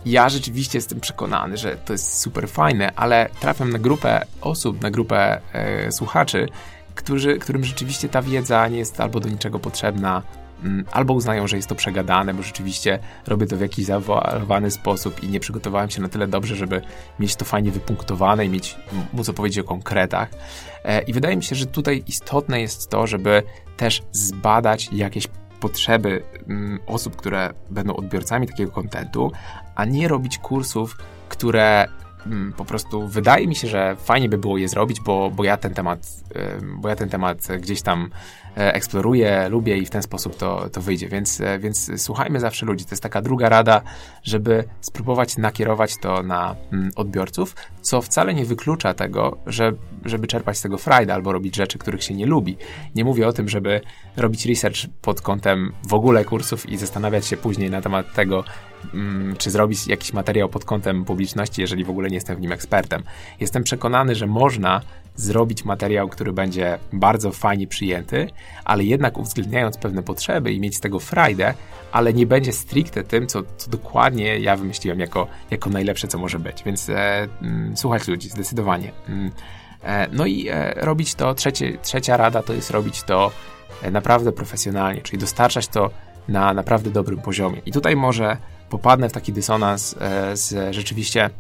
ja 0.07 0.29
rzeczywiście 0.29 0.79
jestem 0.79 1.01
przekonany, 1.01 1.57
że 1.57 1.77
to 1.77 1.93
jest 1.93 2.21
super 2.21 2.49
fajne, 2.49 2.93
ale 2.97 3.29
trafiam 3.41 3.71
na 3.71 3.79
grupę 3.79 4.27
osób, 4.41 4.83
na 4.83 4.91
grupę 4.91 5.41
e, 5.53 5.93
słuchaczy, 5.93 6.49
którzy, 6.95 7.39
którym 7.39 7.65
rzeczywiście 7.65 8.09
ta 8.09 8.23
wiedza 8.23 8.69
nie 8.69 8.79
jest 8.79 9.01
albo 9.01 9.21
do 9.21 9.29
niczego 9.29 9.59
potrzebna, 9.59 10.23
mm, 10.65 10.85
albo 10.93 11.15
uznają, 11.15 11.47
że 11.47 11.57
jest 11.57 11.69
to 11.69 11.75
przegadane, 11.75 12.35
bo 12.35 12.43
rzeczywiście 12.43 12.99
robię 13.27 13.47
to 13.47 13.57
w 13.57 13.61
jakiś 13.61 13.85
zawalowany 13.85 14.71
sposób 14.71 15.23
i 15.23 15.29
nie 15.29 15.41
przygotowałem 15.41 15.91
się 15.91 16.03
na 16.03 16.09
tyle 16.09 16.29
dobrze, 16.29 16.57
żeby 16.57 16.83
mieć 17.19 17.37
to 17.37 17.45
fajnie 17.45 17.71
wypunktowane 17.71 18.47
i 18.47 18.49
mieć, 18.49 18.77
móc 19.13 19.29
opowiedzieć 19.29 19.59
o 19.59 19.69
konkretach. 19.69 20.31
E, 20.85 21.03
I 21.03 21.13
wydaje 21.13 21.37
mi 21.37 21.45
się, 21.45 21.57
że 21.57 21.67
tutaj 21.67 22.05
istotne 22.07 22.61
jest 22.61 22.91
to, 22.91 23.07
żeby 23.07 23.43
też 23.77 24.03
zbadać 24.13 24.89
jakieś 24.93 25.27
potrzeby 25.61 26.23
mm, 26.49 26.79
osób, 26.87 27.17
które 27.17 27.55
będą 27.71 27.97
odbiorcami 27.97 28.49
takiego 28.49 28.73
kontentu, 28.73 29.33
a 29.75 29.85
nie 29.85 30.09
robić 30.09 30.39
kursów, 30.39 30.97
które 31.29 31.89
mm, 32.27 32.53
po 32.53 32.65
prostu 32.65 33.09
wydaje 33.09 33.47
mi 33.47 33.57
się, 33.57 33.69
że 33.69 33.97
fajnie 33.97 34.29
by 34.29 34.39
było 34.39 34.59
je 34.59 34.69
zrobić, 34.69 35.01
bo, 35.01 35.31
bo, 35.31 35.45
ja, 35.45 35.57
ten 35.57 35.75
temat, 35.75 35.99
bo 36.63 36.89
ja 36.89 36.97
ten 36.97 37.09
temat 37.09 37.49
gdzieś 37.61 37.83
tam 37.83 38.11
eksploruję, 38.55 39.49
lubię 39.49 39.79
i 39.79 39.87
w 39.87 39.91
ten 39.91 40.03
sposób 40.03 40.37
to, 40.37 40.69
to 40.73 40.81
wyjdzie. 40.81 41.09
Więc, 41.09 41.41
e, 41.41 41.59
więc 41.59 41.91
słuchajmy 41.97 42.41
zawsze 42.41 42.67
ludzi. 42.67 42.85
To 42.85 42.91
jest 42.91 43.03
taka 43.03 43.23
druga 43.23 43.49
rada, 43.49 43.83
żeby 44.23 44.65
spróbować 44.81 45.37
nakierować 45.37 45.97
to 45.97 46.23
na 46.23 46.57
mm, 46.73 46.91
odbiorców, 46.97 47.57
co 47.81 48.03
wcale 48.03 48.35
nie 48.35 48.45
wyklucza 48.45 48.95
tego, 48.95 49.39
że 49.47 49.73
żeby 50.05 50.27
czerpać 50.27 50.59
z 50.59 50.63
tego 50.63 50.79
frajdę 50.79 51.15
albo 51.15 51.33
robić 51.33 51.57
rzeczy, 51.57 51.79
których 51.79 52.03
się 52.03 52.15
nie 52.15 52.27
lubi. 52.27 52.57
Nie 52.95 53.05
mówię 53.05 53.29
o 53.29 53.33
tym, 53.33 53.49
żeby 53.49 53.81
robić 54.17 54.47
research 54.47 54.79
pod 55.03 55.21
kątem 55.21 55.73
w 55.89 55.95
ogóle 55.95 56.25
kursów 56.25 56.69
i 56.69 56.77
zastanawiać 56.77 57.27
się 57.27 57.37
później 57.37 57.71
na 57.71 57.81
temat 57.81 58.15
tego, 58.15 58.45
mm, 58.95 59.37
czy 59.37 59.51
zrobić 59.51 59.87
jakiś 59.87 60.13
materiał 60.13 60.49
pod 60.49 60.65
kątem 60.65 61.05
publiczności, 61.05 61.61
jeżeli 61.61 61.85
w 61.85 61.91
ogóle 61.91 62.09
nie 62.09 62.15
jestem 62.15 62.37
w 62.37 62.41
nim 62.41 62.53
ekspertem. 62.53 63.03
Jestem 63.41 63.63
przekonany, 63.63 64.15
że 64.15 64.27
można 64.27 64.81
zrobić 65.17 65.65
materiał, 65.65 66.09
który 66.09 66.33
będzie 66.33 66.79
bardzo 66.93 67.33
fajnie 67.33 67.67
przyjęty, 67.67 68.31
ale 68.65 68.85
jednak 68.85 69.19
uwzględniając 69.19 69.77
pewne 69.77 70.03
potrzeby 70.03 70.53
i 70.53 70.61
mieć 70.61 70.77
z 70.77 70.81
tego 70.81 71.01
frajdę, 71.01 71.55
ale 71.93 72.13
nie 72.13 72.27
będzie 72.27 72.53
stricte 72.53 73.05
tym, 73.05 73.27
co, 73.27 73.43
co 73.57 73.71
dokładnie 73.71 74.39
ja 74.39 74.57
wymyśliłem 74.57 75.01
jako, 75.01 75.27
jako 75.51 75.71
najlepsze, 75.71 76.09
co 76.09 76.19
może 76.19 76.39
być. 76.39 76.63
Więc 76.63 76.89
e, 76.89 77.29
mm, 77.43 77.77
słuchać 77.77 78.09
ludzi, 78.09 78.29
zdecydowanie. 78.29 78.93
Mm, 79.09 79.31
e, 79.85 80.09
no 80.13 80.27
i 80.27 80.49
e, 80.49 80.75
robić 80.77 81.15
to, 81.15 81.35
trzecie, 81.35 81.79
trzecia 81.79 82.17
rada 82.17 82.43
to 82.43 82.53
jest 82.53 82.71
robić 82.71 83.03
to 83.03 83.31
e, 83.83 83.91
naprawdę 83.91 84.33
profesjonalnie, 84.33 85.03
czyli 85.03 85.19
dostarczać 85.19 85.69
to 85.69 85.91
na 86.29 86.55
naprawdę 86.55 86.91
dobrym 86.91 87.21
poziomie. 87.21 87.63
I 87.67 87.73
tutaj 87.73 87.97
może 87.97 88.37
popadnę 88.71 89.09
w 89.09 89.13
taki 89.13 89.33
dysonans 89.33 89.97
e, 90.01 90.37
z 90.37 90.75
rzeczywiście 90.75 91.31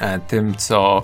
e, 0.00 0.18
tym, 0.18 0.54
co 0.54 1.02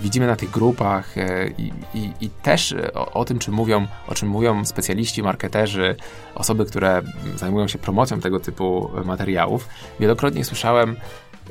widzimy 0.00 0.26
na 0.26 0.36
tych 0.36 0.50
grupach 0.50 1.18
e, 1.18 1.48
i, 1.58 1.72
i, 1.94 2.12
i 2.20 2.30
też 2.30 2.74
o, 2.94 3.12
o, 3.12 3.24
tym, 3.24 3.38
czym 3.38 3.54
mówią, 3.54 3.86
o 4.08 4.14
czym 4.14 4.28
mówią 4.28 4.64
specjaliści, 4.64 5.22
marketerzy, 5.22 5.96
osoby, 6.34 6.64
które 6.64 7.02
zajmują 7.36 7.68
się 7.68 7.78
promocją 7.78 8.20
tego 8.20 8.40
typu 8.40 8.90
materiałów. 9.04 9.68
Wielokrotnie 10.00 10.44
słyszałem, 10.44 10.96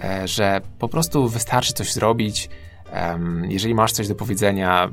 e, 0.03 0.28
że 0.28 0.61
po 0.80 0.89
prostu 0.89 1.30
wystarczy 1.30 1.74
coś 1.74 1.93
zrobić. 1.93 2.49
Jeżeli 3.49 3.76
masz 3.76 3.91
coś 3.91 4.07
do 4.07 4.15
powiedzenia, 4.15 4.89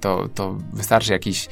to, 0.00 0.28
to 0.34 0.56
wystarczy 0.72 1.12
jakiś 1.12 1.48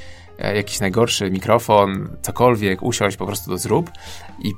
jakiś 0.55 0.81
najgorszy 0.81 1.31
mikrofon, 1.31 2.09
cokolwiek, 2.23 2.83
usiąść, 2.83 3.17
po 3.17 3.27
prostu 3.27 3.51
to 3.51 3.59
zrób 3.59 3.91
i 4.39 4.53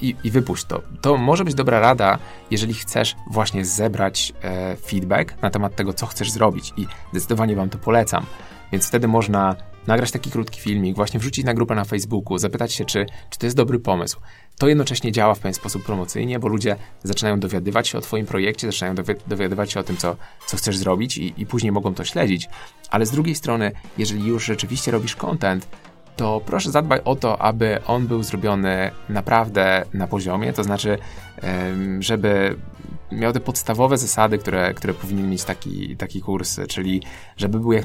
i, 0.00 0.16
i 0.24 0.30
wypuść 0.30 0.64
to. 0.64 0.82
To 1.00 1.16
może 1.16 1.44
być 1.44 1.54
dobra 1.54 1.80
rada, 1.80 2.18
jeżeli 2.50 2.74
chcesz 2.74 3.16
właśnie 3.30 3.64
zebrać 3.64 4.32
e, 4.42 4.76
feedback 4.76 5.42
na 5.42 5.50
temat 5.50 5.76
tego, 5.76 5.92
co 5.92 6.06
chcesz 6.06 6.30
zrobić 6.30 6.72
i 6.76 6.86
zdecydowanie 7.10 7.56
Wam 7.56 7.68
to 7.68 7.78
polecam. 7.78 8.26
Więc 8.72 8.88
wtedy 8.88 9.08
można 9.08 9.56
nagrać 9.86 10.10
taki 10.10 10.30
krótki 10.30 10.60
filmik, 10.60 10.96
właśnie 10.96 11.20
wrzucić 11.20 11.44
na 11.44 11.54
grupę 11.54 11.74
na 11.74 11.84
Facebooku, 11.84 12.38
zapytać 12.38 12.72
się, 12.72 12.84
czy, 12.84 13.06
czy 13.30 13.38
to 13.38 13.46
jest 13.46 13.56
dobry 13.56 13.78
pomysł. 13.78 14.20
To 14.58 14.68
jednocześnie 14.68 15.12
działa 15.12 15.34
w 15.34 15.38
pewien 15.38 15.54
sposób 15.54 15.84
promocyjnie, 15.84 16.38
bo 16.38 16.48
ludzie 16.48 16.76
zaczynają 17.02 17.40
dowiadywać 17.40 17.88
się 17.88 17.98
o 17.98 18.00
Twoim 18.00 18.26
projekcie, 18.26 18.66
zaczynają 18.66 18.94
dowiadywać 19.26 19.72
się 19.72 19.80
o 19.80 19.82
tym, 19.82 19.96
co, 19.96 20.16
co 20.46 20.56
chcesz 20.56 20.76
zrobić 20.76 21.18
i, 21.18 21.34
i 21.36 21.46
później 21.46 21.72
mogą 21.72 21.94
to 21.94 22.04
śledzić. 22.04 22.48
Ale 22.90 23.06
z 23.06 23.10
drugiej 23.10 23.34
strony, 23.34 23.72
jeżeli 23.98 24.26
już 24.26 24.44
rzeczywiście 24.44 24.90
robisz 24.90 25.16
content, 25.16 25.68
to 26.16 26.40
proszę 26.46 26.70
zadbaj 26.70 27.00
o 27.04 27.16
to, 27.16 27.42
aby 27.42 27.78
on 27.86 28.06
był 28.06 28.22
zrobiony 28.22 28.90
naprawdę 29.08 29.84
na 29.94 30.06
poziomie, 30.06 30.52
to 30.52 30.64
znaczy, 30.64 30.98
żeby 32.00 32.56
miał 33.12 33.32
te 33.32 33.40
podstawowe 33.40 33.98
zasady, 33.98 34.38
które, 34.38 34.74
które 34.74 34.94
powinien 34.94 35.30
mieć 35.30 35.44
taki, 35.44 35.96
taki 35.96 36.20
kurs, 36.20 36.60
czyli 36.68 37.02
żeby 37.36 37.60
był 37.60 37.72
jak 37.72 37.84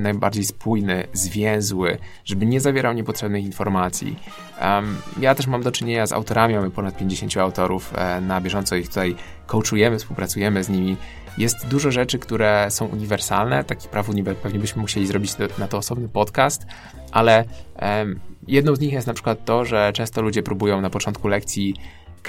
najbardziej 0.00 0.44
spójny, 0.44 1.08
zwięzły, 1.12 1.98
żeby 2.24 2.46
nie 2.46 2.60
zawierał 2.60 2.92
niepotrzebnych 2.92 3.44
informacji. 3.44 4.16
Um, 4.62 4.96
ja 5.20 5.34
też 5.34 5.46
mam 5.46 5.62
do 5.62 5.72
czynienia 5.72 6.06
z 6.06 6.12
autorami, 6.12 6.54
mamy 6.54 6.70
ponad 6.70 6.96
50 6.96 7.36
autorów 7.36 7.92
e, 7.94 8.20
na 8.20 8.40
bieżąco 8.40 8.76
ich 8.76 8.88
tutaj 8.88 9.16
coachujemy, 9.46 9.98
współpracujemy 9.98 10.64
z 10.64 10.68
nimi. 10.68 10.96
Jest 11.38 11.66
dużo 11.66 11.90
rzeczy, 11.90 12.18
które 12.18 12.66
są 12.70 12.86
uniwersalne, 12.86 13.64
takich 13.64 13.90
praw 13.90 14.06
pewnie 14.42 14.58
byśmy 14.58 14.82
musieli 14.82 15.06
zrobić 15.06 15.32
na 15.58 15.68
to 15.68 15.78
osobny 15.78 16.08
podcast, 16.08 16.66
ale 17.12 17.44
um, 17.82 18.20
jedną 18.48 18.76
z 18.76 18.80
nich 18.80 18.92
jest 18.92 19.06
na 19.06 19.14
przykład 19.14 19.44
to, 19.44 19.64
że 19.64 19.92
często 19.92 20.22
ludzie 20.22 20.42
próbują 20.42 20.80
na 20.80 20.90
początku 20.90 21.28
lekcji 21.28 21.74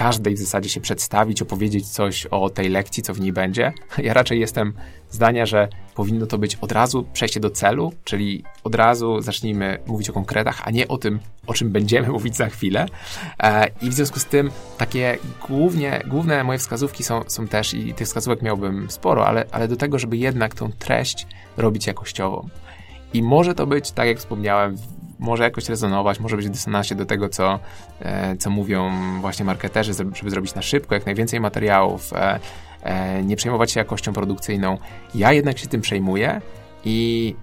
każdej 0.00 0.34
w 0.34 0.38
zasadzie 0.38 0.68
się 0.68 0.80
przedstawić, 0.80 1.42
opowiedzieć 1.42 1.88
coś 1.88 2.26
o 2.26 2.50
tej 2.50 2.68
lekcji, 2.68 3.02
co 3.02 3.14
w 3.14 3.20
niej 3.20 3.32
będzie. 3.32 3.72
Ja 4.06 4.14
raczej 4.14 4.40
jestem 4.40 4.72
zdania, 5.10 5.46
że 5.46 5.68
powinno 5.94 6.26
to 6.26 6.38
być 6.38 6.56
od 6.56 6.72
razu 6.72 7.06
przejście 7.12 7.40
do 7.40 7.50
celu, 7.50 7.92
czyli 8.04 8.44
od 8.64 8.74
razu 8.74 9.22
zacznijmy 9.22 9.78
mówić 9.86 10.10
o 10.10 10.12
konkretach, 10.12 10.60
a 10.64 10.70
nie 10.70 10.88
o 10.88 10.98
tym, 10.98 11.20
o 11.46 11.54
czym 11.54 11.70
będziemy 11.70 12.08
mówić 12.16 12.36
za 12.36 12.48
chwilę. 12.48 12.86
E, 13.42 13.68
I 13.82 13.90
w 13.90 13.94
związku 13.94 14.18
z 14.18 14.24
tym 14.24 14.50
takie 14.78 15.18
głównie, 15.48 16.02
główne 16.06 16.44
moje 16.44 16.58
wskazówki 16.58 17.04
są, 17.04 17.22
są 17.26 17.48
też, 17.48 17.74
i 17.74 17.94
tych 17.94 18.06
wskazówek 18.06 18.42
miałbym 18.42 18.90
sporo, 18.90 19.26
ale, 19.26 19.44
ale 19.52 19.68
do 19.68 19.76
tego, 19.76 19.98
żeby 19.98 20.16
jednak 20.16 20.54
tą 20.54 20.72
treść 20.72 21.26
robić 21.56 21.86
jakościową. 21.86 22.48
I 23.14 23.22
może 23.22 23.54
to 23.54 23.66
być, 23.66 23.90
tak 23.90 24.08
jak 24.08 24.18
wspomniałem, 24.18 24.76
może 25.20 25.44
jakoś 25.44 25.68
rezonować, 25.68 26.20
może 26.20 26.36
być 26.36 26.46
w 26.46 26.50
dysonansie 26.50 26.94
do 26.94 27.06
tego, 27.06 27.28
co, 27.28 27.58
e, 28.00 28.36
co 28.36 28.50
mówią 28.50 28.90
właśnie 29.20 29.44
marketerzy, 29.44 29.92
żeby 29.94 30.30
zrobić 30.30 30.54
na 30.54 30.62
szybko, 30.62 30.94
jak 30.94 31.06
najwięcej 31.06 31.40
materiałów, 31.40 32.12
e, 32.12 32.40
e, 32.82 33.22
nie 33.24 33.36
przejmować 33.36 33.72
się 33.72 33.80
jakością 33.80 34.12
produkcyjną. 34.12 34.78
Ja 35.14 35.32
jednak 35.32 35.58
się 35.58 35.66
tym 35.66 35.80
przejmuję 35.80 36.40
i 36.84 37.34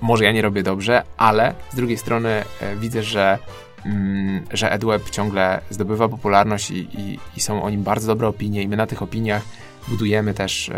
może 0.00 0.24
ja 0.24 0.32
nie 0.32 0.42
robię 0.42 0.62
dobrze, 0.62 1.02
ale 1.16 1.54
z 1.72 1.76
drugiej 1.76 1.98
strony 1.98 2.44
widzę, 2.76 3.02
że 3.02 3.38
mm, 3.86 4.44
że 4.52 4.72
EdWeb 4.72 5.10
ciągle 5.10 5.60
zdobywa 5.70 6.08
popularność 6.08 6.70
i, 6.70 7.00
i, 7.00 7.18
i, 7.36 7.40
są 7.40 7.62
o 7.62 7.70
nim 7.70 7.82
bardzo 7.82 8.06
dobre 8.06 8.28
opinie 8.28 8.62
i 8.62 8.68
my 8.68 8.76
na 8.76 8.86
tych 8.86 9.02
opiniach 9.02 9.42
budujemy 9.88 10.34
też 10.34 10.70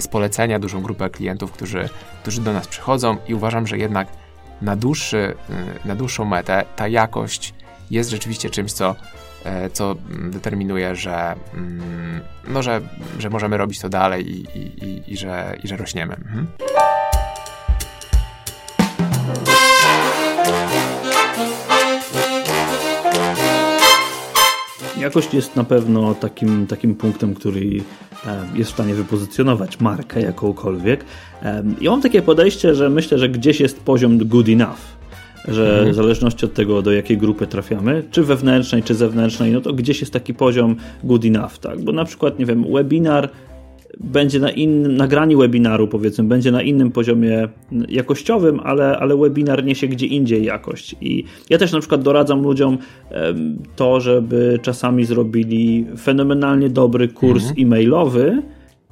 z 0.00 0.08
polecenia 0.08 0.58
dużą 0.58 0.82
grupę 0.82 1.10
klientów, 1.10 1.52
którzy, 1.52 1.88
którzy 2.22 2.40
do 2.40 2.52
nas 2.52 2.66
przychodzą 2.66 3.16
i 3.28 3.34
uważam, 3.34 3.66
że 3.66 3.78
jednak 3.78 4.08
na, 4.64 4.76
dłuższy, 4.76 5.34
y, 5.84 5.88
na 5.88 5.94
dłuższą 5.96 6.24
metę 6.24 6.64
ta 6.76 6.88
jakość 6.88 7.54
jest 7.90 8.10
rzeczywiście 8.10 8.50
czymś, 8.50 8.72
co, 8.72 8.96
e, 9.44 9.70
co 9.70 9.94
determinuje, 10.30 10.96
że, 10.96 11.34
mm, 11.54 12.20
no, 12.48 12.62
że, 12.62 12.80
że 13.18 13.30
możemy 13.30 13.56
robić 13.56 13.80
to 13.80 13.88
dalej 13.88 14.30
i, 14.30 14.58
i, 14.58 14.84
i, 14.84 15.12
i 15.12 15.16
że, 15.16 15.56
i 15.64 15.68
że 15.68 15.76
rośniemy. 15.76 16.14
Mhm. 16.14 16.46
Jakość 24.98 25.34
jest 25.34 25.56
na 25.56 25.64
pewno 25.64 26.14
takim, 26.14 26.66
takim 26.66 26.94
punktem, 26.94 27.34
który 27.34 27.60
jest 28.54 28.70
w 28.70 28.74
stanie 28.74 28.94
wypozycjonować 28.94 29.80
markę 29.80 30.22
jakąkolwiek. 30.22 31.04
E, 31.42 31.62
ja 31.80 31.90
mam 31.90 32.02
takie 32.02 32.22
podejście, 32.22 32.74
że 32.74 32.90
myślę, 32.90 33.18
że 33.18 33.28
gdzieś 33.28 33.60
jest 33.60 33.80
poziom 33.80 34.18
good 34.18 34.48
enough 34.48 34.94
że 35.48 35.70
mhm. 35.70 35.92
w 35.92 35.94
zależności 35.94 36.44
od 36.44 36.54
tego, 36.54 36.82
do 36.82 36.92
jakiej 36.92 37.18
grupy 37.18 37.46
trafiamy, 37.46 38.02
czy 38.10 38.22
wewnętrznej, 38.22 38.82
czy 38.82 38.94
zewnętrznej, 38.94 39.52
no 39.52 39.60
to 39.60 39.72
gdzieś 39.72 40.00
jest 40.00 40.12
taki 40.12 40.34
poziom 40.34 40.76
good 41.04 41.24
enough, 41.24 41.58
tak? 41.60 41.80
Bo 41.82 41.92
na 41.92 42.04
przykład, 42.04 42.38
nie 42.38 42.46
wiem, 42.46 42.64
webinar 42.72 43.30
będzie 44.00 44.40
na 44.40 44.50
innym, 44.50 44.96
nagranie 44.96 45.36
webinaru 45.36 45.88
powiedzmy, 45.88 46.24
będzie 46.24 46.52
na 46.52 46.62
innym 46.62 46.90
poziomie 46.90 47.48
jakościowym, 47.88 48.60
ale, 48.60 48.98
ale 48.98 49.16
webinar 49.16 49.64
niesie 49.64 49.88
gdzie 49.88 50.06
indziej 50.06 50.44
jakość. 50.44 50.96
I 51.00 51.24
ja 51.50 51.58
też 51.58 51.72
na 51.72 51.80
przykład 51.80 52.02
doradzam 52.02 52.42
ludziom 52.42 52.78
to, 53.76 54.00
żeby 54.00 54.58
czasami 54.62 55.04
zrobili 55.04 55.86
fenomenalnie 55.98 56.68
dobry 56.68 57.08
kurs 57.08 57.42
mhm. 57.48 57.66
e-mailowy, 57.66 58.42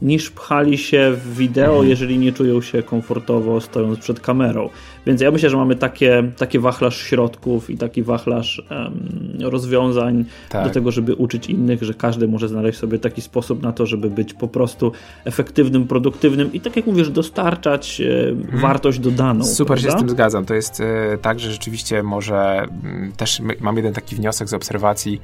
niż 0.02 0.30
pchali 0.30 0.78
się 0.78 1.12
w 1.16 1.36
wideo, 1.36 1.82
jeżeli 1.82 2.18
nie 2.18 2.32
czują 2.32 2.60
się 2.60 2.82
komfortowo 2.82 3.60
stojąc 3.60 3.98
przed 3.98 4.20
kamerą. 4.20 4.68
Więc 5.06 5.20
ja 5.20 5.30
myślę, 5.30 5.50
że 5.50 5.56
mamy 5.56 5.76
takie, 5.76 6.30
taki 6.36 6.58
wachlarz 6.58 6.96
środków 6.96 7.70
i 7.70 7.78
taki 7.78 8.02
wachlarz 8.02 8.62
um, 8.70 9.50
rozwiązań 9.50 10.24
tak. 10.48 10.64
do 10.64 10.70
tego, 10.70 10.90
żeby 10.90 11.14
uczyć 11.14 11.46
innych, 11.46 11.82
że 11.82 11.94
każdy 11.94 12.28
może 12.28 12.48
znaleźć 12.48 12.78
sobie 12.78 12.98
taki 12.98 13.22
sposób 13.22 13.62
na 13.62 13.72
to, 13.72 13.86
żeby 13.86 14.10
być 14.10 14.34
po 14.34 14.48
prostu 14.48 14.92
efektywnym, 15.24 15.86
produktywnym 15.86 16.52
i 16.52 16.60
tak 16.60 16.76
jak 16.76 16.86
mówisz, 16.86 17.10
dostarczać 17.10 18.00
mhm. 18.00 18.62
wartość 18.62 18.98
dodaną. 18.98 19.44
Super 19.44 19.66
prawda? 19.66 19.90
się 19.90 19.96
z 19.96 20.00
tym 20.00 20.10
zgadzam. 20.10 20.44
To 20.44 20.54
jest 20.54 20.80
e, 20.80 21.18
tak, 21.18 21.40
że 21.40 21.52
rzeczywiście 21.52 22.02
może 22.02 22.66
mm, 22.84 23.12
też 23.16 23.42
mam 23.60 23.76
jeden 23.76 23.92
taki 23.92 24.16
wniosek 24.16 24.48
z 24.48 24.54
obserwacji 24.54 25.20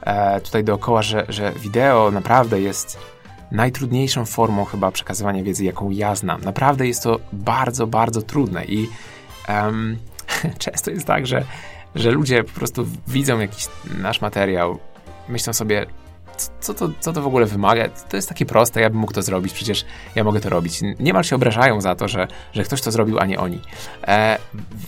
e, 0.00 0.40
tutaj 0.40 0.64
dookoła, 0.64 1.02
że, 1.02 1.26
że 1.28 1.52
wideo 1.62 2.10
naprawdę 2.10 2.60
jest 2.60 2.98
najtrudniejszą 3.52 4.24
formą 4.24 4.64
chyba 4.64 4.90
przekazywania 4.90 5.42
wiedzy, 5.42 5.64
jaką 5.64 5.90
ja 5.90 6.14
znam. 6.14 6.40
Naprawdę 6.40 6.86
jest 6.86 7.02
to 7.02 7.20
bardzo, 7.32 7.86
bardzo 7.86 8.22
trudne 8.22 8.64
i 8.64 8.88
um, 9.48 9.98
często 10.58 10.90
jest 10.90 11.06
tak, 11.06 11.26
że, 11.26 11.44
że 11.94 12.10
ludzie 12.10 12.44
po 12.44 12.52
prostu 12.52 12.86
widzą 13.08 13.38
jakiś 13.38 13.66
nasz 13.98 14.20
materiał, 14.20 14.78
myślą 15.28 15.52
sobie, 15.52 15.86
co 16.60 16.74
to, 16.74 16.88
co 17.00 17.12
to 17.12 17.22
w 17.22 17.26
ogóle 17.26 17.46
wymaga? 17.46 17.88
To 17.88 18.16
jest 18.16 18.28
takie 18.28 18.46
proste, 18.46 18.80
ja 18.80 18.90
bym 18.90 18.98
mógł 18.98 19.12
to 19.12 19.22
zrobić, 19.22 19.52
przecież 19.52 19.84
ja 20.14 20.24
mogę 20.24 20.40
to 20.40 20.48
robić. 20.48 20.80
Niemal 21.00 21.24
się 21.24 21.36
obrażają 21.36 21.80
za 21.80 21.94
to, 21.94 22.08
że, 22.08 22.28
że 22.52 22.62
ktoś 22.62 22.80
to 22.80 22.90
zrobił, 22.90 23.18
a 23.18 23.26
nie 23.26 23.40
oni. 23.40 23.60
E, 24.06 24.38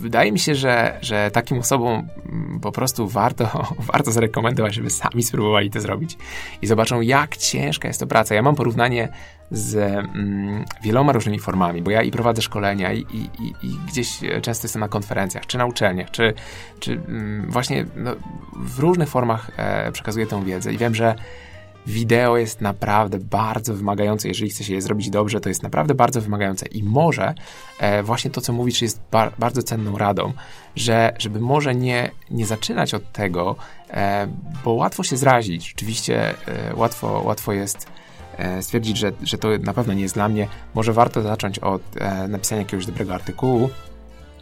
wydaje 0.01 0.31
mi 0.31 0.39
się, 0.39 0.55
że, 0.55 0.99
że 1.01 1.31
takim 1.31 1.59
osobom 1.59 2.07
mm, 2.25 2.59
po 2.59 2.71
prostu 2.71 3.07
warto, 3.07 3.67
warto 3.93 4.11
zarekomendować, 4.11 4.73
żeby 4.73 4.89
sami 4.89 5.23
spróbowali 5.29 5.69
to 5.71 5.81
zrobić 5.81 6.17
i 6.61 6.67
zobaczą, 6.67 7.01
jak 7.01 7.37
ciężka 7.37 7.87
jest 7.87 7.99
to 7.99 8.07
praca. 8.07 8.35
Ja 8.35 8.41
mam 8.41 8.55
porównanie 8.55 9.09
z 9.51 9.75
mm, 9.75 10.65
wieloma 10.83 11.11
różnymi 11.11 11.39
formami, 11.39 11.81
bo 11.81 11.91
ja 11.91 12.01
i 12.01 12.11
prowadzę 12.11 12.41
szkolenia 12.41 12.93
i, 12.93 12.99
i, 12.99 13.29
i, 13.63 13.77
gdzieś 13.87 14.19
często 14.41 14.65
jestem 14.65 14.79
na 14.79 14.87
konferencjach, 14.87 15.45
czy 15.45 15.57
na 15.57 15.65
uczelniach, 15.65 16.11
czy, 16.11 16.33
czy 16.79 16.91
mm, 16.91 17.51
właśnie 17.51 17.85
no, 17.95 18.15
w 18.55 18.79
różnych 18.79 19.09
formach 19.09 19.51
e, 19.57 19.91
przekazuję 19.91 20.27
tę 20.27 20.45
wiedzę 20.45 20.73
i 20.73 20.77
wiem, 20.77 20.95
że 20.95 21.15
wideo 21.87 22.37
jest 22.37 22.61
naprawdę 22.61 23.19
bardzo 23.19 23.73
wymagające. 23.73 24.27
Jeżeli 24.27 24.49
chce 24.49 24.63
się 24.63 24.73
je 24.73 24.81
zrobić 24.81 25.09
dobrze, 25.09 25.39
to 25.39 25.49
jest 25.49 25.63
naprawdę 25.63 25.95
bardzo 25.95 26.21
wymagające 26.21 26.67
i 26.67 26.83
może 26.83 27.33
e, 27.79 28.03
właśnie 28.03 28.31
to, 28.31 28.41
co 28.41 28.53
mówisz, 28.53 28.81
jest 28.81 29.01
bar 29.11 29.31
bardzo 29.39 29.63
cenną 29.63 29.97
radą, 29.97 30.33
że 30.75 31.13
żeby 31.19 31.39
może 31.39 31.75
nie, 31.75 32.11
nie 32.31 32.45
zaczynać 32.45 32.93
od 32.93 33.11
tego, 33.11 33.55
e, 33.89 34.27
bo 34.63 34.71
łatwo 34.71 35.03
się 35.03 35.17
zrazić. 35.17 35.67
Rzeczywiście 35.67 36.29
e, 36.29 36.75
łatwo, 36.75 37.21
łatwo 37.25 37.53
jest 37.53 37.87
e, 37.87 37.89
stwierdzić, 38.61 38.97
że, 38.97 39.11
że 39.23 39.37
to 39.37 39.47
na 39.61 39.73
pewno 39.73 39.93
nie 39.93 40.01
jest 40.01 40.13
dla 40.13 40.29
mnie. 40.29 40.47
Może 40.73 40.93
warto 40.93 41.21
zacząć 41.21 41.59
od 41.59 41.81
e, 41.97 42.27
napisania 42.27 42.61
jakiegoś 42.61 42.85
dobrego 42.85 43.13
artykułu, 43.13 43.69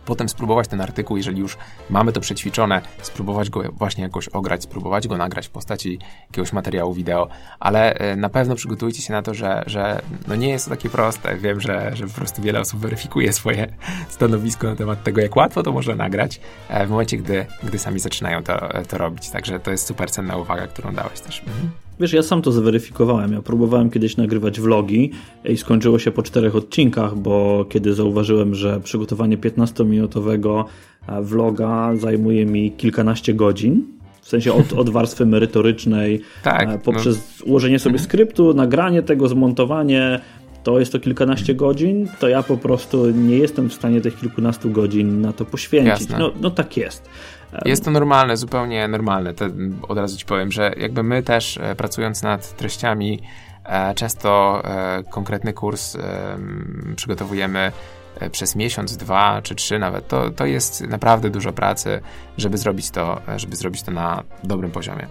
potem 0.06 0.30
spróbować 0.30 0.68
ten 0.68 0.82
artykuł, 0.82 1.18
jeżeli 1.18 1.40
już 1.40 1.58
mamy 1.90 2.12
to 2.12 2.20
przećwiczone, 2.20 2.82
spróbować 3.02 3.50
go 3.50 3.64
właśnie 3.72 4.04
jakoś 4.04 4.28
ograć, 4.28 4.64
spróbować 4.64 5.08
go 5.08 5.18
nagrać 5.18 5.48
w 5.48 5.50
postaci 5.50 6.00
jakiegoś 6.30 6.54
materiału 6.54 6.94
wideo, 6.94 7.28
ale 7.60 7.94
e, 7.94 8.16
na 8.16 8.30
pewno 8.30 8.56
przygotujcie 8.56 9.02
się 9.02 9.14
na 9.14 9.22
to, 9.22 9.34
że, 9.34 9.64
że 9.68 10.02
no 10.28 10.36
nie 10.36 10.50
jest 10.50 10.66
to 10.66 10.72
takie 10.72 10.90
proste. 10.90 11.38
Wiem, 11.38 11.62
że, 11.62 11.92
że 11.94 12.08
po 12.08 12.14
prostu 12.14 12.42
wiele 12.42 12.60
osób 12.60 12.80
weryfikuje 12.80 13.34
swoje 13.34 13.68
stanowisko 14.10 14.68
na 14.68 14.76
temat 14.76 15.04
tego, 15.04 15.22
jak 15.22 15.36
łatwo 15.36 15.64
to 15.64 15.72
można 15.72 15.96
nagrać 15.96 16.40
e, 16.70 16.88
w 16.88 16.90
momencie, 16.90 17.18
gdy, 17.18 17.46
gdy 17.64 17.80
sami 17.80 18.00
zaczynają 18.00 18.44
to, 18.44 18.70
to 18.88 18.98
robić. 18.98 19.30
Także 19.30 19.60
to 19.60 19.72
jest 19.72 19.88
super 19.88 20.12
cenna 20.12 20.38
uwaga, 20.38 20.68
którą 20.68 20.96
dałeś 20.96 21.20
też. 21.20 21.40
Mhm. 21.40 21.72
Wiesz, 22.04 22.14
ja 22.14 22.24
sam 22.24 22.42
to 22.42 22.52
zweryfikowałem. 22.52 23.34
Ja 23.34 23.42
próbowałem 23.42 23.90
kiedyś 23.90 24.18
nagrywać 24.18 24.60
vlogi 24.60 25.12
i 25.46 25.58
skończyło 25.58 26.00
się 26.00 26.12
po 26.12 26.24
czterech 26.24 26.56
odcinkach, 26.56 27.16
bo 27.16 27.66
kiedy 27.70 27.94
zauważyłem, 27.94 28.56
że 28.56 28.80
przygotowanie 28.80 29.38
15-minutowego 29.38 30.66
e, 31.08 31.22
vloga 31.22 31.96
zajmuje 31.96 32.46
mi 32.46 32.72
kilkanaście 32.72 33.34
godzin, 33.34 33.84
w 34.22 34.30
sensie 34.30 34.54
od, 34.54 34.74
od 34.74 34.90
warstwy 34.90 35.26
merytorycznej, 35.26 36.22
tak, 36.44 36.70
e, 36.70 36.80
poprzez 36.80 37.40
no. 37.40 37.46
ułożenie 37.46 37.80
sobie 37.80 37.94
mhm. 37.94 38.06
skryptu, 38.06 38.54
nagranie 38.54 39.02
tego, 39.02 39.28
zmontowanie, 39.28 40.20
to 40.64 40.80
jest 40.80 40.92
to 40.92 41.00
kilkanaście 41.00 41.56
godzin, 41.56 42.08
to 42.20 42.28
ja 42.30 42.44
po 42.44 42.58
prostu 42.58 43.10
nie 43.10 43.38
jestem 43.38 43.70
w 43.70 43.74
stanie 43.74 44.02
tych 44.02 44.20
kilkunastu 44.20 44.72
godzin 44.72 45.22
na 45.22 45.34
to 45.34 45.46
poświęcić. 45.46 46.10
No, 46.10 46.32
no 46.42 46.52
tak 46.52 46.78
jest. 46.78 47.10
Jest 47.66 47.86
to 47.86 47.92
normalne, 47.92 48.38
zupełnie 48.38 48.88
normalne. 48.88 49.34
Od 49.88 49.98
razu 49.98 50.18
ci 50.18 50.26
powiem, 50.26 50.52
że 50.52 50.74
jakby 50.78 51.04
my 51.04 51.24
też 51.24 51.58
e, 51.58 51.76
pracując 51.76 52.24
nad 52.24 52.58
treściami, 52.58 53.22
e, 53.66 53.94
często 53.94 54.62
e, 54.66 55.04
konkretny 55.10 55.54
kurs 55.54 55.98
przygotowujemy 56.96 57.72
przez 58.32 58.56
miesiąc, 58.56 58.98
dwa 58.98 59.42
czy 59.42 59.56
trzy 59.56 59.80
nawet. 59.80 60.08
To, 60.08 60.30
to 60.30 60.46
jest 60.46 60.82
naprawdę 60.82 61.30
dużo 61.30 61.54
pracy, 61.54 62.02
żeby 62.38 62.58
zrobić 62.58 62.92
to, 62.92 63.22
żeby 63.38 63.56
zrobić 63.56 63.84
to 63.84 63.92
na 63.92 64.24
dobrym 64.44 64.72
poziomie. 64.72 65.08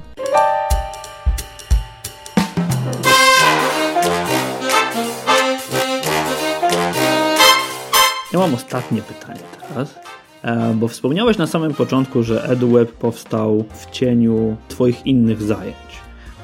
Ja 8.32 8.38
mam 8.38 8.54
ostatnie 8.54 9.02
pytanie 9.02 9.40
teraz. 9.60 10.11
E, 10.42 10.74
bo 10.74 10.88
wspomniałeś 10.88 11.38
na 11.38 11.46
samym 11.46 11.74
początku, 11.74 12.22
że 12.22 12.44
EduWeb 12.44 12.92
powstał 12.92 13.64
w 13.74 13.90
cieniu 13.90 14.56
Twoich 14.68 15.06
innych 15.06 15.42
zajęć. 15.42 15.76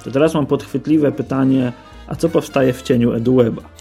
To 0.04 0.10
teraz 0.10 0.34
mam 0.34 0.46
podchwytliwe 0.46 1.12
pytanie, 1.12 1.72
a 2.06 2.14
co 2.14 2.28
powstaje 2.28 2.72
w 2.72 2.82
cieniu 2.82 3.12
EduWeba? 3.12 3.62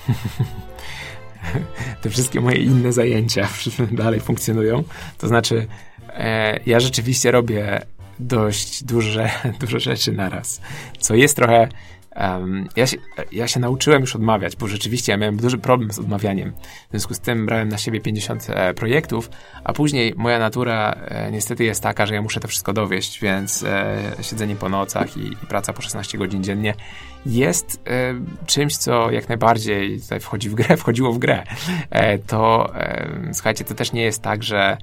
Te 2.01 2.09
wszystkie 2.09 2.41
moje 2.41 2.57
inne 2.57 2.93
zajęcia 2.93 3.47
dalej 3.91 4.19
funkcjonują. 4.19 4.83
To 5.17 5.27
znaczy, 5.27 5.67
e, 6.09 6.59
ja 6.65 6.79
rzeczywiście 6.79 7.31
robię 7.31 7.81
dość 8.19 8.83
duże, 8.83 9.29
duże 9.61 9.79
rzeczy 9.79 10.11
naraz, 10.11 10.61
co 10.99 11.15
jest 11.15 11.35
trochę 11.35 11.67
Um, 12.17 12.67
ja, 12.75 12.87
się, 12.87 12.97
ja 13.31 13.47
się 13.47 13.59
nauczyłem 13.59 14.01
już 14.01 14.15
odmawiać, 14.15 14.55
bo 14.55 14.67
rzeczywiście 14.67 15.11
ja 15.11 15.17
miałem 15.17 15.37
duży 15.37 15.57
problem 15.57 15.91
z 15.91 15.99
odmawianiem. 15.99 16.53
W 16.87 16.91
związku 16.91 17.13
z 17.13 17.19
tym 17.19 17.45
brałem 17.45 17.69
na 17.69 17.77
siebie 17.77 18.01
50 18.01 18.47
e, 18.49 18.73
projektów, 18.73 19.29
a 19.63 19.73
później 19.73 20.13
moja 20.17 20.39
natura 20.39 20.91
e, 20.91 21.31
niestety 21.31 21.63
jest 21.63 21.83
taka, 21.83 22.05
że 22.05 22.13
ja 22.13 22.21
muszę 22.21 22.39
to 22.39 22.47
wszystko 22.47 22.73
dowieść, 22.73 23.19
więc 23.21 23.63
e, 23.63 24.11
siedzenie 24.21 24.55
po 24.55 24.69
nocach 24.69 25.17
i, 25.17 25.27
i, 25.27 25.35
praca 25.35 25.73
po 25.73 25.81
16 25.81 26.17
godzin 26.17 26.43
dziennie 26.43 26.73
jest 27.25 27.81
e, 27.87 28.13
czymś, 28.45 28.77
co 28.77 29.11
jak 29.11 29.29
najbardziej 29.29 30.01
tutaj 30.01 30.19
wchodzi 30.19 30.49
w 30.49 30.55
grę, 30.55 30.77
wchodziło 30.81 31.13
w 31.13 31.17
grę. 31.17 31.43
E, 31.89 32.17
to 32.17 32.73
słuchajcie, 33.33 33.63
to 33.63 33.73
też 33.73 33.93
nie 33.93 34.01
jest 34.01 34.21
tak, 34.21 34.43
że 34.43 34.77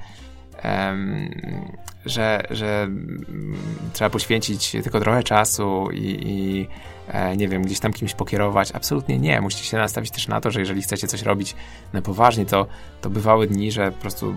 że, 2.07 2.43
że 2.51 2.89
trzeba 3.93 4.11
poświęcić 4.11 4.71
tylko 4.71 5.01
trochę 5.01 5.23
czasu 5.23 5.89
i, 5.93 6.19
i 6.23 6.69
e, 7.09 7.37
nie 7.37 7.49
wiem, 7.49 7.63
gdzieś 7.63 7.81
tam 7.81 7.93
kimś 7.93 8.15
pokierować. 8.15 8.73
Absolutnie 8.73 9.19
nie. 9.19 9.41
Musicie 9.41 9.65
się 9.65 9.77
nastawić 9.77 10.11
też 10.11 10.29
na 10.29 10.41
to, 10.41 10.51
że 10.51 10.61
jeżeli 10.61 10.83
chcecie 10.83 11.07
coś 11.07 11.23
robić 11.23 11.57
na 11.93 12.03
poważnie, 12.03 12.47
to, 12.47 12.67
to 13.01 13.11
bywały 13.11 13.47
dni, 13.47 13.73
że 13.73 13.93
po 13.93 14.01
prostu 14.01 14.35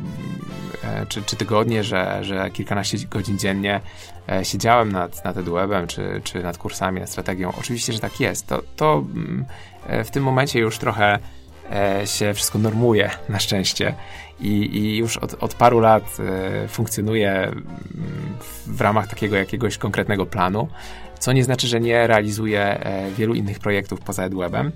e, 0.84 1.05
czy, 1.05 1.24
czy 1.24 1.36
tygodnie, 1.36 1.84
że, 1.84 2.20
że 2.22 2.51
kilkanaście 2.51 2.97
godzin 3.09 3.39
dziennie 3.39 3.82
e, 4.30 4.45
siedziałem 4.45 4.91
nad, 4.91 5.26
nad 5.26 5.38
edwebem, 5.38 5.88
czy, 5.88 6.22
czy 6.24 6.43
nad 6.43 6.57
kursami, 6.57 6.99
nad 6.99 7.09
strategią. 7.09 7.51
Oczywiście, 7.59 7.93
że 7.93 7.99
tak 7.99 8.20
jest. 8.20 8.47
To, 8.47 8.63
to 8.76 9.03
mm, 9.13 9.45
w 10.05 10.11
tym 10.11 10.24
momencie 10.24 10.59
już 10.59 10.78
trochę 10.78 11.20
się 12.05 12.34
wszystko 12.34 12.59
normuje, 12.59 13.09
na 13.30 13.39
szczęście 13.39 13.95
i, 14.39 14.78
i 14.78 14.97
już 14.97 15.18
od, 15.18 15.43
od, 15.43 15.53
paru 15.53 15.80
lat 15.80 16.18
e, 16.20 16.68
funkcjonuje 16.68 17.32
mm, 17.32 17.63
w 18.68 18.82
ramach 18.82 19.07
takiego 19.07 19.36
jakiegoś 19.36 19.78
konkretnego 19.78 20.26
planu, 20.26 20.68
co 21.20 21.34
nie 21.34 21.43
znaczy, 21.43 21.68
że 21.68 21.80
nie 21.80 22.07
realizuje 22.07 22.61
e, 22.61 23.11
wielu 23.11 23.34
innych 23.34 23.59
projektów 23.59 23.99
poza 23.99 24.24
EdWebem. 24.24 24.72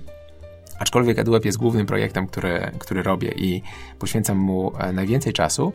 Aczkolwiek 0.78 1.18
EdWeb 1.18 1.44
jest 1.44 1.58
głównym 1.58 1.86
projektem, 1.86 2.26
który, 2.26 2.70
który 2.78 3.02
robię 3.02 3.32
i 3.36 3.62
poświęcam 3.98 4.38
mu 4.38 4.72
e, 4.78 4.92
najwięcej 4.92 5.32
czasu. 5.32 5.72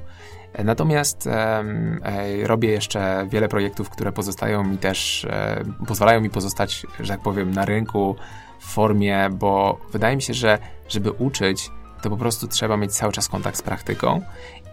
Natomiast 0.64 1.28
e, 1.28 1.64
robię 2.44 2.70
jeszcze 2.70 3.28
wiele 3.30 3.48
projektów, 3.48 3.90
które 3.90 4.12
pozostają 4.12 4.64
mi 4.64 4.78
też, 4.78 5.26
e, 5.26 5.64
pozwalają 5.88 6.22
mi 6.22 6.30
pozostać, 6.30 6.86
że 7.00 7.14
tak 7.14 7.22
powiem, 7.22 7.52
na 7.52 7.66
rynku 7.66 8.16
formie, 8.60 9.30
bo 9.32 9.80
wydaje 9.92 10.16
mi 10.16 10.22
się, 10.22 10.34
że 10.34 10.60
żeby 10.90 11.12
uczyć, 11.12 11.72
to 12.02 12.10
po 12.10 12.18
prostu 12.18 12.48
trzeba 12.48 12.78
mieć 12.78 12.92
cały 12.92 13.14
czas 13.14 13.28
kontakt 13.28 13.58
z 13.58 13.62
praktyką 13.62 14.22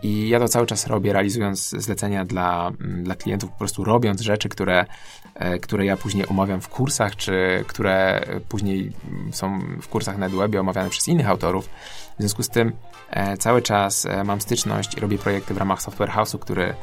i 0.05 0.28
ja 0.28 0.39
to 0.39 0.49
cały 0.49 0.66
czas 0.66 0.87
robię, 0.87 1.12
realizując 1.12 1.68
zlecenia 1.70 2.24
dla, 2.24 2.72
mm, 2.80 3.05
dla 3.05 3.14
klientów, 3.14 3.51
po 3.51 3.59
prostu 3.59 3.85
robiąc 3.85 4.20
rzeczy, 4.20 4.49
które, 4.49 4.87
e, 5.35 5.59
które 5.59 5.85
ja 5.85 5.97
później 5.97 6.28
omawiam 6.28 6.61
w 6.61 6.68
kursach, 6.68 7.16
czy 7.16 7.64
które 7.66 8.24
później 8.49 8.93
są 9.32 9.61
w 9.82 9.89
kursach 9.89 10.18
na 10.18 10.28
webie 10.28 10.61
omawiane 10.61 10.91
przez 10.91 11.09
innych 11.09 11.28
autorów. 11.28 11.68
W 12.18 12.20
związku 12.20 12.43
z 12.43 12.49
tym 12.49 12.72
e, 13.11 13.37
cały 13.37 13.62
czas 13.62 14.07
e, 14.07 14.24
mam 14.24 14.41
styczność 14.41 14.97
i 14.97 15.01
robię 15.01 15.18
projekty 15.18 15.55
w 15.55 15.57
ramach 15.57 15.82
Software 15.82 16.11
House'u, 16.11 16.39
który, 16.39 16.74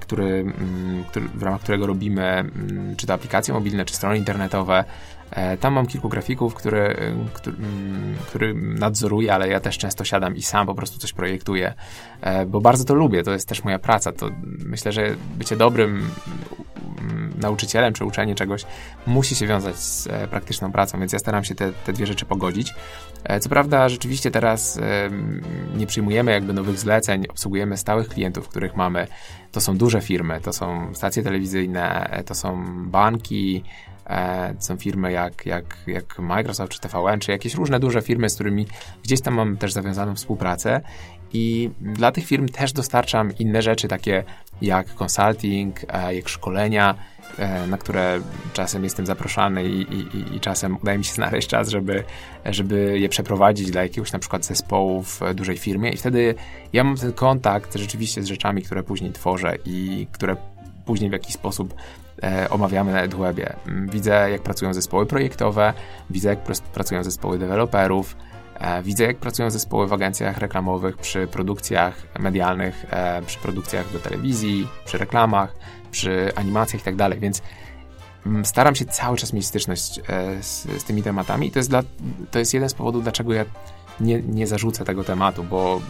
który, 0.00 0.24
mm, 0.24 1.04
który, 1.04 1.28
w 1.28 1.42
ramach 1.42 1.60
którego 1.60 1.86
robimy 1.86 2.22
mm, 2.22 2.96
czy 2.96 3.06
to 3.06 3.14
aplikacje 3.14 3.54
mobilne, 3.54 3.84
czy 3.84 3.94
strony 3.94 4.18
internetowe, 4.18 4.84
tam 5.60 5.72
mam 5.72 5.86
kilku 5.86 6.08
grafików, 6.08 6.54
który, 6.54 6.78
e, 6.80 7.06
mm, 7.06 8.16
który 8.26 8.54
nadzoruję, 8.54 9.34
ale 9.34 9.48
ja 9.48 9.60
też 9.60 9.78
często 9.78 10.04
siadam 10.04 10.36
i 10.36 10.42
sam 10.42 10.66
po 10.66 10.74
prostu 10.74 10.98
coś 10.98 11.12
projektuję, 11.12 11.74
e, 12.20 12.46
bo 12.46 12.60
bardzo 12.60 12.84
to 12.84 12.94
lubię, 12.94 13.22
to 13.22 13.32
jest 13.32 13.48
też 13.48 13.64
moja 13.64 13.78
praca. 13.78 14.12
To 14.12 14.30
myślę, 14.66 14.92
że 14.92 15.16
bycie 15.38 15.56
dobrym 15.56 16.10
mm, 17.00 17.32
nauczycielem 17.38 17.94
czy 17.94 18.04
uczenie 18.04 18.34
czegoś 18.34 18.64
musi 19.06 19.34
się 19.36 19.46
wiązać 19.46 19.76
z 19.76 20.08
praktyczną 20.30 20.72
pracą, 20.72 21.00
więc 21.00 21.12
ja 21.12 21.18
staram 21.18 21.44
się 21.44 21.54
te, 21.54 21.72
te 21.72 21.92
dwie 21.92 22.06
rzeczy 22.06 22.26
pogodzić. 22.26 22.74
Co 23.40 23.48
prawda, 23.48 23.88
rzeczywiście 23.88 24.30
teraz 24.30 24.80
nie 25.76 25.86
przyjmujemy 25.86 26.32
jakby 26.32 26.52
nowych 26.52 26.78
zleceń, 26.78 27.26
obsługujemy 27.28 27.76
stałych 27.76 28.08
klientów, 28.08 28.48
których 28.48 28.76
mamy. 28.76 29.06
To 29.52 29.60
są 29.60 29.76
duże 29.76 30.00
firmy, 30.00 30.40
to 30.40 30.52
są 30.52 30.94
stacje 30.94 31.22
telewizyjne, 31.22 32.10
to 32.26 32.34
są 32.34 32.64
banki, 32.90 33.64
E, 34.10 34.54
są 34.58 34.76
firmy 34.76 35.12
jak, 35.12 35.46
jak, 35.46 35.76
jak 35.86 36.18
Microsoft 36.18 36.72
czy 36.72 36.80
TVN, 36.80 37.20
czy 37.20 37.30
jakieś 37.30 37.54
różne 37.54 37.80
duże 37.80 38.02
firmy, 38.02 38.30
z 38.30 38.34
którymi 38.34 38.66
gdzieś 39.02 39.20
tam 39.20 39.34
mam 39.34 39.56
też 39.56 39.72
zawiązaną 39.72 40.14
współpracę. 40.14 40.80
I 41.32 41.70
dla 41.80 42.12
tych 42.12 42.26
firm 42.26 42.48
też 42.48 42.72
dostarczam 42.72 43.32
inne 43.38 43.62
rzeczy, 43.62 43.88
takie 43.88 44.24
jak 44.62 45.02
consulting, 45.02 45.80
e, 45.88 46.14
jak 46.14 46.28
szkolenia, 46.28 46.94
e, 47.38 47.66
na 47.66 47.78
które 47.78 48.20
czasem 48.52 48.84
jestem 48.84 49.06
zaproszony 49.06 49.64
i, 49.64 49.80
i, 49.80 50.36
i, 50.36 50.40
czasem 50.40 50.76
udaje 50.82 50.98
mi 50.98 51.04
się 51.04 51.14
znaleźć 51.20 51.48
czas, 51.48 51.68
żeby, 51.68 52.04
żeby 52.44 52.98
je 52.98 53.08
przeprowadzić 53.08 53.70
dla 53.70 53.82
jakiegoś 53.82 54.12
na 54.12 54.18
przykład 54.18 54.44
zespołu 54.44 55.02
w 55.02 55.20
dużej 55.34 55.58
firmie 55.58 55.90
i 55.90 55.96
wtedy 55.96 56.34
ja 56.72 56.84
mam 56.84 56.96
ten 56.96 57.12
kontakt 57.12 57.74
rzeczywiście 57.74 58.22
z 58.22 58.26
rzeczami, 58.26 58.62
które 58.62 58.82
później 58.82 59.12
tworzę 59.12 59.56
i 59.64 60.06
które 60.12 60.36
później 60.84 61.10
w 61.10 61.12
jakiś 61.12 61.34
sposób 61.34 61.74
omawiamy 62.50 62.92
na 62.92 63.02
EduWebie. 63.02 63.56
Mm, 63.66 63.88
widzę, 63.88 64.30
jak 64.30 64.42
pracują 64.42 64.74
zespoły 64.74 65.06
projektowe, 65.06 65.74
widzę, 66.10 66.28
jak 66.28 66.38
pracują 66.72 67.04
zespoły 67.04 67.38
deweloperów, 67.38 68.16
e, 68.58 68.82
widzę, 68.82 69.04
jak 69.04 69.16
pracują 69.16 69.50
zespoły 69.50 69.86
w 69.86 69.92
agencjach 69.92 70.38
reklamowych 70.38 70.96
przy 70.96 71.26
produkcjach 71.26 71.94
medialnych, 72.18 72.86
e, 72.90 73.22
przy 73.22 73.38
produkcjach 73.38 73.92
do 73.92 73.98
telewizji, 73.98 74.68
przy 74.84 74.98
reklamach, 74.98 75.54
przy 75.90 76.32
animacjach 76.34 76.82
i 76.82 76.96
tak 76.96 77.20
więc 77.20 77.42
mm, 78.26 78.44
staram 78.44 78.74
się 78.74 78.84
cały 78.84 79.16
czas 79.16 79.32
mieć 79.32 79.46
styczność 79.46 79.98
e, 79.98 80.42
z, 80.42 80.62
z, 80.62 80.84
tymi 80.84 81.02
tematami 81.02 81.46
i 81.46 81.50
to 81.50 81.58
jest, 81.58 81.70
dla, 81.70 81.82
to 82.30 82.38
jest 82.38 82.54
jeden 82.54 82.68
z 82.68 82.74
powodów, 82.74 83.02
dlaczego 83.02 83.32
ja 83.32 83.44
nie, 84.00 84.22
nie 84.22 84.46
zarzucę 84.46 84.84
tego 84.84 85.04
tematu, 85.04 85.44
bo 85.44 85.80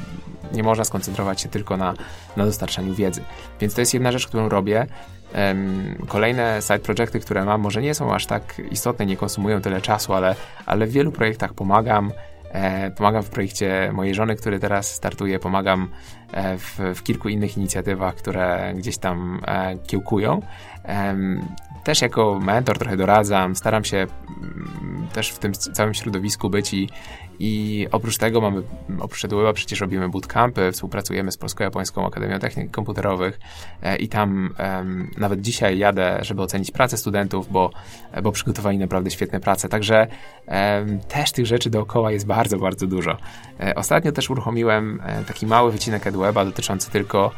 nie 0.52 0.62
można 0.62 0.84
skoncentrować 0.84 1.40
się 1.40 1.48
tylko 1.48 1.76
na, 1.76 1.94
na 2.36 2.44
dostarczaniu 2.44 2.94
wiedzy. 2.94 3.22
Więc 3.60 3.74
to 3.74 3.80
jest 3.80 3.94
jedna 3.94 4.12
rzecz, 4.12 4.26
którą 4.26 4.48
robię. 4.48 4.86
Kolejne 6.08 6.62
side 6.62 6.78
projekty, 6.78 7.20
które 7.20 7.44
mam, 7.44 7.60
może 7.60 7.82
nie 7.82 7.94
są 7.94 8.14
aż 8.14 8.26
tak 8.26 8.62
istotne, 8.70 9.06
nie 9.06 9.16
konsumują 9.16 9.60
tyle 9.60 9.80
czasu, 9.80 10.14
ale, 10.14 10.34
ale 10.66 10.86
w 10.86 10.90
wielu 10.90 11.12
projektach 11.12 11.54
pomagam. 11.54 12.12
E, 12.52 12.90
pomagam 12.90 13.22
w 13.22 13.30
projekcie 13.30 13.90
mojej 13.92 14.14
żony, 14.14 14.36
który 14.36 14.58
teraz 14.58 14.94
startuje, 14.94 15.38
pomagam 15.38 15.88
e, 16.32 16.58
w, 16.58 16.78
w 16.94 17.02
kilku 17.02 17.28
innych 17.28 17.56
inicjatywach, 17.56 18.14
które 18.14 18.74
gdzieś 18.76 18.98
tam 18.98 19.40
e, 19.46 19.78
kiełkują. 19.86 20.42
Też 21.84 22.02
jako 22.02 22.38
mentor 22.42 22.78
trochę 22.78 22.96
doradzam, 22.96 23.56
staram 23.56 23.84
się 23.84 23.96
mm, 23.96 25.08
też 25.12 25.30
w 25.30 25.38
tym 25.38 25.52
całym 25.52 25.94
środowisku 25.94 26.50
być 26.50 26.74
i, 26.74 26.88
i 27.38 27.86
oprócz 27.92 28.18
tego 28.18 28.40
mamy, 28.40 28.62
oprócz 29.00 29.24
EduWeba 29.24 29.52
przecież 29.52 29.80
robimy 29.80 30.08
bootcampy, 30.08 30.72
współpracujemy 30.72 31.32
z 31.32 31.36
Polsko-Japońską 31.36 32.06
Akademią 32.06 32.38
Technik 32.38 32.70
Komputerowych 32.70 33.40
e, 33.82 33.96
i 33.96 34.08
tam 34.08 34.54
um, 34.58 35.10
nawet 35.18 35.40
dzisiaj 35.40 35.78
jadę, 35.78 36.18
żeby 36.22 36.42
ocenić 36.42 36.70
pracę 36.70 36.96
studentów, 36.96 37.52
bo, 37.52 37.70
bo 38.22 38.32
przygotowali 38.32 38.78
naprawdę 38.78 39.10
świetne 39.10 39.40
prace. 39.40 39.68
Także 39.68 40.06
um, 40.46 41.00
też 41.00 41.32
tych 41.32 41.46
rzeczy 41.46 41.70
dookoła 41.70 42.12
jest 42.12 42.26
bardzo, 42.26 42.58
bardzo 42.58 42.86
dużo. 42.86 43.16
E, 43.60 43.74
ostatnio 43.74 44.12
też 44.12 44.30
uruchomiłem 44.30 45.00
e, 45.04 45.24
taki 45.24 45.46
mały 45.46 45.72
wycinek 45.72 46.06
EduWeba 46.06 46.44
dotyczący 46.44 46.90
tylko 46.90 47.30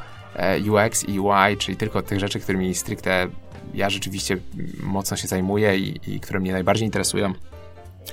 UX 0.71 1.05
i 1.09 1.21
UI, 1.21 1.57
czyli 1.59 1.77
tylko 1.77 2.03
tych 2.03 2.21
rzeczy, 2.21 2.41
którymi 2.41 2.75
stricte 2.75 3.29
ja 3.75 3.91
rzeczywiście 3.91 4.37
mocno 4.83 5.17
się 5.17 5.29
zajmuję 5.29 5.79
i, 5.79 6.01
i 6.07 6.21
które 6.21 6.41
mnie 6.41 6.53
najbardziej 6.53 6.87
interesują. 6.87 7.33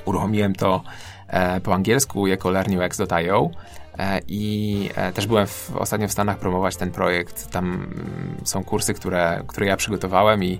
Uruchomiłem 0.05 0.55
to 0.55 0.83
E, 1.29 1.61
po 1.61 1.73
angielsku 1.73 2.27
jako 2.27 2.49
learnux.io 2.49 3.49
e, 3.97 4.19
i 4.27 4.89
e, 4.95 5.13
też 5.13 5.27
byłem 5.27 5.47
w, 5.47 5.71
ostatnio 5.75 6.07
w 6.07 6.11
Stanach 6.11 6.37
promować 6.37 6.75
ten 6.75 6.91
projekt. 6.91 7.51
Tam 7.51 7.65
mm, 7.65 8.35
są 8.43 8.63
kursy, 8.63 8.93
które, 8.93 9.43
które 9.47 9.65
ja 9.65 9.77
przygotowałem 9.77 10.43
i 10.43 10.59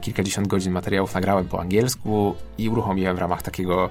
kilkadziesiąt 0.00 0.46
godzin 0.46 0.72
materiałów 0.72 1.14
nagrałem 1.14 1.48
po 1.48 1.60
angielsku 1.60 2.34
i 2.58 2.68
uruchomiłem 2.68 3.16
w 3.16 3.18
ramach 3.18 3.42
takiego 3.42 3.90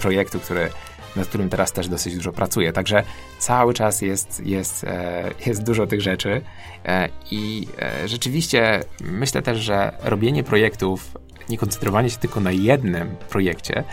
projektu, 0.00 0.40
który, 0.40 0.70
nad 1.16 1.26
którym 1.26 1.48
teraz 1.48 1.72
też 1.72 1.88
dosyć 1.88 2.14
dużo 2.16 2.32
pracuję. 2.32 2.72
Także 2.72 3.02
cały 3.38 3.74
czas 3.74 4.02
jest, 4.02 4.46
jest, 4.46 4.86
jest 5.46 5.62
dużo 5.62 5.86
tych 5.86 6.00
rzeczy 6.00 6.40
i 7.30 7.66
rzeczywiście 8.06 8.80
myślę 9.00 9.42
też, 9.42 9.58
że 9.58 9.92
robienie 10.02 10.44
projektów, 10.44 11.18
nie 11.48 11.58
koncentrowanie 11.58 12.10
się 12.10 12.18
tylko 12.18 12.40
na 12.40 12.52
jednym 12.52 13.16
projekcie, 13.28 13.84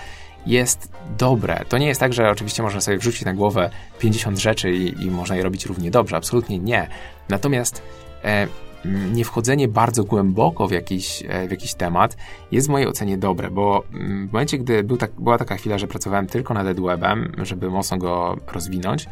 jest 0.46 0.92
dobre. 1.18 1.66
To 1.70 1.78
nie 1.78 1.88
jest 1.88 2.00
tak, 2.00 2.14
że 2.14 2.30
oczywiście 2.30 2.64
można 2.64 2.82
sobie 2.82 2.98
wrzucić 2.98 3.26
na 3.26 3.34
głowę 3.34 3.70
50 4.00 4.40
rzeczy 4.40 4.72
i, 4.72 5.04
i 5.04 5.12
można 5.12 5.36
je 5.36 5.44
robić 5.44 5.66
równie 5.66 5.92
dobrze. 5.92 6.16
Absolutnie 6.16 6.60
nie. 6.60 6.88
Natomiast 7.30 7.82
e, 8.24 8.48
nie 8.86 9.26
wchodzenie 9.26 9.68
bardzo 9.68 10.04
głęboko 10.04 10.68
w 10.68 10.72
jakiś, 10.72 11.24
e, 11.28 11.48
w 11.48 11.52
jakiś 11.52 11.74
temat 11.74 12.18
jest 12.52 12.68
w 12.68 12.70
mojej 12.70 12.88
ocenie 12.88 13.18
dobre, 13.18 13.52
bo 13.52 13.84
mm, 13.94 14.28
w 14.28 14.34
momencie, 14.34 14.58
gdy 14.58 14.84
był 14.84 14.98
tak, 14.98 15.12
była 15.12 15.38
taka 15.38 15.56
chwila, 15.56 15.78
że 15.78 15.88
pracowałem 15.88 16.28
tylko 16.28 16.54
nad 16.54 16.68
EdWebem, 16.68 17.32
żeby 17.38 17.70
mocno 17.70 17.98
go 17.98 18.38
rozwinąć 18.48 19.06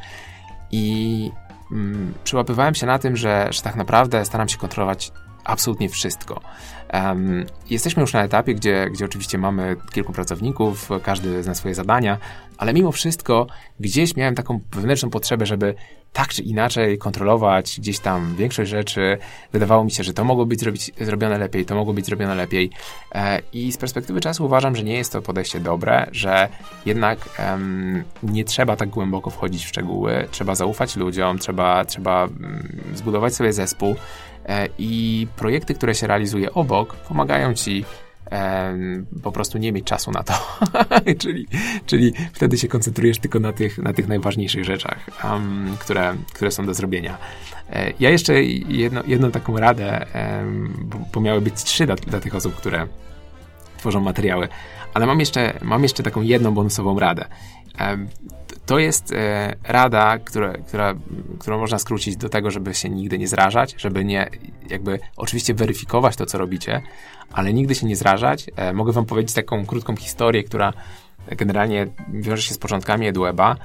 i 0.72 1.32
mm, 1.72 2.14
przyłapywałem 2.24 2.76
się 2.76 2.86
na 2.86 3.00
tym, 3.00 3.18
że, 3.18 3.48
że 3.52 3.62
tak 3.62 3.76
naprawdę 3.76 4.26
staram 4.26 4.50
się 4.50 4.58
kontrolować 4.58 5.12
absolutnie 5.44 5.90
wszystko. 5.90 6.42
Um, 6.94 7.46
jesteśmy 7.70 8.02
już 8.02 8.14
na 8.14 8.24
etapie, 8.24 8.56
gdzie, 8.56 8.90
gdzie 8.92 9.06
oczywiście 9.06 9.38
mamy 9.38 9.76
kilku 9.92 10.14
pracowników, 10.14 10.90
każdy 11.04 11.44
zna 11.44 11.56
swoje 11.56 11.76
zadania, 11.76 12.18
ale 12.62 12.74
mimo 12.74 12.92
wszystko 12.92 13.48
gdzieś 13.80 14.16
miałem 14.16 14.36
taką 14.36 14.60
wewnętrzną 14.72 15.10
potrzebę, 15.10 15.46
żeby 15.46 15.76
tak 16.14 16.28
czy 16.28 16.42
inaczej 16.42 16.98
kontrolować 16.98 17.80
gdzieś 17.80 18.00
tam 18.00 18.36
większość 18.36 18.72
rzeczy. 18.72 19.18
Wydawało 19.54 19.84
mi 19.84 19.92
się, 19.92 20.04
że 20.04 20.14
to 20.14 20.24
mogło 20.24 20.46
być 20.46 20.60
zrobić, 20.60 20.92
zrobione 21.02 21.38
lepiej, 21.38 21.66
to 21.66 21.76
mogło 21.76 21.94
być 21.94 22.06
zrobione 22.06 22.36
lepiej. 22.36 22.70
E, 23.16 23.40
I 23.54 23.72
z 23.72 23.78
perspektywy 23.78 24.22
czasu 24.22 24.46
uważam, 24.46 24.76
że 24.76 24.84
nie 24.84 24.94
jest 24.94 25.12
to 25.12 25.22
podejście 25.22 25.60
dobre, 25.60 26.08
że 26.12 26.50
jednak 26.86 27.30
nie 28.24 28.46
trzeba 28.46 28.76
tak 28.76 28.90
głęboko 28.90 29.30
wchodzić 29.30 29.66
w 29.66 29.68
szczegóły, 29.68 30.28
trzeba 30.32 30.56
zaufać 30.56 30.96
ludziom, 30.96 31.38
trzeba, 31.38 31.86
trzeba 31.86 32.24
um, 32.24 32.82
zbudować 32.94 33.36
sobie 33.36 33.54
zespół 33.54 33.96
e, 34.46 34.68
i 34.78 35.28
projekty, 35.36 35.74
które 35.74 35.96
się 35.96 36.08
realizuje 36.08 36.54
obok, 36.54 36.96
pomagają 36.96 37.54
ci 37.54 37.86
po 39.24 39.32
prostu 39.32 39.58
nie 39.58 39.72
mieć 39.72 39.86
czasu 39.86 40.12
na 40.12 40.24
to. 40.24 40.34
czyli, 41.22 41.48
czyli 41.86 42.14
wtedy 42.34 42.58
się 42.58 42.68
koncentrujesz 42.68 43.20
tylko 43.20 43.40
na 43.40 43.54
tych, 43.54 43.78
na 43.78 43.94
tych 43.94 44.08
najważniejszych 44.08 44.66
rzeczach, 44.66 45.10
um, 45.24 45.78
które, 45.80 46.16
które 46.34 46.52
są 46.52 46.66
do 46.66 46.74
zrobienia. 46.74 47.18
E, 47.70 47.94
ja 48.00 48.10
jeszcze 48.10 48.44
jedno, 48.44 49.02
jedną 49.08 49.32
taką 49.32 49.58
radę, 49.58 50.06
bo, 50.82 50.98
bo 51.14 51.22
miały 51.22 51.42
być 51.42 51.64
trzy 51.64 51.86
dla, 51.86 51.96
dla 51.96 52.20
tych 52.20 52.36
osób, 52.36 52.56
które 52.56 52.88
tworzą 53.78 54.02
materiały, 54.02 54.48
ale 54.94 55.06
mam 55.06 55.20
jeszcze, 55.20 55.60
mam 55.62 55.84
jeszcze 55.84 56.04
taką 56.04 56.22
jedną 56.22 56.54
bonusową 56.54 57.00
radę. 57.00 57.26
To 58.66 58.80
jest 58.80 59.12
e, 59.12 59.56
rada, 59.64 60.18
która, 60.18 60.54
która, 60.54 60.94
którą 61.40 61.60
można 61.60 61.80
skrócić 61.80 62.18
do 62.18 62.30
tego, 62.30 62.52
żeby 62.52 62.74
się 62.74 62.90
nigdy 62.90 63.18
nie 63.18 63.28
zrażać, 63.28 63.76
żeby 63.78 64.06
nie, 64.06 64.30
jakby 64.70 65.00
oczywiście 65.18 65.54
weryfikować 65.54 66.16
to, 66.16 66.26
co 66.26 66.38
robicie, 66.38 66.82
ale 67.32 67.54
nigdy 67.54 67.76
się 67.76 67.86
nie 67.86 67.96
zrażać. 67.96 68.46
E, 68.56 68.74
mogę 68.74 68.92
wam 68.92 69.06
powiedzieć 69.06 69.34
taką 69.36 69.66
krótką 69.66 69.96
historię, 69.96 70.44
która 70.44 70.74
generalnie 71.28 71.88
wiąże 72.14 72.42
się 72.44 72.54
z 72.54 72.58
początkami 72.58 73.08
EduWeba, 73.08 73.56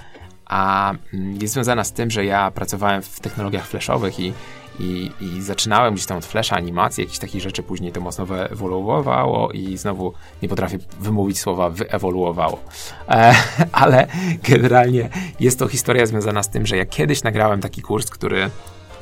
a 0.46 0.92
mm, 1.14 1.38
jest 1.42 1.54
związana 1.54 1.84
z 1.84 1.92
tym, 1.92 2.10
że 2.10 2.24
ja 2.24 2.50
pracowałem 2.50 3.02
w 3.02 3.20
technologiach 3.20 3.66
flashowych 3.66 4.20
i, 4.20 4.32
i, 4.78 5.10
i 5.20 5.42
zaczynałem 5.42 5.94
gdzieś 5.94 6.06
tam 6.06 6.18
od 6.18 6.26
flasha, 6.26 6.56
animacji, 6.56 7.02
jakichś 7.02 7.18
takich 7.18 7.42
rzeczy, 7.42 7.62
później 7.62 7.92
to 7.92 8.00
mocno 8.00 8.26
wyewoluowało 8.26 9.52
i 9.52 9.76
znowu 9.76 10.12
nie 10.42 10.48
potrafię 10.48 10.78
wymówić 11.00 11.38
słowa 11.38 11.70
wyewoluowało. 11.70 12.60
E, 13.08 13.34
ale 13.72 14.06
generalnie 14.48 15.08
jest 15.40 15.58
to 15.58 15.68
historia 15.68 16.06
związana 16.06 16.42
z 16.42 16.50
tym, 16.50 16.66
że 16.66 16.76
ja 16.76 16.86
kiedyś 16.86 17.22
nagrałem 17.22 17.60
taki 17.60 17.82
kurs, 17.82 18.10
który 18.10 18.50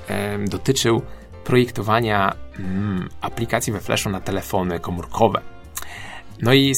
e, 0.09 0.39
dotyczył 0.39 1.03
projektowania 1.45 2.35
mm, 2.59 3.09
aplikacji 3.20 3.72
we 3.72 3.81
Flashu 3.81 4.11
na 4.11 4.20
telefony 4.20 4.81
komórkowe. 4.81 5.41
No 6.43 6.53
i 6.53 6.75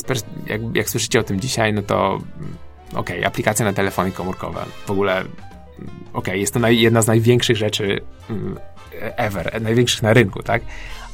jak, 0.47 0.61
jak 0.75 0.91
słyszycie 0.91 1.21
o 1.21 1.23
tym 1.23 1.41
dzisiaj, 1.41 1.73
no 1.73 1.83
to 1.83 2.09
mm, 2.15 2.57
okej, 2.95 3.19
okay, 3.19 3.27
aplikacja 3.27 3.65
na 3.65 3.73
telefony 3.73 4.13
komórkowe. 4.13 4.65
W 4.87 4.91
ogóle 4.91 5.17
mm, 5.21 5.31
okej, 5.79 6.13
okay, 6.13 6.39
jest 6.39 6.55
to 6.55 6.69
jedna 6.69 7.03
z 7.03 7.07
największych 7.07 7.57
rzeczy 7.57 8.01
mm, 8.31 8.59
ever, 9.01 9.63
największych 9.63 10.03
na 10.03 10.13
rynku, 10.13 10.43
tak? 10.43 10.63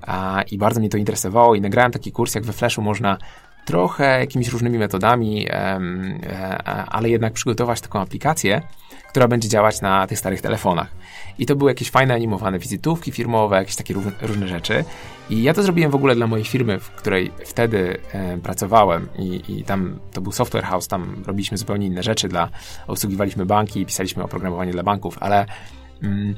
a, 0.02 0.42
i 0.52 0.58
bardzo 0.58 0.80
mnie 0.80 0.90
to 0.90 0.98
interesowało 0.98 1.56
i 1.56 1.62
nagrałem 1.62 1.92
taki 1.92 2.12
kurs, 2.12 2.36
jak 2.36 2.44
we 2.44 2.54
Flashu 2.54 2.82
można 2.82 3.18
trochę 3.66 4.20
jakimiś 4.20 4.48
różnymi 4.50 4.78
metodami, 4.78 5.48
ale 6.88 7.10
jednak 7.10 7.34
przygotować 7.34 7.82
taką 7.82 8.00
aplikację, 8.00 8.62
która 9.10 9.28
będzie 9.28 9.50
działać 9.50 9.82
na 9.82 10.08
tych 10.08 10.20
starych 10.20 10.42
telefonach. 10.42 10.92
I 11.40 11.46
to 11.46 11.56
były 11.56 11.72
jakieś 11.72 11.92
fajne 11.92 12.14
animowane 12.14 12.60
wizytówki 12.60 13.12
firmowe, 13.12 13.56
jakieś 13.56 13.76
takie 13.76 13.94
różne 14.22 14.48
rzeczy. 14.48 14.84
I 15.30 15.44
ja 15.44 15.54
to 15.54 15.64
zrobiłem 15.64 15.92
w 15.92 15.96
ogóle 15.96 16.16
dla 16.16 16.28
mojej 16.28 16.46
firmy, 16.46 16.80
w 16.80 16.90
której 16.90 17.32
wtedy 17.46 17.98
e, 18.14 18.38
pracowałem 18.38 19.08
i, 19.20 19.42
i, 19.48 19.64
tam 19.64 20.00
to 20.14 20.22
był 20.22 20.32
software 20.32 20.64
house, 20.64 20.88
tam 20.88 21.24
robiliśmy 21.26 21.58
zupełnie 21.58 21.88
inne 21.88 22.04
rzeczy, 22.04 22.28
dla, 22.28 22.50
obsługiwaliśmy 22.88 23.46
banki 23.46 23.82
i 23.82 23.86
pisaliśmy 23.86 24.24
oprogramowanie 24.24 24.72
dla 24.72 24.84
banków, 24.84 25.18
ale 25.20 25.46
mm, 26.04 26.36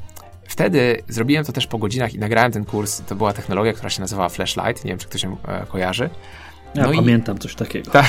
wtedy 0.47 1.03
zrobiłem 1.07 1.45
to 1.45 1.51
też 1.51 1.67
po 1.67 1.77
godzinach 1.77 2.13
i 2.13 2.19
nagrałem 2.19 2.51
ten 2.51 2.65
kurs. 2.65 3.01
To 3.07 3.15
była 3.15 3.33
technologia, 3.33 3.73
która 3.73 3.89
się 3.89 4.01
nazywała 4.01 4.29
Flashlight, 4.29 4.85
nie 4.85 4.89
wiem, 4.89 4.99
czy 4.99 5.07
ktoś 5.07 5.21
się 5.21 5.37
e, 5.47 5.65
kojarzy. 5.65 6.09
Ja 6.75 6.87
no 6.87 6.93
pamiętam 6.93 7.37
i, 7.37 7.39
coś 7.39 7.55
takiego. 7.55 7.91
Ta, 7.91 8.03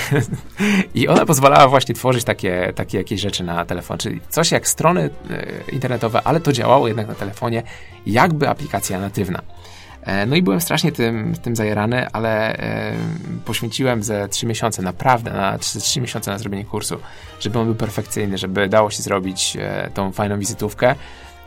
I 0.95 1.09
ona 1.09 1.27
pozwalała 1.27 1.69
właśnie 1.69 1.95
tworzyć 1.95 2.25
takie, 2.25 2.73
takie 2.75 2.99
jakieś 2.99 3.21
rzeczy 3.21 3.45
na 3.45 3.65
telefon, 3.65 3.99
czyli 3.99 4.21
coś 4.29 4.51
jak 4.51 4.69
strony 4.69 5.11
e, 5.31 5.71
internetowe, 5.73 6.23
ale 6.25 6.41
to 6.41 6.53
działało 6.53 6.89
jednak 6.89 7.09
na 7.09 7.15
telefonie, 7.15 7.63
jakby 8.07 8.49
aplikacja 8.49 9.01
natywna. 9.01 9.43
E, 10.03 10.27
no 10.27 10.37
i 10.37 10.43
byłem 10.43 10.61
strasznie 10.61 10.93
tym, 10.93 11.35
tym 11.43 11.57
zajerany, 11.57 12.09
ale 12.09 12.57
e, 12.57 12.93
poświęciłem 13.45 14.03
ze 14.03 14.29
3 14.29 14.47
miesiące, 14.47 14.83
naprawdę, 14.83 15.33
na 15.33 15.59
3, 15.59 15.81
3 15.81 16.01
miesiące 16.01 16.31
na 16.31 16.39
zrobienie 16.39 16.65
kursu, 16.65 16.99
żeby 17.41 17.59
on 17.59 17.65
był 17.65 17.75
perfekcyjny, 17.75 18.39
żeby 18.39 18.69
dało 18.69 18.91
się 18.91 19.03
zrobić 19.03 19.57
e, 19.61 19.91
tą 19.95 20.13
fajną 20.13 20.39
wizytówkę. 20.39 20.95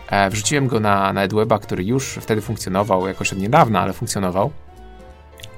E, 0.10 0.30
wrzuciłem 0.30 0.68
go 0.68 0.80
na, 0.80 1.14
na 1.14 1.24
EdWeba, 1.24 1.60
który 1.60 1.84
już 1.84 2.08
wtedy 2.22 2.42
funkcjonował, 2.42 3.08
jakoś 3.08 3.34
od 3.34 3.40
niedawna, 3.40 3.82
ale 3.82 3.94
funkcjonował. 3.94 4.52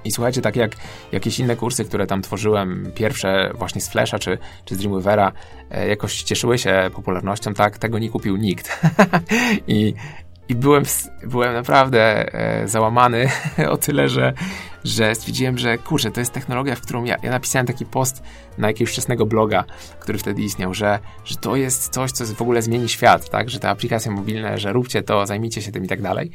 I 0.05 0.11
słuchajcie, 0.11 0.41
tak 0.41 0.55
jak 0.55 0.71
jakieś 1.11 1.39
inne 1.39 1.55
kursy, 1.55 1.85
które 1.85 2.07
tam 2.07 2.21
tworzyłem, 2.21 2.91
pierwsze 2.95 3.51
właśnie 3.55 3.81
z 3.81 3.89
Flasha 3.89 4.19
czy, 4.19 4.37
czy 4.65 4.75
z 4.75 4.77
Dreamweavera, 4.77 5.31
e, 5.71 5.87
jakoś 5.87 6.23
cieszyły 6.23 6.57
się 6.57 6.89
popularnością, 6.95 7.53
tak, 7.53 7.77
tego 7.77 7.99
nie 7.99 8.09
kupił 8.09 8.37
nikt. 8.37 8.79
I, 9.67 9.93
i 10.49 10.55
byłem, 10.55 10.83
byłem 11.23 11.53
naprawdę 11.53 12.33
e, 12.33 12.67
załamany 12.67 13.29
o 13.69 13.77
tyle, 13.77 14.09
że, 14.09 14.33
że 14.83 15.15
stwierdziłem, 15.15 15.57
że 15.57 15.77
kurczę, 15.77 16.11
to 16.11 16.19
jest 16.19 16.33
technologia, 16.33 16.75
w 16.75 16.81
którą 16.81 17.03
ja, 17.03 17.17
ja 17.23 17.31
napisałem 17.31 17.65
taki 17.65 17.85
post 17.85 18.23
na 18.57 18.67
jakiegoś 18.67 18.91
wczesnego 18.91 19.25
bloga, 19.25 19.63
który 19.99 20.17
wtedy 20.17 20.41
istniał, 20.41 20.73
że, 20.73 20.99
że 21.25 21.35
to 21.35 21.55
jest 21.55 21.89
coś, 21.89 22.11
co 22.11 22.25
w 22.25 22.41
ogóle 22.41 22.61
zmieni 22.61 22.89
świat, 22.89 23.29
tak, 23.29 23.49
że 23.49 23.59
te 23.59 23.69
aplikacje 23.69 24.11
mobilne, 24.11 24.57
że 24.57 24.73
róbcie 24.73 25.03
to, 25.03 25.25
zajmijcie 25.25 25.61
się 25.61 25.71
tym 25.71 25.85
i 25.85 25.87
tak 25.87 26.01
dalej 26.01 26.31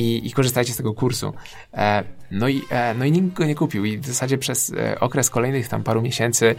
i, 0.00 0.26
i 0.26 0.32
korzystajcie 0.32 0.72
z 0.72 0.76
tego 0.76 0.94
kursu. 0.94 1.32
E, 1.74 2.04
no, 2.30 2.48
i, 2.48 2.62
e, 2.70 2.94
no 2.94 3.04
i 3.04 3.12
nikt 3.12 3.36
go 3.36 3.44
nie 3.44 3.54
kupił 3.54 3.84
i 3.84 3.98
w 3.98 4.06
zasadzie 4.06 4.38
przez 4.38 4.72
e, 4.72 5.00
okres 5.00 5.30
kolejnych 5.30 5.68
tam 5.68 5.82
paru 5.82 6.02
miesięcy 6.02 6.54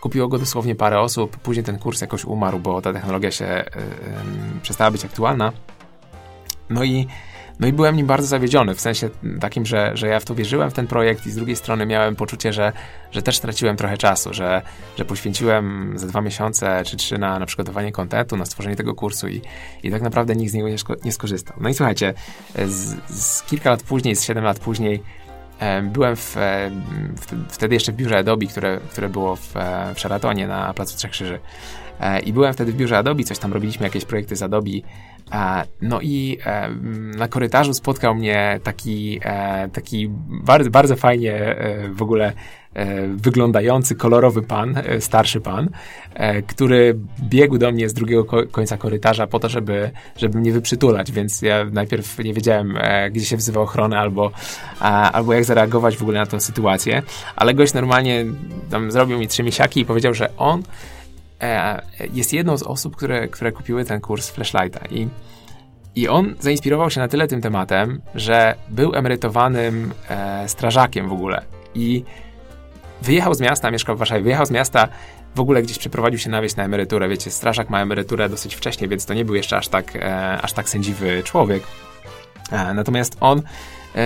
kupiło 0.00 0.28
go 0.28 0.38
dosłownie 0.38 0.74
parę 0.74 1.00
osób, 1.00 1.36
później 1.36 1.64
ten 1.64 1.78
kurs 1.78 2.00
jakoś 2.00 2.24
umarł, 2.24 2.58
bo 2.58 2.82
ta 2.82 2.92
technologia 2.92 3.30
się 3.30 3.64
przestała 4.62 4.90
być 4.90 5.04
aktualna. 5.04 5.52
No 6.70 6.84
i 6.84 7.06
no 7.60 7.66
i 7.66 7.72
byłem 7.72 7.96
nim 7.96 8.06
bardzo 8.06 8.26
zawiedziony, 8.26 8.74
w 8.74 8.80
sensie 8.80 9.10
takim, 9.40 9.66
że, 9.66 9.90
że 9.94 10.06
ja 10.06 10.20
w 10.20 10.24
to 10.24 10.34
wierzyłem, 10.34 10.70
w 10.70 10.74
ten 10.74 10.86
projekt 10.86 11.26
i 11.26 11.30
z 11.30 11.36
drugiej 11.36 11.56
strony 11.56 11.86
miałem 11.86 12.16
poczucie, 12.16 12.52
że, 12.52 12.72
że 13.12 13.22
też 13.22 13.36
straciłem 13.36 13.76
trochę 13.76 13.98
czasu, 13.98 14.34
że, 14.34 14.62
że 14.98 15.04
poświęciłem 15.04 15.92
za 15.98 16.06
dwa 16.06 16.20
miesiące 16.20 16.82
czy 16.86 16.96
trzy 16.96 17.18
na, 17.18 17.38
na 17.38 17.46
przygotowanie 17.46 17.92
kontentu, 17.92 18.36
na 18.36 18.44
stworzenie 18.44 18.76
tego 18.76 18.94
kursu 18.94 19.28
i, 19.28 19.42
i 19.82 19.90
tak 19.90 20.02
naprawdę 20.02 20.36
nikt 20.36 20.52
z 20.52 20.54
niego 20.54 20.68
nie, 20.68 20.76
nie 21.04 21.12
skorzystał. 21.12 21.56
No 21.60 21.68
i 21.68 21.74
słuchajcie, 21.74 22.14
z, 22.66 22.96
z 23.10 23.42
kilka 23.42 23.70
lat 23.70 23.82
później, 23.82 24.16
z 24.16 24.24
siedem 24.24 24.44
lat 24.44 24.58
później 24.58 25.02
e, 25.58 25.82
byłem 25.82 26.16
w, 26.16 26.36
e, 26.36 26.70
w, 27.16 27.52
wtedy 27.54 27.74
jeszcze 27.74 27.92
w 27.92 27.96
biurze 27.96 28.18
Adobe, 28.18 28.46
które, 28.46 28.80
które 28.90 29.08
było 29.08 29.36
w, 29.36 29.56
e, 29.56 29.94
w 29.94 30.00
Sheratonie 30.00 30.46
na 30.46 30.74
Placu 30.74 30.96
Trzech 30.96 31.10
Krzyży. 31.10 31.40
I 32.24 32.32
byłem 32.32 32.52
wtedy 32.52 32.72
w 32.72 32.76
biurze 32.76 32.98
Adobe, 32.98 33.24
coś 33.24 33.38
tam 33.38 33.52
robiliśmy, 33.52 33.86
jakieś 33.86 34.04
projekty 34.04 34.36
z 34.36 34.42
Adobe. 34.42 34.70
No 35.82 36.00
i 36.00 36.38
e, 36.46 36.70
na 37.16 37.28
korytarzu 37.28 37.74
spotkał 37.74 38.14
mnie 38.14 38.60
taki, 38.62 39.20
e, 39.24 39.68
taki 39.68 40.08
bardzo, 40.28 40.70
bardzo 40.70 40.96
fajnie 40.96 41.34
e, 41.34 41.88
w 41.88 42.02
ogóle 42.02 42.32
wyglądający, 43.14 43.94
kolorowy 43.94 44.42
pan, 44.42 44.82
starszy 45.00 45.40
pan, 45.40 45.70
który 46.46 46.98
biegł 47.22 47.58
do 47.58 47.72
mnie 47.72 47.88
z 47.88 47.94
drugiego 47.94 48.24
końca 48.50 48.76
korytarza 48.76 49.26
po 49.26 49.38
to, 49.38 49.48
żeby, 49.48 49.90
żeby 50.16 50.38
mnie 50.38 50.52
wyprzytulać, 50.52 51.12
więc 51.12 51.42
ja 51.42 51.64
najpierw 51.72 52.18
nie 52.18 52.34
wiedziałem, 52.34 52.78
gdzie 53.10 53.24
się 53.24 53.36
wzywa 53.36 53.60
ochronę 53.60 53.98
albo, 53.98 54.30
albo 55.12 55.32
jak 55.32 55.44
zareagować 55.44 55.96
w 55.96 56.02
ogóle 56.02 56.20
na 56.20 56.26
tę 56.26 56.40
sytuację, 56.40 57.02
ale 57.36 57.54
gość 57.54 57.74
normalnie 57.74 58.24
tam 58.70 58.90
zrobił 58.90 59.18
mi 59.18 59.28
trzy 59.28 59.42
miesiaki 59.42 59.80
i 59.80 59.84
powiedział, 59.84 60.14
że 60.14 60.36
on 60.36 60.62
E, 60.62 61.03
jest 62.12 62.32
jedną 62.32 62.56
z 62.56 62.62
osób, 62.62 62.96
które, 62.96 63.28
które 63.28 63.52
kupiły 63.52 63.84
ten 63.84 64.00
kurs 64.00 64.30
Flashlighta 64.30 64.86
i 64.90 65.08
i 65.96 66.08
on 66.08 66.34
zainspirował 66.40 66.90
się 66.90 67.00
na 67.00 67.08
tyle 67.08 67.28
tym 67.28 67.40
tematem, 67.40 68.00
że 68.14 68.54
był 68.68 68.94
emerytowanym 68.94 69.92
e, 70.08 70.48
strażakiem 70.48 71.08
w 71.08 71.12
ogóle. 71.12 71.42
I 71.74 72.04
wyjechał 73.02 73.34
z 73.34 73.40
miasta, 73.40 73.70
mieszkał 73.70 73.96
w 73.96 73.98
Warszawie, 73.98 74.22
wyjechał 74.22 74.46
z 74.46 74.50
miasta, 74.50 74.88
w 75.34 75.40
ogóle 75.40 75.62
gdzieś 75.62 75.78
przeprowadził 75.78 76.18
się 76.18 76.30
na 76.30 76.42
wieś 76.42 76.56
na 76.56 76.64
emeryturę. 76.64 77.08
Wiecie, 77.08 77.30
strażak 77.30 77.70
ma 77.70 77.82
emeryturę 77.82 78.28
dosyć 78.28 78.54
wcześnie, 78.54 78.88
więc 78.88 79.06
to 79.06 79.14
nie 79.14 79.24
był 79.24 79.34
jeszcze 79.34 79.56
aż 79.56 79.68
tak, 79.68 79.96
e, 79.96 80.38
aż 80.42 80.52
tak 80.52 80.68
sędziwy 80.68 81.22
człowiek. 81.22 81.62
E, 82.52 82.74
natomiast 82.74 83.16
on 83.20 83.38
E, 83.38 83.42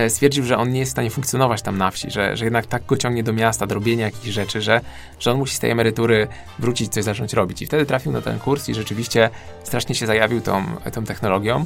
stwierdził, 0.09 0.43
że 0.43 0.57
on 0.57 0.71
nie 0.71 0.79
jest 0.79 0.91
w 0.91 0.91
stanie 0.91 1.09
funkcjonować 1.09 1.61
tam 1.61 1.77
na 1.77 1.91
wsi, 1.91 2.11
że, 2.11 2.37
że 2.37 2.45
jednak 2.45 2.65
tak 2.65 2.85
go 2.85 2.97
ciągnie 2.97 3.23
do 3.23 3.33
miasta, 3.33 3.67
do 3.67 3.75
robienia 3.75 4.05
jakichś 4.05 4.33
rzeczy, 4.33 4.61
że, 4.61 4.81
że 5.19 5.31
on 5.31 5.37
musi 5.37 5.55
z 5.55 5.59
tej 5.59 5.71
emerytury 5.71 6.27
wrócić, 6.59 6.93
coś 6.93 7.03
zacząć 7.03 7.33
robić. 7.33 7.61
I 7.61 7.65
wtedy 7.65 7.85
trafił 7.85 8.11
na 8.11 8.21
ten 8.21 8.39
kurs 8.39 8.69
i 8.69 8.73
rzeczywiście 8.73 9.29
strasznie 9.63 9.95
się 9.95 10.07
zajawił 10.07 10.41
tą, 10.41 10.63
tą 10.93 11.05
technologią 11.05 11.65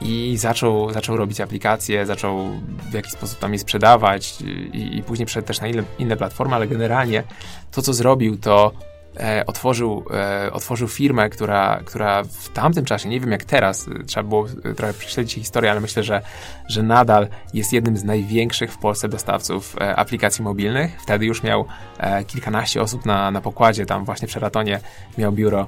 i 0.00 0.36
zaczął, 0.36 0.92
zaczął 0.92 1.16
robić 1.16 1.40
aplikacje, 1.40 2.06
zaczął 2.06 2.50
w 2.90 2.92
jakiś 2.92 3.12
sposób 3.12 3.38
tam 3.38 3.52
je 3.52 3.58
sprzedawać 3.58 4.40
i, 4.72 4.96
i 4.98 5.02
później 5.02 5.26
przeszedł 5.26 5.46
też 5.46 5.60
na 5.60 5.68
inne, 5.68 5.82
inne 5.98 6.16
platformy, 6.16 6.54
ale 6.54 6.66
generalnie 6.66 7.22
to, 7.70 7.82
co 7.82 7.92
zrobił, 7.92 8.36
to 8.36 8.72
e, 9.16 9.46
otworzył, 9.46 10.04
e, 10.10 10.52
otworzył 10.52 10.88
firmę, 10.88 11.28
która, 11.28 11.80
która 11.84 12.24
w 12.24 12.48
tamtym 12.48 12.84
czasie, 12.84 13.08
nie 13.08 13.20
wiem 13.20 13.32
jak 13.32 13.44
teraz, 13.44 13.88
e, 13.88 14.04
trzeba 14.04 14.28
było 14.28 14.46
e, 14.64 14.74
trochę 14.74 14.94
prześledzić 14.94 15.34
historię, 15.34 15.70
ale 15.70 15.80
myślę, 15.80 16.02
że, 16.02 16.22
że 16.68 16.82
nadal 16.82 17.28
jest 17.54 17.72
jednym 17.72 17.96
z 17.96 18.04
największych 18.04 18.72
w 18.72 18.78
Polsce 18.78 19.08
dostawców 19.08 19.76
e, 19.80 19.96
aplikacji 19.96 20.44
mobilnych. 20.44 21.02
Wtedy 21.02 21.26
już 21.26 21.42
miał 21.42 21.66
e, 21.98 22.24
kilkanaście 22.24 22.82
osób 22.82 23.06
na, 23.06 23.30
na 23.30 23.40
pokładzie, 23.40 23.86
tam 23.86 24.04
właśnie 24.04 24.28
w 24.28 24.32
Sheratonie 24.32 24.80
miał 25.18 25.32
biuro 25.32 25.66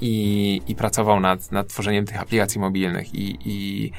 i, 0.00 0.62
i 0.68 0.74
pracował 0.74 1.20
nad, 1.20 1.52
nad 1.52 1.68
tworzeniem 1.68 2.06
tych 2.06 2.20
aplikacji 2.20 2.60
mobilnych 2.60 3.14
i, 3.14 3.38
i, 3.44 3.90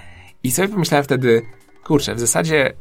i 0.43 0.51
sobie 0.51 0.67
pomyślałem 0.67 1.03
wtedy, 1.03 1.41
kurczę, 1.83 2.15
w 2.15 2.19
zasadzie 2.19 2.73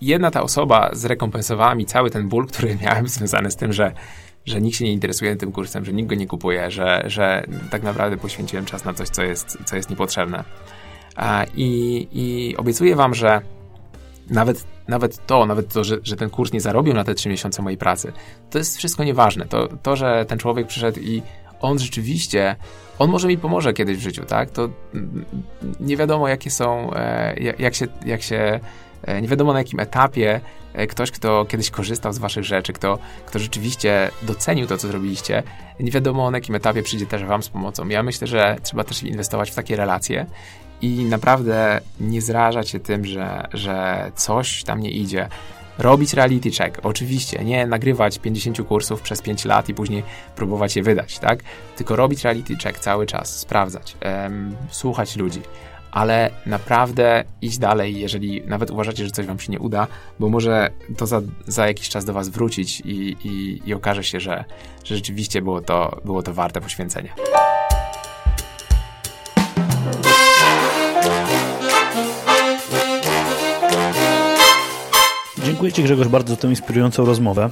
jedna 0.00 0.30
ta 0.30 0.42
osoba 0.42 0.90
zrekompensowała 0.92 1.74
mi 1.74 1.86
cały 1.86 2.10
ten 2.10 2.28
ból, 2.28 2.46
który 2.46 2.76
miałem 2.82 3.08
związany 3.08 3.50
z 3.50 3.56
tym, 3.56 3.72
że 3.72 3.92
że 4.46 4.60
nikt 4.60 4.76
się 4.76 4.84
nie 4.84 4.92
interesuje 4.92 5.36
tym 5.36 5.52
kursem, 5.52 5.84
że 5.84 5.92
nikt 5.92 6.08
go 6.08 6.14
nie 6.14 6.26
kupuje, 6.26 6.70
że, 6.70 7.02
że 7.06 7.46
tak 7.70 7.82
naprawdę 7.82 8.16
poświęciłem 8.16 8.64
czas 8.64 8.84
na 8.84 8.94
coś, 8.94 9.08
co 9.08 9.22
jest, 9.22 9.58
co 9.64 9.76
jest 9.76 9.90
niepotrzebne. 9.90 10.44
I, 11.56 12.08
I 12.12 12.56
obiecuję 12.56 12.96
wam, 12.96 13.14
że 13.14 13.40
nawet, 14.30 14.64
nawet 14.88 15.26
to, 15.26 15.46
nawet 15.46 15.72
to, 15.72 15.84
że, 15.84 15.96
że 16.02 16.16
ten 16.16 16.30
kurs 16.30 16.52
nie 16.52 16.60
zarobił 16.60 16.94
na 16.94 17.04
te 17.04 17.14
trzy 17.14 17.28
miesiące 17.28 17.62
mojej 17.62 17.78
pracy, 17.78 18.12
to 18.50 18.58
jest 18.58 18.76
wszystko 18.78 19.04
nieważne. 19.04 19.46
To, 19.46 19.68
to, 19.82 19.96
że 19.96 20.24
ten 20.28 20.38
człowiek 20.38 20.66
przyszedł 20.66 21.00
i 21.00 21.22
on 21.60 21.78
rzeczywiście, 21.78 22.56
on 22.98 23.10
może 23.10 23.28
mi 23.28 23.38
pomoże 23.38 23.72
kiedyś 23.72 23.96
w 23.96 24.00
życiu, 24.00 24.24
tak? 24.24 24.50
To 24.50 24.68
nie 25.80 25.96
wiadomo, 25.96 26.28
jakie 26.28 26.50
są, 26.50 26.94
e, 26.94 27.34
jak 27.58 27.74
się, 27.74 27.86
jak 28.06 28.22
się 28.22 28.60
nie 29.22 29.28
wiadomo 29.28 29.52
na 29.52 29.58
jakim 29.58 29.80
etapie 29.80 30.40
e, 30.74 30.86
ktoś, 30.86 31.10
kto 31.10 31.44
kiedyś 31.44 31.70
korzystał 31.70 32.12
z 32.12 32.18
waszych 32.18 32.44
rzeczy, 32.44 32.72
kto, 32.72 32.98
kto 33.26 33.38
rzeczywiście 33.38 34.10
docenił 34.22 34.66
to, 34.66 34.78
co 34.78 34.88
zrobiliście, 34.88 35.42
nie 35.80 35.90
wiadomo 35.90 36.30
na 36.30 36.38
jakim 36.38 36.54
etapie 36.54 36.82
przyjdzie 36.82 37.06
też 37.06 37.24
wam 37.24 37.42
z 37.42 37.48
pomocą. 37.48 37.88
Ja 37.88 38.02
myślę, 38.02 38.26
że 38.26 38.56
trzeba 38.62 38.84
też 38.84 39.02
inwestować 39.02 39.50
w 39.50 39.54
takie 39.54 39.76
relacje 39.76 40.26
i 40.82 41.04
naprawdę 41.04 41.80
nie 42.00 42.22
zrażać 42.22 42.68
się 42.68 42.80
tym, 42.80 43.04
że, 43.04 43.48
że 43.52 44.10
coś 44.14 44.64
tam 44.64 44.80
nie 44.80 44.90
idzie. 44.90 45.28
Robić 45.78 46.14
reality 46.14 46.50
check, 46.50 46.80
oczywiście, 46.82 47.44
nie 47.44 47.66
nagrywać 47.66 48.18
50 48.18 48.62
kursów 48.68 49.02
przez 49.02 49.22
5 49.22 49.44
lat 49.44 49.68
i 49.68 49.74
później 49.74 50.02
próbować 50.36 50.76
je 50.76 50.82
wydać, 50.82 51.18
tak? 51.18 51.38
Tylko 51.76 51.96
robić 51.96 52.24
reality 52.24 52.56
check 52.56 52.78
cały 52.78 53.06
czas, 53.06 53.38
sprawdzać, 53.38 53.96
um, 54.04 54.56
słuchać 54.70 55.16
ludzi 55.16 55.40
ale 55.92 56.30
naprawdę 56.46 57.24
iść 57.42 57.58
dalej, 57.58 58.00
jeżeli 58.00 58.42
nawet 58.46 58.70
uważacie, 58.70 59.04
że 59.04 59.10
coś 59.10 59.26
wam 59.26 59.38
się 59.38 59.52
nie 59.52 59.60
uda, 59.60 59.86
bo 60.20 60.28
może 60.28 60.70
to 60.96 61.06
za, 61.06 61.22
za 61.46 61.66
jakiś 61.66 61.88
czas 61.88 62.04
do 62.04 62.12
was 62.12 62.28
wrócić 62.28 62.80
i, 62.80 63.16
i, 63.24 63.62
i 63.66 63.74
okaże 63.74 64.04
się, 64.04 64.20
że, 64.20 64.44
że 64.84 64.96
rzeczywiście 64.96 65.42
było 65.42 65.60
to, 65.60 66.00
było 66.04 66.22
to 66.22 66.34
warte 66.34 66.60
poświęcenia. 66.60 67.14
Dziękuję 75.56 75.72
Ci 75.72 75.82
Grzegorz 75.82 76.08
bardzo 76.08 76.34
za 76.34 76.40
tę 76.40 76.48
inspirującą 76.48 77.04
rozmowę. 77.04 77.50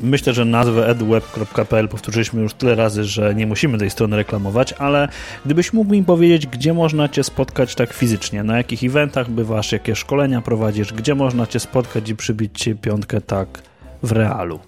Myślę, 0.00 0.34
że 0.34 0.44
nazwę 0.44 0.88
edweb.pl 0.88 1.88
powtórzyliśmy 1.88 2.42
już 2.42 2.54
tyle 2.54 2.74
razy, 2.74 3.04
że 3.04 3.34
nie 3.34 3.46
musimy 3.46 3.78
tej 3.78 3.90
strony 3.90 4.16
reklamować, 4.16 4.72
ale 4.72 5.08
gdybyś 5.44 5.72
mógł 5.72 5.92
mi 5.92 6.04
powiedzieć, 6.04 6.46
gdzie 6.46 6.74
można 6.74 7.08
Cię 7.08 7.24
spotkać 7.24 7.74
tak 7.74 7.92
fizycznie, 7.92 8.42
na 8.42 8.56
jakich 8.56 8.84
eventach 8.84 9.30
bywasz, 9.30 9.72
jakie 9.72 9.96
szkolenia 9.96 10.40
prowadzisz, 10.40 10.92
gdzie 10.92 11.14
można 11.14 11.46
Cię 11.46 11.60
spotkać 11.60 12.08
i 12.08 12.16
przybić 12.16 12.58
Ci 12.58 12.74
piątkę 12.74 13.20
tak 13.20 13.62
w 14.02 14.12
realu. 14.12 14.67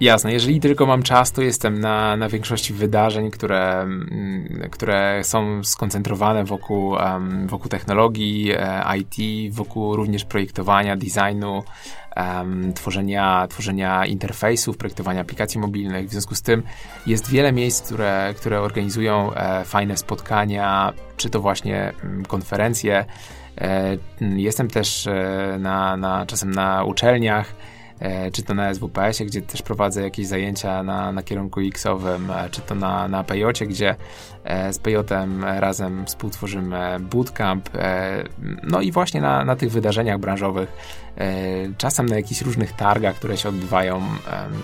Jasne, 0.00 0.32
jeżeli 0.32 0.60
tylko 0.60 0.86
mam 0.86 1.02
czas, 1.02 1.32
to 1.32 1.42
jestem 1.42 1.80
na, 1.80 2.16
na 2.16 2.28
większości 2.28 2.72
wydarzeń, 2.72 3.30
które, 3.30 3.80
mm, 3.80 4.68
które 4.70 5.20
są 5.24 5.64
skoncentrowane 5.64 6.44
wokół, 6.44 6.90
um, 6.90 7.46
wokół 7.46 7.68
technologii, 7.68 8.52
e, 8.52 8.82
IT, 8.98 9.54
wokół 9.54 9.96
również 9.96 10.24
projektowania, 10.24 10.96
designu, 10.96 11.62
um, 12.16 12.72
tworzenia, 12.72 13.46
tworzenia 13.48 14.06
interfejsów, 14.06 14.76
projektowania 14.76 15.20
aplikacji 15.20 15.60
mobilnych. 15.60 16.08
W 16.08 16.10
związku 16.10 16.34
z 16.34 16.42
tym 16.42 16.62
jest 17.06 17.30
wiele 17.30 17.52
miejsc, 17.52 17.86
które, 17.86 18.34
które 18.36 18.60
organizują 18.60 19.34
e, 19.34 19.64
fajne 19.64 19.96
spotkania, 19.96 20.92
czy 21.16 21.30
to 21.30 21.40
właśnie 21.40 21.92
mm, 22.04 22.24
konferencje. 22.24 23.04
E, 23.58 23.96
jestem 24.20 24.68
też 24.68 25.06
e, 25.06 25.56
na, 25.60 25.96
na, 25.96 26.26
czasem 26.26 26.50
na 26.50 26.84
uczelniach, 26.84 27.54
czy 28.32 28.42
to 28.42 28.54
na 28.54 28.74
SWPS-ie, 28.74 29.26
gdzie 29.26 29.42
też 29.42 29.62
prowadzę 29.62 30.02
jakieś 30.02 30.26
zajęcia 30.26 30.82
na, 30.82 31.12
na 31.12 31.22
kierunku 31.22 31.60
X-owym, 31.60 32.30
e, 32.30 32.50
czy 32.50 32.60
to 32.60 32.74
na, 32.74 33.08
na 33.08 33.24
Pejocie, 33.24 33.66
gdzie 33.66 33.96
e, 34.44 34.72
z 34.72 34.78
Pejotem 34.78 35.44
razem 35.44 36.06
współtworzymy 36.06 36.96
bootcamp, 37.00 37.70
no 38.62 38.80
i 38.80 38.92
właśnie 38.92 39.20
na, 39.20 39.44
na 39.44 39.56
tych 39.56 39.70
wydarzeniach 39.70 40.18
branżowych, 40.18 40.72
czasem 41.78 42.06
na 42.06 42.16
jakichś 42.16 42.42
różnych 42.42 42.72
targach, 42.72 43.16
które 43.16 43.36
się 43.36 43.48
odbywają, 43.48 44.02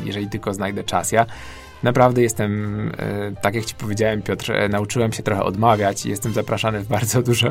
jeżeli 0.05 0.29
tylko 0.29 0.55
znajdę 0.55 0.85
czas. 0.85 1.13
Ja 1.13 1.27
naprawdę 1.83 2.23
jestem, 2.23 2.93
e, 2.99 3.33
tak 3.43 3.55
jak 3.55 3.65
ci 3.65 3.75
powiedziałem, 3.75 4.23
Piotr, 4.23 4.53
e, 4.53 4.69
nauczyłem 4.69 5.13
się 5.13 5.23
trochę 5.23 5.43
odmawiać 5.43 6.07
i 6.07 6.11
jestem 6.11 6.33
zapraszany 6.33 6.81
w 6.81 6.89
bardzo 6.89 7.23
dużo, 7.31 7.51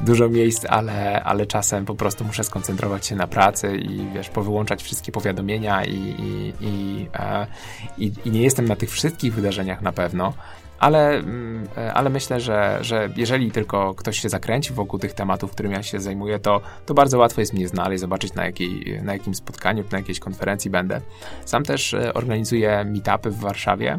dużo 0.00 0.28
miejsc, 0.28 0.64
ale, 0.68 1.22
ale 1.22 1.46
czasem 1.46 1.84
po 1.84 1.94
prostu 1.94 2.24
muszę 2.24 2.44
skoncentrować 2.44 3.06
się 3.06 3.16
na 3.16 3.26
pracy 3.26 3.76
i 3.76 4.06
wiesz, 4.14 4.28
powyłączać 4.28 4.82
wszystkie 4.82 5.12
powiadomienia 5.12 5.84
i, 5.84 5.94
i, 5.94 6.52
i, 6.60 7.06
e, 7.14 7.46
i, 7.98 8.12
i 8.24 8.30
nie 8.30 8.42
jestem 8.42 8.68
na 8.68 8.76
tych 8.76 8.90
wszystkich 8.90 9.34
wydarzeniach 9.34 9.82
na 9.82 9.92
pewno, 9.92 10.34
ale, 10.78 11.10
mm, 11.10 11.68
e, 11.76 11.94
ale 11.94 12.10
myślę, 12.10 12.40
że, 12.40 12.78
że 12.80 13.08
jeżeli 13.16 13.50
tylko 13.50 13.94
ktoś 13.94 14.20
się 14.20 14.28
zakręci 14.28 14.72
wokół 14.72 14.98
tych 14.98 15.12
tematów, 15.12 15.50
którymi 15.52 15.74
ja 15.74 15.82
się 15.82 16.00
zajmuję, 16.00 16.38
to, 16.38 16.60
to 16.86 16.94
bardzo 16.94 17.18
łatwo 17.18 17.40
jest 17.40 17.52
mnie 17.52 17.68
znaleźć, 17.68 18.00
zobaczyć 18.00 18.34
na, 18.34 18.44
jakiej, 18.44 19.00
na 19.02 19.12
jakim 19.12 19.34
spotkaniu, 19.34 19.84
na 19.92 19.98
jakiejś 19.98 20.20
konferencji 20.20 20.70
będę. 20.70 21.00
Sam 21.44 21.64
też 21.64 21.94
e, 21.94 22.14
organizuję 22.14 22.84
meetupy 22.84 23.30
w 23.30 23.38
Warszawie, 23.38 23.98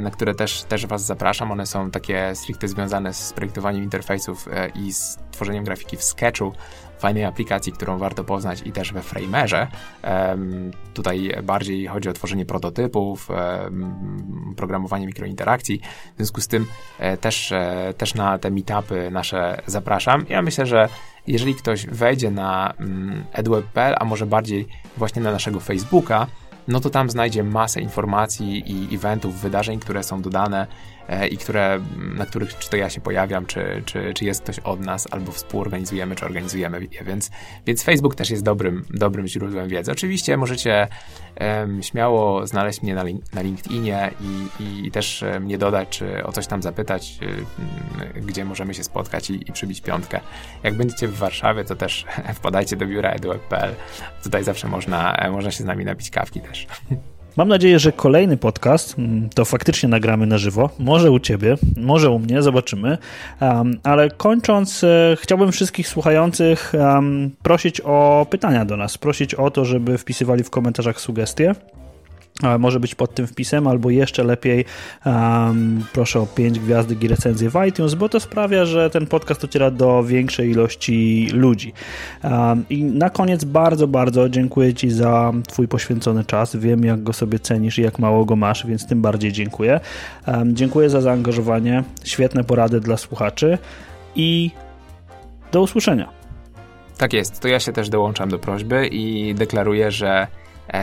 na 0.00 0.10
które 0.10 0.34
też, 0.34 0.62
też 0.62 0.86
Was 0.86 1.04
zapraszam. 1.04 1.52
One 1.52 1.66
są 1.66 1.90
takie 1.90 2.34
stricte 2.34 2.68
związane 2.68 3.14
z 3.14 3.32
projektowaniem 3.32 3.82
interfejsów 3.82 4.48
i 4.74 4.92
z 4.92 5.18
tworzeniem 5.30 5.64
grafiki 5.64 5.96
w 5.96 6.02
Sketchu, 6.02 6.52
fajnej 6.98 7.24
aplikacji, 7.24 7.72
którą 7.72 7.98
warto 7.98 8.24
poznać 8.24 8.62
i 8.64 8.72
też 8.72 8.92
we 8.92 9.02
Framerze. 9.02 9.66
Tutaj 10.94 11.30
bardziej 11.42 11.86
chodzi 11.86 12.08
o 12.08 12.12
tworzenie 12.12 12.46
prototypów, 12.46 13.28
programowanie 14.56 15.06
mikrointerakcji. 15.06 15.80
W 16.14 16.16
związku 16.16 16.40
z 16.40 16.48
tym 16.48 16.66
e, 16.98 17.16
też, 17.16 17.52
e, 17.52 17.94
też 17.96 18.14
na 18.14 18.38
te 18.38 18.50
meetupy 18.50 19.10
nasze 19.10 19.62
zapraszam. 19.66 20.24
Ja 20.28 20.42
myślę, 20.42 20.66
że 20.66 20.88
jeżeli 21.26 21.54
ktoś 21.54 21.86
wejdzie 21.86 22.30
na 22.30 22.74
mm, 22.80 23.24
edweb.pl, 23.32 23.94
a 23.98 24.04
może 24.04 24.26
bardziej 24.26 24.68
właśnie 24.96 25.22
na 25.22 25.32
naszego 25.32 25.60
Facebooka, 25.60 26.26
no 26.68 26.80
to 26.80 26.90
tam 26.90 27.10
znajdzie 27.10 27.44
masę 27.44 27.80
informacji 27.80 28.72
i 28.72 28.94
eventów, 28.94 29.40
wydarzeń, 29.40 29.80
które 29.80 30.02
są 30.02 30.22
dodane 30.22 30.66
i 31.30 31.36
które, 31.36 31.80
na 31.96 32.26
których 32.26 32.58
czy 32.58 32.70
to 32.70 32.76
ja 32.76 32.90
się 32.90 33.00
pojawiam, 33.00 33.46
czy, 33.46 33.82
czy, 33.84 34.14
czy 34.14 34.24
jest 34.24 34.42
ktoś 34.42 34.58
od 34.58 34.80
nas, 34.80 35.08
albo 35.10 35.32
współorganizujemy, 35.32 36.16
czy 36.16 36.24
organizujemy 36.24 36.80
je, 36.92 37.04
więc, 37.04 37.30
więc 37.66 37.82
Facebook 37.82 38.14
też 38.14 38.30
jest 38.30 38.44
dobrym, 38.44 38.84
dobrym 38.90 39.26
źródłem 39.26 39.68
wiedzy. 39.68 39.92
Oczywiście 39.92 40.36
możecie 40.36 40.88
um, 41.40 41.82
śmiało 41.82 42.46
znaleźć 42.46 42.82
mnie 42.82 42.94
na, 42.94 43.02
link, 43.02 43.32
na 43.32 43.42
LinkedInie 43.42 44.10
i, 44.20 44.86
i, 44.86 44.90
też 44.90 45.24
mnie 45.40 45.58
dodać, 45.58 45.88
czy 45.88 46.24
o 46.24 46.32
coś 46.32 46.46
tam 46.46 46.62
zapytać, 46.62 47.18
y, 48.16 48.20
gdzie 48.20 48.44
możemy 48.44 48.74
się 48.74 48.84
spotkać 48.84 49.30
i, 49.30 49.50
i 49.50 49.52
przybić 49.52 49.80
piątkę. 49.80 50.20
Jak 50.62 50.74
będziecie 50.74 51.08
w 51.08 51.16
Warszawie, 51.16 51.64
to 51.64 51.76
też 51.76 52.06
wpadajcie 52.38 52.76
do 52.76 52.86
biura 52.86 53.10
edu.pl. 53.10 53.74
Tutaj 54.22 54.44
zawsze 54.44 54.68
można, 54.68 55.14
e, 55.16 55.30
można 55.30 55.50
się 55.50 55.64
z 55.64 55.66
nami 55.66 55.84
napić 55.84 56.10
kawki 56.10 56.40
też. 56.40 56.66
Mam 57.38 57.48
nadzieję, 57.48 57.78
że 57.78 57.92
kolejny 57.92 58.36
podcast 58.36 58.98
mm, 58.98 59.28
to 59.34 59.44
faktycznie 59.44 59.88
nagramy 59.88 60.26
na 60.26 60.38
żywo. 60.38 60.70
Może 60.78 61.10
u 61.10 61.18
ciebie, 61.18 61.56
może 61.76 62.10
u 62.10 62.18
mnie, 62.18 62.42
zobaczymy. 62.42 62.98
Um, 63.40 63.78
ale 63.82 64.10
kończąc, 64.10 64.84
e, 64.84 65.16
chciałbym 65.20 65.52
wszystkich 65.52 65.88
słuchających 65.88 66.72
um, 66.78 67.30
prosić 67.42 67.80
o 67.80 68.26
pytania 68.30 68.64
do 68.64 68.76
nas, 68.76 68.98
prosić 68.98 69.34
o 69.34 69.50
to, 69.50 69.64
żeby 69.64 69.98
wpisywali 69.98 70.44
w 70.44 70.50
komentarzach 70.50 71.00
sugestie 71.00 71.54
może 72.58 72.80
być 72.80 72.94
pod 72.94 73.14
tym 73.14 73.26
wpisem, 73.26 73.66
albo 73.66 73.90
jeszcze 73.90 74.24
lepiej 74.24 74.64
um, 75.06 75.84
proszę 75.92 76.20
o 76.20 76.26
5 76.26 76.60
gwiazdek 76.60 77.04
i 77.04 77.08
recenzję 77.08 77.50
w 77.50 77.54
iTunes, 77.68 77.94
bo 77.94 78.08
to 78.08 78.20
sprawia, 78.20 78.64
że 78.64 78.90
ten 78.90 79.06
podcast 79.06 79.40
dociera 79.40 79.70
do 79.70 80.04
większej 80.04 80.50
ilości 80.50 81.28
ludzi. 81.32 81.72
Um, 82.24 82.64
I 82.70 82.84
na 82.84 83.10
koniec 83.10 83.44
bardzo, 83.44 83.86
bardzo 83.86 84.28
dziękuję 84.28 84.74
Ci 84.74 84.90
za 84.90 85.32
Twój 85.48 85.68
poświęcony 85.68 86.24
czas. 86.24 86.56
Wiem, 86.56 86.84
jak 86.84 87.02
go 87.02 87.12
sobie 87.12 87.38
cenisz 87.38 87.78
i 87.78 87.82
jak 87.82 87.98
mało 87.98 88.24
go 88.24 88.36
masz, 88.36 88.66
więc 88.66 88.86
tym 88.86 89.02
bardziej 89.02 89.32
dziękuję. 89.32 89.80
Um, 90.26 90.56
dziękuję 90.56 90.90
za 90.90 91.00
zaangażowanie, 91.00 91.84
świetne 92.04 92.44
porady 92.44 92.80
dla 92.80 92.96
słuchaczy 92.96 93.58
i 94.16 94.50
do 95.52 95.62
usłyszenia. 95.62 96.08
Tak 96.98 97.12
jest, 97.12 97.40
to 97.40 97.48
ja 97.48 97.60
się 97.60 97.72
też 97.72 97.88
dołączam 97.88 98.28
do 98.28 98.38
prośby 98.38 98.86
i 98.86 99.34
deklaruję, 99.34 99.90
że 99.90 100.26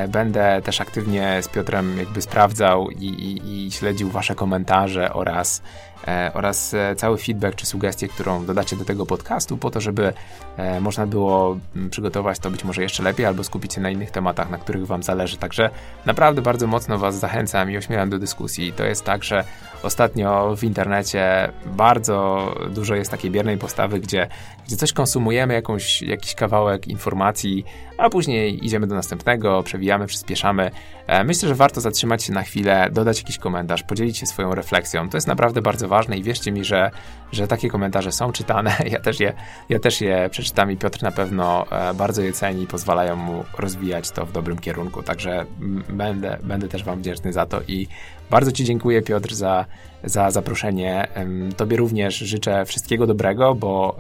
będę 0.08 0.62
też 0.62 0.82
aktywnie 0.82 1.38
z 1.42 1.48
Piotrem 1.48 1.98
jakby 1.98 2.22
sprawdzał 2.22 2.90
i, 2.90 3.06
i, 3.06 3.66
i 3.66 3.72
śledził 3.72 4.10
wasze 4.10 4.36
komentarze 4.36 5.14
oraz 5.14 5.62
E, 5.62 5.95
oraz 6.34 6.74
e, 6.74 6.96
cały 6.96 7.18
feedback 7.18 7.56
czy 7.56 7.66
sugestie, 7.66 8.08
którą 8.08 8.46
dodacie 8.46 8.76
do 8.76 8.86
tego 8.86 9.06
podcastu, 9.06 9.58
po 9.58 9.72
to, 9.72 9.82
żeby 9.82 10.14
e, 10.58 10.80
można 10.80 11.08
było 11.08 11.58
mm, 11.76 11.90
przygotować 11.90 12.40
to 12.40 12.52
być 12.52 12.64
może 12.64 12.82
jeszcze 12.82 13.04
lepiej 13.04 13.26
albo 13.26 13.44
skupić 13.44 13.74
się 13.74 13.82
na 13.82 13.90
innych 13.90 14.12
tematach, 14.12 14.50
na 14.50 14.58
których 14.58 14.88
Wam 14.88 15.04
zależy. 15.04 15.38
Także 15.38 15.70
naprawdę 16.06 16.42
bardzo 16.42 16.68
mocno 16.68 16.98
Was 16.98 17.20
zachęcam 17.20 17.72
i 17.72 17.78
ośmielam 17.78 18.10
do 18.10 18.20
dyskusji. 18.20 18.74
To 18.74 18.86
jest 18.86 19.04
tak, 19.04 19.24
że 19.24 19.44
ostatnio 19.84 20.56
w 20.56 20.64
internecie 20.64 21.52
bardzo 21.66 22.48
dużo 22.70 22.96
jest 22.96 23.12
takiej 23.12 23.32
biernej 23.32 23.58
postawy, 23.58 24.00
gdzie, 24.00 24.28
gdzie 24.68 24.78
coś 24.78 24.94
konsumujemy, 24.94 25.54
jakąś, 25.54 26.02
jakiś 26.02 26.36
kawałek 26.36 26.88
informacji, 26.88 27.66
a 27.98 28.10
później 28.10 28.66
idziemy 28.66 28.88
do 28.88 28.96
następnego, 28.96 29.64
przewijamy, 29.64 30.08
przyspieszamy. 30.08 30.72
Myślę, 31.26 31.50
że 31.50 31.56
warto 31.56 31.82
zatrzymać 31.82 32.24
się 32.24 32.34
na 32.34 32.44
chwilę, 32.44 32.90
dodać 32.92 33.20
jakiś 33.20 33.38
komentarz, 33.38 33.84
podzielić 33.84 34.18
się 34.18 34.26
swoją 34.26 34.56
refleksją. 34.56 35.10
To 35.10 35.18
jest 35.18 35.28
naprawdę 35.28 35.62
bardzo 35.62 35.88
ważne 35.88 35.95
ważne 35.96 36.18
i 36.18 36.24
wierzcie 36.24 36.52
mi, 36.52 36.64
że, 36.66 36.92
że 37.32 37.48
takie 37.48 37.70
komentarze 37.70 38.12
są 38.12 38.32
czytane. 38.32 38.76
Ja 38.96 39.00
też, 39.00 39.20
je, 39.20 39.34
ja 39.70 39.80
też 39.80 40.02
je 40.02 40.30
przeczytam 40.30 40.72
i 40.72 40.78
Piotr 40.78 41.04
na 41.04 41.12
pewno 41.12 41.66
e, 41.72 41.94
bardzo 41.94 42.22
je 42.22 42.34
ceni 42.34 42.64
i 42.64 42.68
pozwalają 42.68 43.16
mu 43.16 43.44
rozwijać 43.58 44.12
to 44.12 44.26
w 44.26 44.32
dobrym 44.32 44.60
kierunku. 44.60 45.04
Także 45.04 45.46
będę, 45.90 46.38
będę 46.44 46.68
też 46.68 46.84
Wam 46.84 47.00
wdzięczny 47.00 47.34
za 47.34 47.46
to 47.46 47.62
i 47.68 47.88
bardzo 48.30 48.52
Ci 48.52 48.64
dziękuję, 48.64 49.02
Piotr, 49.02 49.34
za, 49.34 49.66
za 50.04 50.32
zaproszenie. 50.32 51.08
Tobie 51.58 51.78
również 51.78 52.18
życzę 52.18 52.66
wszystkiego 52.66 53.08
dobrego, 53.08 53.56
bo 53.56 53.98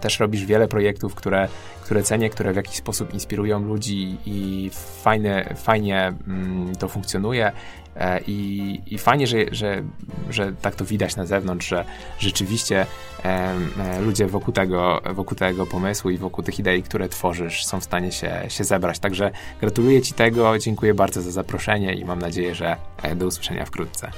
też 0.00 0.20
robisz 0.20 0.44
wiele 0.44 0.68
projektów, 0.68 1.14
które, 1.14 1.48
które 1.84 2.02
cenię, 2.02 2.30
które 2.30 2.52
w 2.52 2.56
jakiś 2.56 2.76
sposób 2.76 3.14
inspirują 3.14 3.60
ludzi 3.60 4.16
i 4.26 4.70
fajne, 5.02 5.54
fajnie 5.56 6.12
um, 6.28 6.72
to 6.78 6.88
funkcjonuje. 6.88 7.52
E, 7.96 8.20
I, 8.26 8.80
I 8.86 8.98
fajnie, 8.98 9.26
że, 9.26 9.38
że, 9.52 9.82
że 10.30 10.52
tak 10.62 10.74
to 10.74 10.84
widać 10.84 11.16
na 11.16 11.26
zewnątrz, 11.26 11.68
że 11.68 11.84
rzeczywiście 12.18 12.86
e, 13.24 13.54
ludzie 14.00 14.26
wokół 14.26 14.54
tego, 14.54 15.00
wokół 15.14 15.36
tego 15.36 15.66
pomysłu 15.66 16.10
i 16.10 16.18
wokół 16.18 16.44
tych 16.44 16.58
idei, 16.58 16.82
które 16.82 17.08
tworzysz, 17.08 17.66
są 17.66 17.80
w 17.80 17.84
stanie 17.84 18.12
się, 18.12 18.42
się 18.48 18.64
zebrać. 18.64 18.98
Także 18.98 19.30
gratuluję 19.60 20.02
Ci 20.02 20.12
tego, 20.12 20.58
dziękuję 20.58 20.94
bardzo 20.94 21.22
za 21.22 21.30
zaproszenie 21.30 21.94
i 21.94 22.04
mam 22.04 22.18
nadzieję, 22.18 22.54
że 22.54 22.76
e, 23.02 23.16
do 23.16 23.26
usłyszenia 23.26 23.64
wkrótce. 23.64 24.10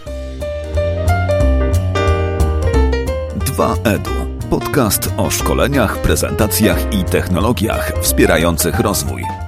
2EDU 3.39 4.33
podcast 4.51 5.11
o 5.16 5.31
szkoleniach, 5.31 5.99
prezentacjach 5.99 6.95
i 6.95 7.05
technologiach 7.05 7.93
wspierających 8.01 8.81
rozwój. 8.81 9.41